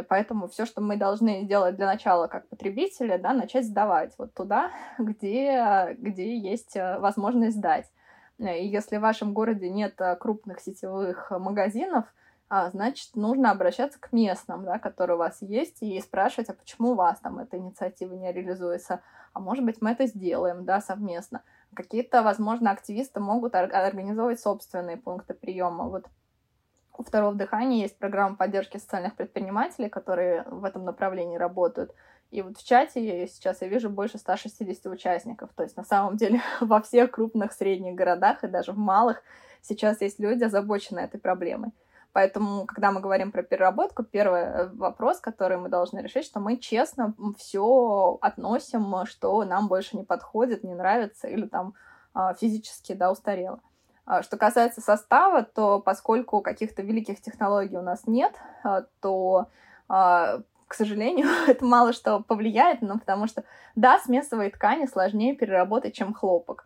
Поэтому 0.04 0.48
все, 0.48 0.66
что 0.66 0.82
мы 0.82 0.98
должны 0.98 1.44
сделать 1.44 1.76
для 1.76 1.86
начала 1.86 2.28
как 2.28 2.48
потребители, 2.48 3.18
да, 3.18 3.34
начать 3.34 3.66
сдавать 3.66 4.14
вот 4.18 4.34
туда, 4.34 4.72
где, 4.98 5.96
где 5.98 6.38
есть 6.38 6.76
э, 6.76 7.00
возможность 7.00 7.58
сдать. 7.58 7.92
И 8.40 8.68
если 8.68 8.98
в 8.98 9.02
вашем 9.02 9.34
городе 9.34 9.70
нет 9.70 10.00
э, 10.00 10.16
крупных 10.16 10.60
сетевых 10.60 11.32
магазинов, 11.32 12.06
а, 12.50 12.70
значит, 12.70 13.16
нужно 13.16 13.52
обращаться 13.52 14.00
к 14.00 14.14
местным, 14.14 14.64
да, 14.64 14.80
которые 14.80 15.16
у 15.16 15.20
вас 15.20 15.42
есть, 15.42 15.82
и 15.82 16.00
спрашивать, 16.00 16.50
а 16.50 16.54
почему 16.54 16.92
у 16.92 16.96
вас 16.96 17.20
там 17.20 17.40
эта 17.40 17.58
инициатива 17.58 18.14
не 18.14 18.32
реализуется, 18.32 19.02
а 19.34 19.40
может 19.42 19.66
быть, 19.66 19.82
мы 19.82 19.92
это 19.92 20.06
сделаем, 20.06 20.64
да, 20.64 20.80
совместно. 20.80 21.44
Какие-то, 21.74 22.24
возможно, 22.24 22.72
активисты 22.72 23.20
могут 23.20 23.54
организовывать 23.54 24.40
собственные 24.40 24.96
пункты 24.96 25.34
приема. 25.34 25.90
Вот 25.90 26.06
у 26.98 27.04
второго 27.04 27.36
дыхания 27.36 27.82
есть 27.82 27.98
программа 27.98 28.36
поддержки 28.36 28.78
социальных 28.78 29.16
предпринимателей, 29.16 29.90
которые 29.90 30.44
в 30.48 30.64
этом 30.64 30.84
направлении 30.84 31.38
работают. 31.38 31.94
И 32.32 32.42
вот 32.42 32.58
в 32.58 32.66
чате 32.66 33.28
сейчас 33.28 33.62
я 33.62 33.68
вижу 33.68 33.90
больше 33.90 34.18
160 34.18 34.86
участников. 34.88 35.50
То 35.56 35.64
есть 35.64 35.78
на 35.78 35.84
самом 35.84 36.18
деле 36.18 36.42
во 36.62 36.82
всех 36.82 37.12
крупных 37.12 37.54
средних 37.54 37.96
городах 37.96 38.44
и 38.44 38.48
даже 38.48 38.74
в 38.74 38.78
малых 38.78 39.22
сейчас 39.62 40.02
есть 40.02 40.20
люди, 40.20 40.44
озабоченные 40.44 41.06
этой 41.06 41.20
проблемой. 41.20 41.72
Поэтому, 42.14 42.66
когда 42.66 42.92
мы 42.92 43.00
говорим 43.00 43.32
про 43.32 43.44
переработку, 43.44 44.04
первый 44.04 44.42
э, 44.42 44.70
вопрос, 44.74 45.20
который 45.20 45.58
мы 45.58 45.70
должны 45.70 46.00
решить, 46.00 46.26
что 46.26 46.40
мы 46.40 46.58
честно 46.58 47.14
все 47.38 48.18
относим, 48.22 49.06
что 49.06 49.44
нам 49.44 49.68
больше 49.68 49.98
не 49.98 50.04
подходит, 50.04 50.64
не 50.64 50.74
нравится 50.74 51.28
или 51.28 51.46
там 51.46 51.76
а, 52.16 52.34
физически 52.34 52.94
да, 52.94 53.12
устарело. 53.12 53.60
А, 54.08 54.24
что 54.24 54.38
касается 54.38 54.80
состава, 54.80 55.44
то 55.44 55.82
поскольку 55.82 56.42
каких-то 56.42 56.82
великих 56.82 57.22
технологий 57.22 57.76
у 57.78 57.82
нас 57.82 58.08
нет, 58.08 58.34
а, 58.64 58.84
то, 59.02 59.50
а, 59.90 60.40
к 60.66 60.74
сожалению, 60.74 61.28
это 61.48 61.66
мало 61.66 61.92
что 61.92 62.22
повлияет, 62.22 62.82
ну, 62.82 62.98
потому 62.98 63.28
что, 63.28 63.44
да, 63.76 64.00
смесовые 64.00 64.50
ткани 64.50 64.86
сложнее 64.86 65.36
переработать, 65.36 65.94
чем 65.94 66.14
хлопок 66.14 66.66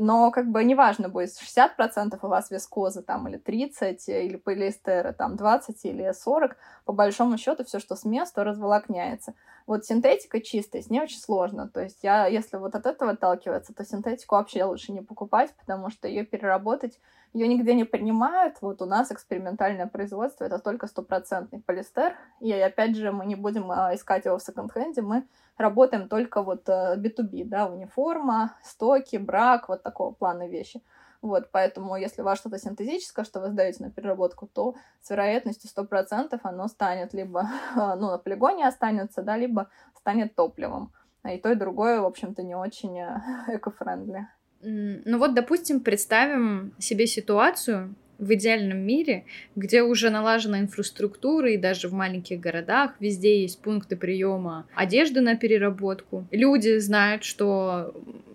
но 0.00 0.30
как 0.30 0.50
бы 0.50 0.64
неважно 0.64 1.08
будет 1.08 1.30
60% 1.30 2.18
у 2.22 2.28
вас 2.28 2.50
вискозы 2.50 3.02
там 3.02 3.28
или 3.28 3.36
30, 3.36 4.08
или 4.08 4.36
полиэстера 4.36 5.12
там 5.12 5.36
20 5.36 5.84
или 5.84 6.10
40, 6.12 6.56
по 6.86 6.92
большому 6.92 7.36
счету 7.36 7.64
все, 7.64 7.78
что 7.78 7.96
смес, 7.96 8.32
то 8.32 8.42
разволокняется. 8.42 9.34
Вот 9.66 9.84
синтетика 9.84 10.40
чистая, 10.40 10.82
с 10.82 10.88
ней 10.88 11.00
очень 11.00 11.20
сложно. 11.20 11.68
То 11.68 11.82
есть 11.82 11.98
я, 12.02 12.26
если 12.26 12.56
вот 12.56 12.74
от 12.74 12.86
этого 12.86 13.12
отталкиваться, 13.12 13.74
то 13.74 13.84
синтетику 13.84 14.36
вообще 14.36 14.64
лучше 14.64 14.92
не 14.92 15.02
покупать, 15.02 15.54
потому 15.58 15.90
что 15.90 16.08
ее 16.08 16.24
переработать, 16.24 16.98
ее 17.32 17.46
нигде 17.46 17.74
не 17.74 17.84
принимают. 17.84 18.56
Вот 18.60 18.82
у 18.82 18.86
нас 18.86 19.12
экспериментальное 19.12 19.86
производство, 19.86 20.44
это 20.44 20.58
только 20.58 20.86
стопроцентный 20.86 21.60
полиэстер. 21.60 22.16
И 22.40 22.52
опять 22.52 22.96
же, 22.96 23.12
мы 23.12 23.26
не 23.26 23.36
будем 23.36 23.70
а, 23.70 23.94
искать 23.94 24.24
его 24.24 24.38
в 24.38 24.42
секонд-хенде, 24.42 25.02
мы 25.02 25.26
работаем 25.56 26.08
только 26.08 26.42
вот 26.42 26.68
B2B, 26.68 27.42
э, 27.42 27.44
да, 27.44 27.66
униформа, 27.66 28.56
стоки, 28.64 29.16
брак, 29.16 29.68
вот 29.68 29.82
такого 29.82 30.12
плана 30.12 30.48
вещи. 30.48 30.82
Вот, 31.22 31.50
поэтому 31.52 31.96
если 31.96 32.22
у 32.22 32.24
вас 32.24 32.38
что-то 32.38 32.58
синтетическое, 32.58 33.26
что 33.26 33.40
вы 33.40 33.50
сдаете 33.50 33.84
на 33.84 33.90
переработку, 33.90 34.46
то 34.46 34.74
с 35.02 35.10
вероятностью 35.10 35.70
100% 35.70 36.40
оно 36.42 36.66
станет 36.66 37.12
либо, 37.12 37.48
ну, 37.76 38.10
на 38.10 38.18
полигоне 38.18 38.66
останется, 38.66 39.22
да, 39.22 39.36
либо 39.36 39.68
станет 39.98 40.34
топливом. 40.34 40.92
И 41.28 41.36
то, 41.36 41.52
и 41.52 41.54
другое, 41.54 42.00
в 42.00 42.06
общем-то, 42.06 42.42
не 42.42 42.54
очень 42.54 42.98
э, 42.98 43.20
эко-френдли. 43.48 44.26
Ну 44.62 45.18
вот, 45.18 45.34
допустим, 45.34 45.80
представим 45.80 46.72
себе 46.78 47.06
ситуацию, 47.06 47.94
в 48.20 48.34
идеальном 48.34 48.78
мире, 48.78 49.24
где 49.56 49.82
уже 49.82 50.10
налажена 50.10 50.60
инфраструктура, 50.60 51.50
и 51.50 51.56
даже 51.56 51.88
в 51.88 51.94
маленьких 51.94 52.38
городах 52.38 52.92
везде 53.00 53.40
есть 53.40 53.60
пункты 53.60 53.96
приема 53.96 54.66
одежды 54.74 55.22
на 55.22 55.36
переработку. 55.36 56.26
Люди 56.30 56.78
знают, 56.78 57.24
что 57.24 57.94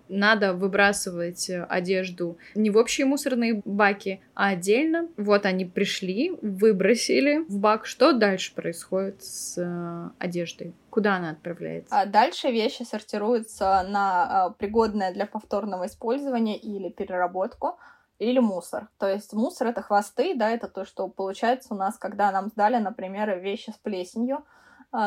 надо 0.10 0.54
выбрасывать 0.54 1.50
одежду 1.70 2.38
не 2.56 2.70
в 2.70 2.78
общие 2.78 3.06
мусорные 3.06 3.62
баки, 3.66 4.22
а 4.34 4.50
отдельно. 4.50 5.08
Вот 5.18 5.46
они 5.46 5.66
пришли, 5.66 6.38
выбросили 6.42 7.40
в 7.48 7.58
бак. 7.58 7.86
Что 7.86 8.14
дальше 8.14 8.54
происходит 8.54 9.24
с 9.24 9.58
э, 9.58 10.10
одеждой? 10.20 10.74
Куда 10.90 11.16
она 11.16 11.32
отправляется? 11.32 12.00
А 12.00 12.06
дальше 12.06 12.52
вещи 12.52 12.84
сортируются 12.84 13.86
на 13.88 14.50
э, 14.50 14.54
пригодное 14.58 15.14
для 15.14 15.26
повторного 15.26 15.88
использования 15.88 16.58
или 16.58 16.90
переработку 16.90 17.78
или 18.20 18.40
мусор. 18.40 18.88
То 18.98 19.08
есть 19.08 19.34
мусор— 19.34 19.68
это 19.70 19.82
хвосты, 19.82 20.36
да, 20.36 20.52
это 20.52 20.68
то, 20.68 20.86
что 20.86 21.08
получается 21.08 21.74
у 21.74 21.78
нас, 21.78 21.98
когда 21.98 22.32
нам 22.32 22.48
сдали, 22.48 22.78
например, 22.78 23.38
вещи 23.40 23.72
с 23.72 23.78
плесенью, 23.78 24.46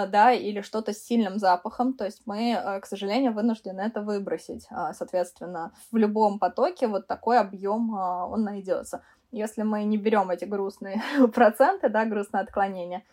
да, 0.06 0.32
или 0.32 0.60
что-то 0.60 0.92
с 0.92 1.02
сильным 1.02 1.38
запахом, 1.38 1.94
то 1.94 2.04
есть 2.04 2.22
мы, 2.26 2.52
э, 2.52 2.80
к 2.80 2.86
сожалению, 2.86 3.32
вынуждены 3.32 3.80
это 3.80 4.02
выбросить. 4.02 4.66
А, 4.70 4.92
соответственно, 4.92 5.72
в 5.90 5.96
любом 5.96 6.38
потоке 6.38 6.88
вот 6.88 7.06
такой 7.06 7.38
объем 7.38 7.94
а, 7.94 8.26
он 8.26 8.42
найдется. 8.42 9.02
Если 9.32 9.62
мы 9.62 9.84
не 9.84 9.96
берем 9.96 10.30
эти 10.30 10.44
грустные 10.44 11.02
проценты, 11.34 11.88
да, 11.88 12.04
грустное 12.04 12.42
отклонение, 12.42 13.04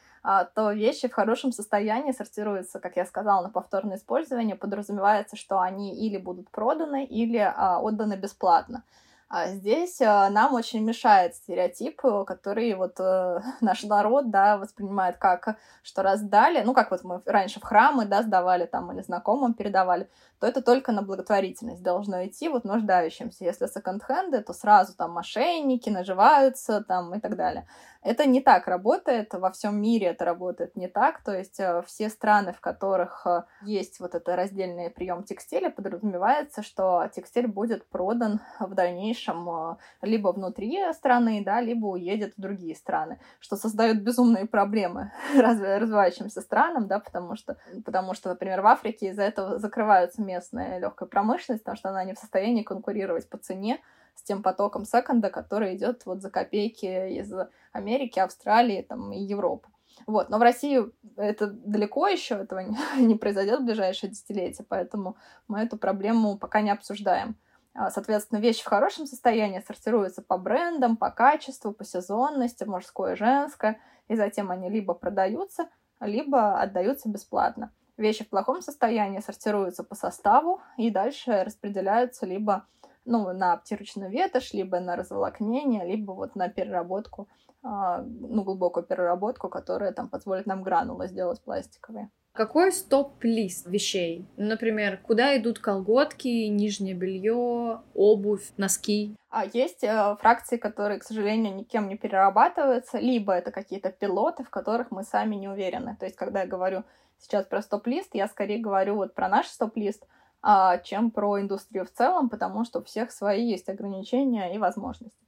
то 0.56 0.72
вещи 0.72 1.08
в 1.08 1.14
хорошем 1.14 1.52
состоянии 1.52 2.12
сортируются, 2.12 2.80
как 2.80 2.96
я 2.96 3.06
сказала, 3.06 3.44
на 3.44 3.50
повторное 3.52 3.98
использование. 3.98 4.56
Подразумевается, 4.56 5.36
что 5.36 5.60
они 5.60 5.96
или 5.96 6.18
будут 6.18 6.50
проданы, 6.50 7.06
или 7.06 7.38
отданы 7.38 8.16
бесплатно. 8.16 8.84
А 9.28 9.48
здесь 9.48 10.00
э, 10.02 10.30
нам 10.30 10.54
очень 10.54 10.84
мешает 10.84 11.34
стереотип, 11.34 12.00
который 12.28 12.76
вот 12.76 13.00
э, 13.00 13.40
наш 13.62 13.84
народ, 13.84 14.30
да, 14.30 14.58
воспринимает 14.58 15.18
как, 15.18 15.58
что 15.82 16.04
раздали, 16.04 16.62
ну, 16.62 16.76
как 16.76 16.92
вот 16.92 17.04
мы 17.04 17.22
раньше 17.26 17.60
в 17.60 17.64
храмы, 17.64 18.06
да, 18.06 18.22
сдавали 18.22 18.66
там 18.68 18.92
или 18.92 19.02
знакомым 19.02 19.56
передавали, 19.56 20.08
то 20.40 20.46
это 20.46 20.62
только 20.62 20.92
на 20.92 21.02
благотворительность 21.02 21.82
должно 21.82 22.24
идти 22.28 22.50
вот 22.50 22.66
нуждающимся. 22.66 23.46
Если 23.46 23.66
секонд-хенды, 23.66 24.44
то 24.44 24.54
сразу 24.54 24.96
там 24.96 25.12
мошенники 25.12 25.90
наживаются 25.90 26.84
там 26.84 27.16
и 27.16 27.20
так 27.20 27.36
далее. 27.36 27.68
Это 28.04 28.28
не 28.28 28.42
так 28.42 28.68
работает, 28.68 29.34
во 29.34 29.50
всем 29.50 29.82
мире 29.82 30.08
это 30.08 30.26
работает 30.26 30.76
не 30.76 30.88
так, 30.88 31.24
то 31.24 31.36
есть 31.36 31.60
э, 31.60 31.82
все 31.88 32.10
страны, 32.10 32.54
в 32.54 32.62
которых 32.62 33.26
э, 33.26 33.44
есть 33.64 34.00
вот 34.00 34.14
это 34.14 34.36
раздельный 34.36 34.92
прием 34.92 35.24
текстиля, 35.24 35.72
подразумевается, 35.72 36.62
что 36.62 37.10
текстиль 37.16 37.48
будет 37.48 37.90
продан 37.90 38.40
в 38.60 38.76
дальнейшем 38.76 39.15
э, 39.22 39.76
либо 40.02 40.30
внутри 40.30 40.78
страны, 40.94 41.44
да, 41.44 41.62
либо 41.62 41.88
уедет 41.88 42.34
в 42.36 42.42
другие 42.42 42.76
страны, 42.76 43.20
что 43.40 43.56
создает 43.56 44.04
безумные 44.04 44.46
проблемы 44.46 45.12
развивающимся 45.36 46.42
странам, 46.42 46.88
да, 46.88 47.00
потому 47.00 47.36
что, 47.36 47.58
потому 47.84 48.14
что, 48.14 48.30
например, 48.30 48.62
в 48.62 48.68
Африке 48.68 49.10
из-за 49.10 49.24
этого 49.24 49.60
закрываются 49.60 50.22
местная 50.22 50.80
легкая 50.80 51.08
промышленность, 51.08 51.64
потому 51.64 51.78
что 51.78 51.90
она 51.90 52.04
не 52.04 52.14
в 52.14 52.20
состоянии 52.20 52.64
конкурировать 52.64 53.30
по 53.30 53.38
цене 53.38 53.82
с 54.16 54.24
тем 54.24 54.44
потоком 54.44 54.86
секонда, 54.86 55.30
который 55.30 55.76
идет 55.76 56.06
вот 56.06 56.22
за 56.22 56.30
копейки 56.30 57.20
из 57.20 57.34
Америки, 57.74 58.20
Австралии 58.20 58.82
там, 58.82 59.12
и 59.12 59.20
Европы. 59.20 59.68
Вот. 60.08 60.30
Но 60.30 60.38
в 60.38 60.42
России 60.42 60.82
это 61.16 61.48
далеко 61.48 62.08
еще, 62.08 62.36
этого 62.36 62.62
не 62.98 63.16
произойдет 63.16 63.62
в 63.62 63.66
ближайшее 63.66 64.10
десятилетие, 64.10 64.66
поэтому 64.68 65.18
мы 65.48 65.60
эту 65.60 65.78
проблему 65.78 66.38
пока 66.38 66.62
не 66.62 66.72
обсуждаем. 66.72 67.36
А, 67.76 67.92
соответственно, 67.92 68.40
вещи 68.40 68.64
в 68.64 68.68
хорошем 68.68 69.06
состоянии 69.06 69.60
сортируются 69.60 70.22
по 70.22 70.38
брендам, 70.38 70.96
по 70.96 71.12
качеству, 71.12 71.74
по 71.74 71.84
сезонности, 71.84 72.64
мужское 72.64 73.18
женское, 73.18 73.80
и 74.08 74.16
затем 74.16 74.50
они 74.50 74.70
либо 74.70 74.94
продаются, 74.94 75.68
либо 76.00 76.60
отдаются 76.60 77.10
бесплатно. 77.10 77.74
Вещи 77.98 78.24
в 78.24 78.30
плохом 78.30 78.62
состоянии 78.62 79.20
сортируются 79.20 79.84
по 79.84 79.94
составу 79.94 80.62
и 80.78 80.90
дальше 80.90 81.44
распределяются 81.44 82.26
либо 82.26 82.66
ну, 83.04 83.32
на 83.34 83.54
обтирочную 83.54 84.10
ветошь, 84.10 84.54
либо 84.54 84.80
на 84.80 84.96
разволокнение, 84.96 85.86
либо 85.86 86.14
вот 86.14 86.36
на 86.36 86.48
переработку, 86.48 87.28
а, 87.62 88.02
ну, 88.02 88.44
глубокую 88.44 88.86
переработку, 88.86 89.50
которая 89.50 89.92
там 89.92 90.10
позволит 90.10 90.46
нам 90.46 90.64
гранулы 90.64 91.08
сделать 91.08 91.42
пластиковые. 91.42 92.10
Какой 92.36 92.74
стоп-лист 92.74 93.66
вещей? 93.66 94.28
Например, 94.36 94.98
куда 94.98 95.38
идут 95.38 95.60
колготки, 95.60 96.28
нижнее 96.48 96.94
белье, 96.94 97.82
обувь, 97.94 98.52
носки? 98.58 99.16
А 99.30 99.46
есть 99.46 99.86
э, 99.86 100.18
фракции, 100.20 100.58
которые, 100.58 101.00
к 101.00 101.06
сожалению, 101.06 101.56
никем 101.56 101.88
не 101.88 101.96
перерабатываются, 101.96 102.98
либо 103.00 103.32
это 103.32 103.52
какие-то 103.52 103.90
пилоты, 103.90 104.44
в 104.44 104.50
которых 104.50 104.92
мы 104.92 105.04
сами 105.04 105.36
не 105.36 105.48
уверены. 105.48 105.96
То 105.98 106.08
есть, 106.08 106.18
когда 106.18 106.42
я 106.42 106.46
говорю 106.46 106.84
сейчас 107.20 107.46
про 107.46 107.62
стоп-лист, 107.62 108.10
я 108.12 108.28
скорее 108.28 108.60
говорю 108.60 108.96
вот 108.96 109.16
про 109.16 109.30
наш 109.30 109.48
стоп-лист, 109.48 110.06
а, 110.42 110.80
чем 110.80 111.12
про 111.12 111.40
индустрию 111.40 111.86
в 111.86 111.92
целом, 111.92 112.28
потому 112.28 112.66
что 112.66 112.80
у 112.80 112.84
всех 112.84 113.14
свои 113.14 113.46
есть 113.46 113.70
ограничения 113.70 114.54
и 114.54 114.58
возможности. 114.58 115.26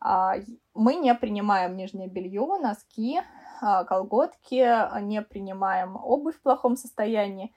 А, 0.00 0.34
мы 0.74 0.96
не 0.96 1.14
принимаем 1.14 1.76
нижнее 1.76 2.08
белье, 2.08 2.58
носки, 2.60 3.20
колготки, 3.60 5.00
не 5.02 5.22
принимаем 5.22 5.96
обувь 5.96 6.36
в 6.36 6.42
плохом 6.42 6.76
состоянии 6.76 7.52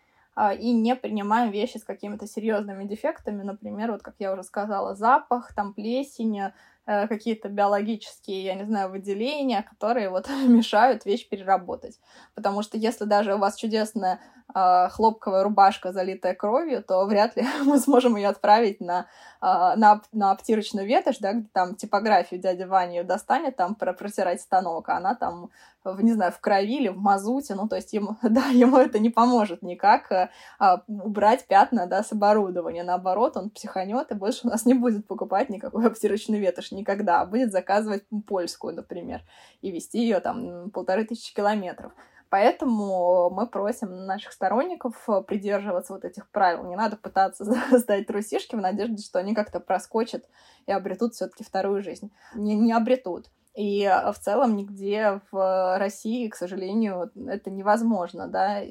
и 0.59 0.71
не 0.71 0.95
принимаем 0.95 1.51
вещи 1.51 1.77
с 1.77 1.83
какими-то 1.83 2.25
серьезными 2.25 2.85
дефектами, 2.85 3.43
например, 3.43 3.91
вот 3.91 4.01
как 4.01 4.15
я 4.19 4.31
уже 4.31 4.43
сказала, 4.43 4.95
запах, 4.95 5.53
там 5.53 5.73
плесень, 5.73 6.39
э, 6.85 7.07
какие-то 7.07 7.49
биологические, 7.49 8.43
я 8.43 8.55
не 8.55 8.63
знаю, 8.63 8.89
выделения, 8.89 9.61
которые 9.61 10.09
вот 10.09 10.29
мешают 10.47 11.05
вещь 11.05 11.27
переработать. 11.27 11.99
Потому 12.33 12.63
что 12.63 12.77
если 12.77 13.05
даже 13.05 13.35
у 13.35 13.39
вас 13.39 13.55
чудесная 13.55 14.19
хлопковая 14.53 15.43
рубашка, 15.43 15.91
залитая 15.91 16.35
кровью, 16.35 16.83
то 16.83 17.05
вряд 17.05 17.35
ли 17.35 17.45
мы 17.65 17.79
сможем 17.79 18.15
ее 18.15 18.29
отправить 18.29 18.81
на, 18.81 19.07
э, 19.41 19.45
на, 19.75 20.01
на 20.11 20.31
обтирочную 20.31 20.87
ветошь, 20.87 21.19
да, 21.19 21.33
где 21.33 21.47
там 21.53 21.75
типографию 21.75 22.39
дядя 22.39 22.67
Ваня 22.67 22.97
ее 22.97 23.03
достанет, 23.03 23.55
там 23.55 23.75
протирать 23.75 24.41
станок, 24.41 24.89
а 24.89 24.97
она 24.97 25.15
там 25.15 25.49
в, 25.83 26.01
не 26.01 26.13
знаю, 26.13 26.31
в 26.31 26.39
крови 26.39 26.77
или 26.77 26.89
в 26.89 26.97
мазуте, 26.97 27.55
ну, 27.55 27.67
то 27.67 27.75
есть 27.75 27.93
ему, 27.93 28.17
да, 28.21 28.47
ему 28.47 28.77
это 28.77 28.99
не 28.99 29.09
поможет 29.09 29.61
никак 29.61 30.11
а, 30.11 30.29
а, 30.59 30.83
убрать 30.87 31.45
пятна, 31.47 31.87
да, 31.87 32.03
с 32.03 32.11
оборудования. 32.11 32.83
Наоборот, 32.83 33.37
он 33.37 33.49
психанет 33.49 34.11
и 34.11 34.15
больше 34.15 34.47
у 34.47 34.49
нас 34.49 34.65
не 34.65 34.73
будет 34.73 35.07
покупать 35.07 35.49
никакой 35.49 35.85
обтирочный 35.87 36.39
ветошь 36.39 36.71
никогда, 36.71 37.21
а 37.21 37.25
будет 37.25 37.51
заказывать 37.51 38.03
польскую, 38.27 38.75
например, 38.75 39.21
и 39.61 39.71
вести 39.71 39.99
ее 39.99 40.19
там 40.19 40.69
полторы 40.71 41.05
тысячи 41.05 41.33
километров. 41.33 41.91
Поэтому 42.31 43.29
мы 43.29 43.45
просим 43.45 44.05
наших 44.05 44.31
сторонников 44.31 45.05
придерживаться 45.27 45.91
вот 45.91 46.05
этих 46.05 46.29
правил. 46.29 46.63
Не 46.63 46.77
надо 46.77 46.95
пытаться 46.95 47.43
сдать 47.77 48.07
трусишки 48.07 48.55
в 48.55 48.61
надежде, 48.61 49.03
что 49.03 49.19
они 49.19 49.35
как-то 49.35 49.59
проскочат 49.59 50.23
и 50.65 50.71
обретут 50.71 51.13
все-таки 51.13 51.43
вторую 51.43 51.83
жизнь. 51.83 52.09
Не, 52.33 52.55
не 52.55 52.71
обретут. 52.71 53.29
И 53.53 53.85
в 53.85 54.17
целом 54.17 54.55
нигде 54.55 55.19
в 55.29 55.77
России, 55.77 56.29
к 56.29 56.37
сожалению, 56.37 57.11
это 57.27 57.51
невозможно, 57.51 58.29
да. 58.29 58.61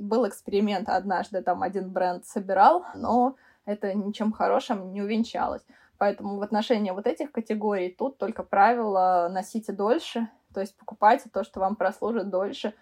Был 0.00 0.26
эксперимент 0.26 0.88
однажды, 0.88 1.40
там 1.40 1.62
один 1.62 1.90
бренд 1.90 2.26
собирал, 2.26 2.84
но 2.96 3.36
это 3.64 3.94
ничем 3.94 4.32
хорошим 4.32 4.92
не 4.92 5.02
увенчалось. 5.02 5.62
Поэтому 5.98 6.38
в 6.38 6.42
отношении 6.42 6.90
вот 6.90 7.06
этих 7.06 7.30
категорий 7.30 7.94
тут 7.96 8.18
только 8.18 8.42
правило 8.42 9.28
носите 9.30 9.72
дольше, 9.72 10.28
то 10.52 10.60
есть 10.60 10.76
покупайте 10.76 11.30
то, 11.32 11.44
что 11.44 11.60
вам 11.60 11.76
прослужит 11.76 12.28
дольше, 12.28 12.74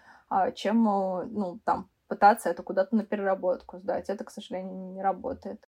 чем, 0.55 0.83
ну, 0.83 1.59
там, 1.65 1.89
пытаться 2.07 2.49
это 2.49 2.63
куда-то 2.63 2.95
на 2.95 3.03
переработку 3.03 3.79
сдать. 3.79 4.09
Это, 4.09 4.23
к 4.23 4.29
сожалению, 4.29 4.93
не 4.93 5.01
работает. 5.01 5.65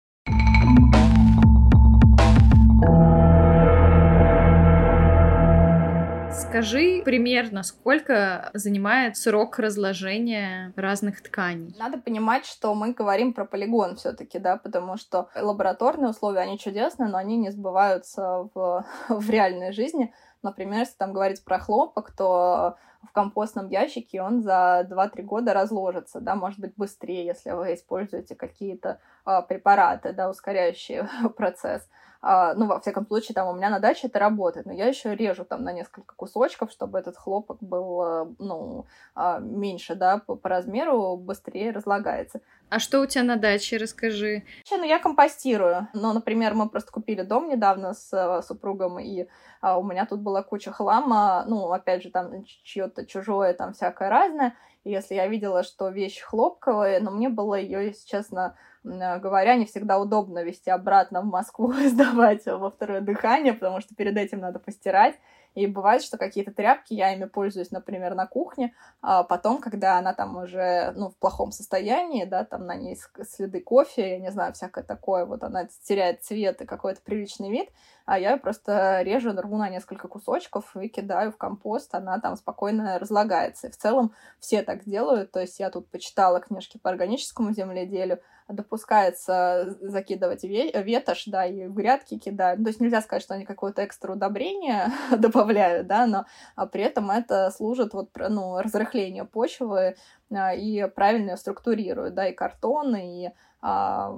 Скажи 6.35 7.01
примерно, 7.03 7.63
сколько 7.63 8.49
занимает 8.53 9.15
срок 9.15 9.57
разложения 9.57 10.73
разных 10.75 11.23
тканей? 11.23 11.73
Надо 11.79 11.97
понимать, 11.97 12.45
что 12.45 12.75
мы 12.75 12.93
говорим 12.93 13.33
про 13.33 13.45
полигон 13.45 13.95
все 13.95 14.11
таки 14.11 14.37
да, 14.37 14.57
потому 14.57 14.97
что 14.97 15.29
лабораторные 15.35 16.09
условия, 16.09 16.41
они 16.41 16.59
чудесные, 16.59 17.09
но 17.09 17.17
они 17.17 17.37
не 17.37 17.51
сбываются 17.51 18.49
в, 18.53 18.85
в 19.09 19.29
реальной 19.29 19.71
жизни. 19.71 20.13
Например, 20.45 20.79
если 20.79 20.95
там 20.95 21.11
говорить 21.11 21.43
про 21.43 21.59
хлопок, 21.59 22.11
то 22.11 22.77
в 23.03 23.11
компостном 23.11 23.67
ящике 23.69 24.21
он 24.21 24.41
за 24.41 24.87
2-3 24.89 25.21
года 25.23 25.53
разложится, 25.53 26.19
да, 26.19 26.35
может 26.35 26.59
быть, 26.59 26.73
быстрее, 26.75 27.25
если 27.25 27.51
вы 27.51 27.73
используете 27.73 28.35
какие-то 28.35 28.99
а, 29.25 29.41
препараты, 29.41 30.13
да, 30.13 30.29
ускоряющие 30.29 31.09
процесс. 31.37 31.87
А, 32.21 32.55
ну, 32.55 32.65
во 32.65 32.79
всяком 32.79 33.05
случае, 33.05 33.35
там 33.35 33.47
у 33.47 33.53
меня 33.53 33.69
на 33.69 33.79
даче 33.79 34.07
это 34.07 34.17
работает, 34.19 34.65
но 34.65 34.73
я 34.73 34.87
еще 34.87 35.15
режу 35.15 35.45
там 35.45 35.63
на 35.63 35.71
несколько 35.71 36.15
кусочков, 36.15 36.71
чтобы 36.71 36.97
этот 36.97 37.17
хлопок 37.17 37.57
был, 37.61 38.03
э, 38.03 38.25
ну, 38.39 38.85
а, 39.13 39.39
меньше, 39.39 39.95
да, 39.95 40.17
по, 40.17 40.35
по 40.35 40.49
размеру, 40.49 41.17
быстрее 41.17 41.71
разлагается. 41.71 42.41
А 42.69 42.79
что 42.79 43.01
у 43.01 43.05
тебя 43.05 43.23
на 43.23 43.35
даче, 43.35 43.77
расскажи? 43.77 44.43
Ну, 44.71 44.83
я 44.83 44.99
компостирую. 44.99 45.87
Ну, 45.93 46.13
например, 46.13 46.53
мы 46.55 46.67
просто 46.67 46.91
купили 46.91 47.21
дом 47.21 47.47
недавно 47.47 47.93
с 47.93 48.11
э, 48.11 48.41
супругом, 48.41 48.99
и 48.99 49.27
а, 49.61 49.77
у 49.77 49.83
меня 49.83 50.05
тут 50.05 50.21
была 50.21 50.43
куча 50.43 50.71
хлама, 50.71 51.45
ну, 51.47 51.71
опять 51.71 52.03
же, 52.03 52.09
там 52.09 52.43
чье-то 52.63 53.05
чужое, 53.05 53.53
там 53.53 53.73
всякое 53.73 54.09
разное. 54.09 54.55
И 54.83 54.91
если 54.91 55.15
я 55.15 55.27
видела, 55.27 55.63
что 55.63 55.89
вещь 55.89 56.21
хлопковая, 56.21 56.99
но 56.99 57.11
мне 57.11 57.29
было 57.29 57.55
ее, 57.55 57.87
если 57.87 58.07
честно, 58.07 58.55
Э, 58.85 59.19
говоря, 59.19 59.55
не 59.55 59.65
всегда 59.65 59.99
удобно 59.99 60.43
вести 60.43 60.69
обратно 60.69 61.21
в 61.21 61.25
Москву 61.25 61.73
сдавать 61.87 62.45
во 62.45 62.69
второе 62.69 63.01
дыхание, 63.01 63.53
потому 63.53 63.81
что 63.81 63.95
перед 63.95 64.17
этим 64.17 64.39
надо 64.39 64.59
постирать. 64.59 65.15
И 65.55 65.67
бывает, 65.67 66.03
что 66.03 66.17
какие-то 66.17 66.51
тряпки, 66.51 66.93
я 66.93 67.13
ими 67.13 67.25
пользуюсь, 67.25 67.71
например, 67.71 68.13
на 68.13 68.27
кухне, 68.27 68.73
а 69.01 69.23
потом, 69.23 69.59
когда 69.59 69.97
она 69.97 70.13
там 70.13 70.37
уже, 70.37 70.91
ну, 70.95 71.09
в 71.09 71.15
плохом 71.17 71.51
состоянии, 71.51 72.25
да, 72.25 72.43
там 72.43 72.65
на 72.65 72.75
ней 72.75 72.97
следы 73.23 73.61
кофе, 73.61 74.11
я 74.11 74.19
не 74.19 74.31
знаю, 74.31 74.53
всякое 74.53 74.83
такое, 74.83 75.25
вот 75.25 75.43
она 75.43 75.67
теряет 75.83 76.23
цвет 76.23 76.61
и 76.61 76.65
какой-то 76.65 77.01
приличный 77.01 77.49
вид, 77.49 77.69
а 78.05 78.19
я 78.19 78.37
просто 78.37 79.01
режу, 79.01 79.31
рву 79.31 79.57
на 79.57 79.69
несколько 79.69 80.07
кусочков 80.07 80.75
и 80.77 80.87
кидаю 80.87 81.31
в 81.31 81.37
компост, 81.37 81.93
она 81.95 82.19
там 82.19 82.35
спокойно 82.35 82.99
разлагается. 82.99 83.67
И 83.67 83.71
в 83.71 83.77
целом 83.77 84.13
все 84.39 84.61
так 84.61 84.85
делают, 84.85 85.31
то 85.31 85.39
есть 85.39 85.59
я 85.59 85.71
тут 85.71 85.89
почитала 85.89 86.39
книжки 86.39 86.77
по 86.77 86.89
органическому 86.89 87.51
земледелию, 87.51 88.21
допускается 88.47 89.75
закидывать 89.81 90.43
ветошь, 90.43 91.23
да, 91.25 91.45
и 91.47 91.67
грядки 91.67 92.19
кидают. 92.19 92.61
То 92.61 92.69
есть 92.69 92.79
нельзя 92.79 93.01
сказать, 93.01 93.23
что 93.23 93.33
они 93.33 93.45
какое-то 93.45 93.83
экстра 93.83 94.13
удобрение 94.13 94.91
добавляют, 95.17 95.87
да, 95.87 96.05
но 96.05 96.25
а 96.55 96.67
при 96.67 96.83
этом 96.83 97.09
это 97.09 97.49
служит 97.49 97.93
вот, 97.93 98.11
ну, 98.15 98.59
разрыхлению 98.59 99.25
почвы 99.25 99.95
а, 100.31 100.53
и 100.53 100.87
правильно 100.89 101.31
ее 101.31 101.37
структурирует, 101.37 102.13
да, 102.13 102.27
и 102.27 102.33
картон, 102.33 102.95
и 102.95 103.29
а, 103.61 104.15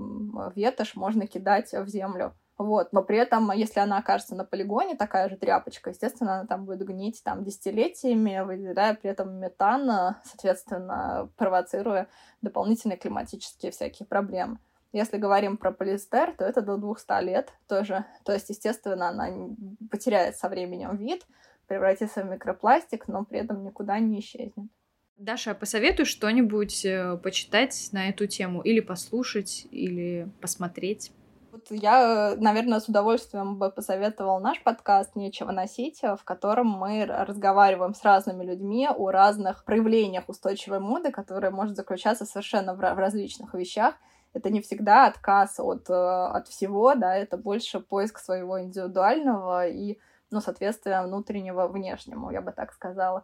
ветошь 0.55 0.95
можно 0.95 1.25
кидать 1.25 1.71
в 1.71 1.88
землю. 1.88 2.33
Вот, 2.58 2.91
но 2.91 3.03
при 3.03 3.20
этом, 3.20 3.51
если 3.51 3.80
она 3.80 3.99
окажется 3.99 4.36
на 4.36 4.43
полигоне, 4.43 4.95
такая 4.95 5.30
же 5.30 5.38
тряпочка, 5.38 5.91
естественно, 5.91 6.39
она 6.39 6.47
там 6.47 6.66
будет 6.66 6.88
гнить 6.88 7.22
там 7.24 7.43
десятилетиями, 7.43 8.43
выделяя 8.43 8.95
при 8.95 9.12
этом 9.12 9.39
метан, 9.39 10.16
соответственно, 10.24 11.30
провоцируя 11.38 12.08
дополнительные 12.41 12.97
климатические 12.97 13.72
всякие 13.72 14.08
проблемы. 14.08 14.58
Если 14.91 15.18
говорим 15.18 15.58
про 15.58 15.72
полиэстер, 15.72 16.36
то 16.36 16.45
это 16.45 16.62
до 16.62 16.78
200 16.78 17.24
лет 17.24 17.53
тоже. 17.68 18.05
То 18.24 18.34
есть, 18.34 18.49
естественно, 18.49 19.10
она 19.10 19.30
потеряет 19.91 20.38
со 20.38 20.49
временем 20.49 20.95
вид, 20.95 21.28
превратится 21.68 22.24
в 22.24 22.26
микропластик, 22.26 23.08
но 23.08 23.24
при 23.24 23.39
этом 23.39 23.64
никуда 23.64 23.99
не 23.99 24.20
исчезнет. 24.20 24.72
Даша, 25.18 25.53
посоветуй 25.53 26.05
что-нибудь 26.05 26.86
э, 26.86 27.18
почитать 27.18 27.89
на 27.91 28.10
эту 28.10 28.28
тему, 28.28 28.62
или 28.62 28.80
послушать, 28.80 29.68
или 29.72 30.30
посмотреть 30.41 31.12
я, 31.70 32.36
наверное, 32.38 32.80
с 32.80 32.88
удовольствием 32.88 33.57
бы 33.57 33.70
посоветовал 33.70 34.39
наш 34.39 34.61
подкаст 34.61 35.15
«Нечего 35.15 35.51
носить», 35.51 36.01
в 36.01 36.24
котором 36.24 36.68
мы 36.68 37.05
разговариваем 37.05 37.93
с 37.93 38.03
разными 38.03 38.43
людьми 38.43 38.88
о 38.88 39.11
разных 39.11 39.65
проявлениях 39.65 40.24
устойчивой 40.28 40.80
моды, 40.80 41.11
которая 41.11 41.51
может 41.51 41.76
заключаться 41.76 42.26
совершенно 42.26 42.74
в 42.74 42.80
различных 42.80 43.53
вещах. 43.53 43.95
Это 44.34 44.49
не 44.49 44.61
всегда 44.61 45.07
отказ 45.07 45.59
от, 45.59 45.89
э, 45.89 45.93
от 45.93 46.47
всего, 46.47 46.93
да, 46.95 47.15
это 47.15 47.38
больше 47.38 47.80
поиск 47.80 48.20
своего 48.20 48.61
индивидуального 48.61 49.68
и, 49.68 49.97
ну, 50.32 50.41
соответствия 50.41 51.01
внутреннего 51.01 51.68
внешнему, 51.68 52.32
я 52.32 52.41
бы 52.41 52.51
так 52.51 52.74
сказала. 52.74 53.24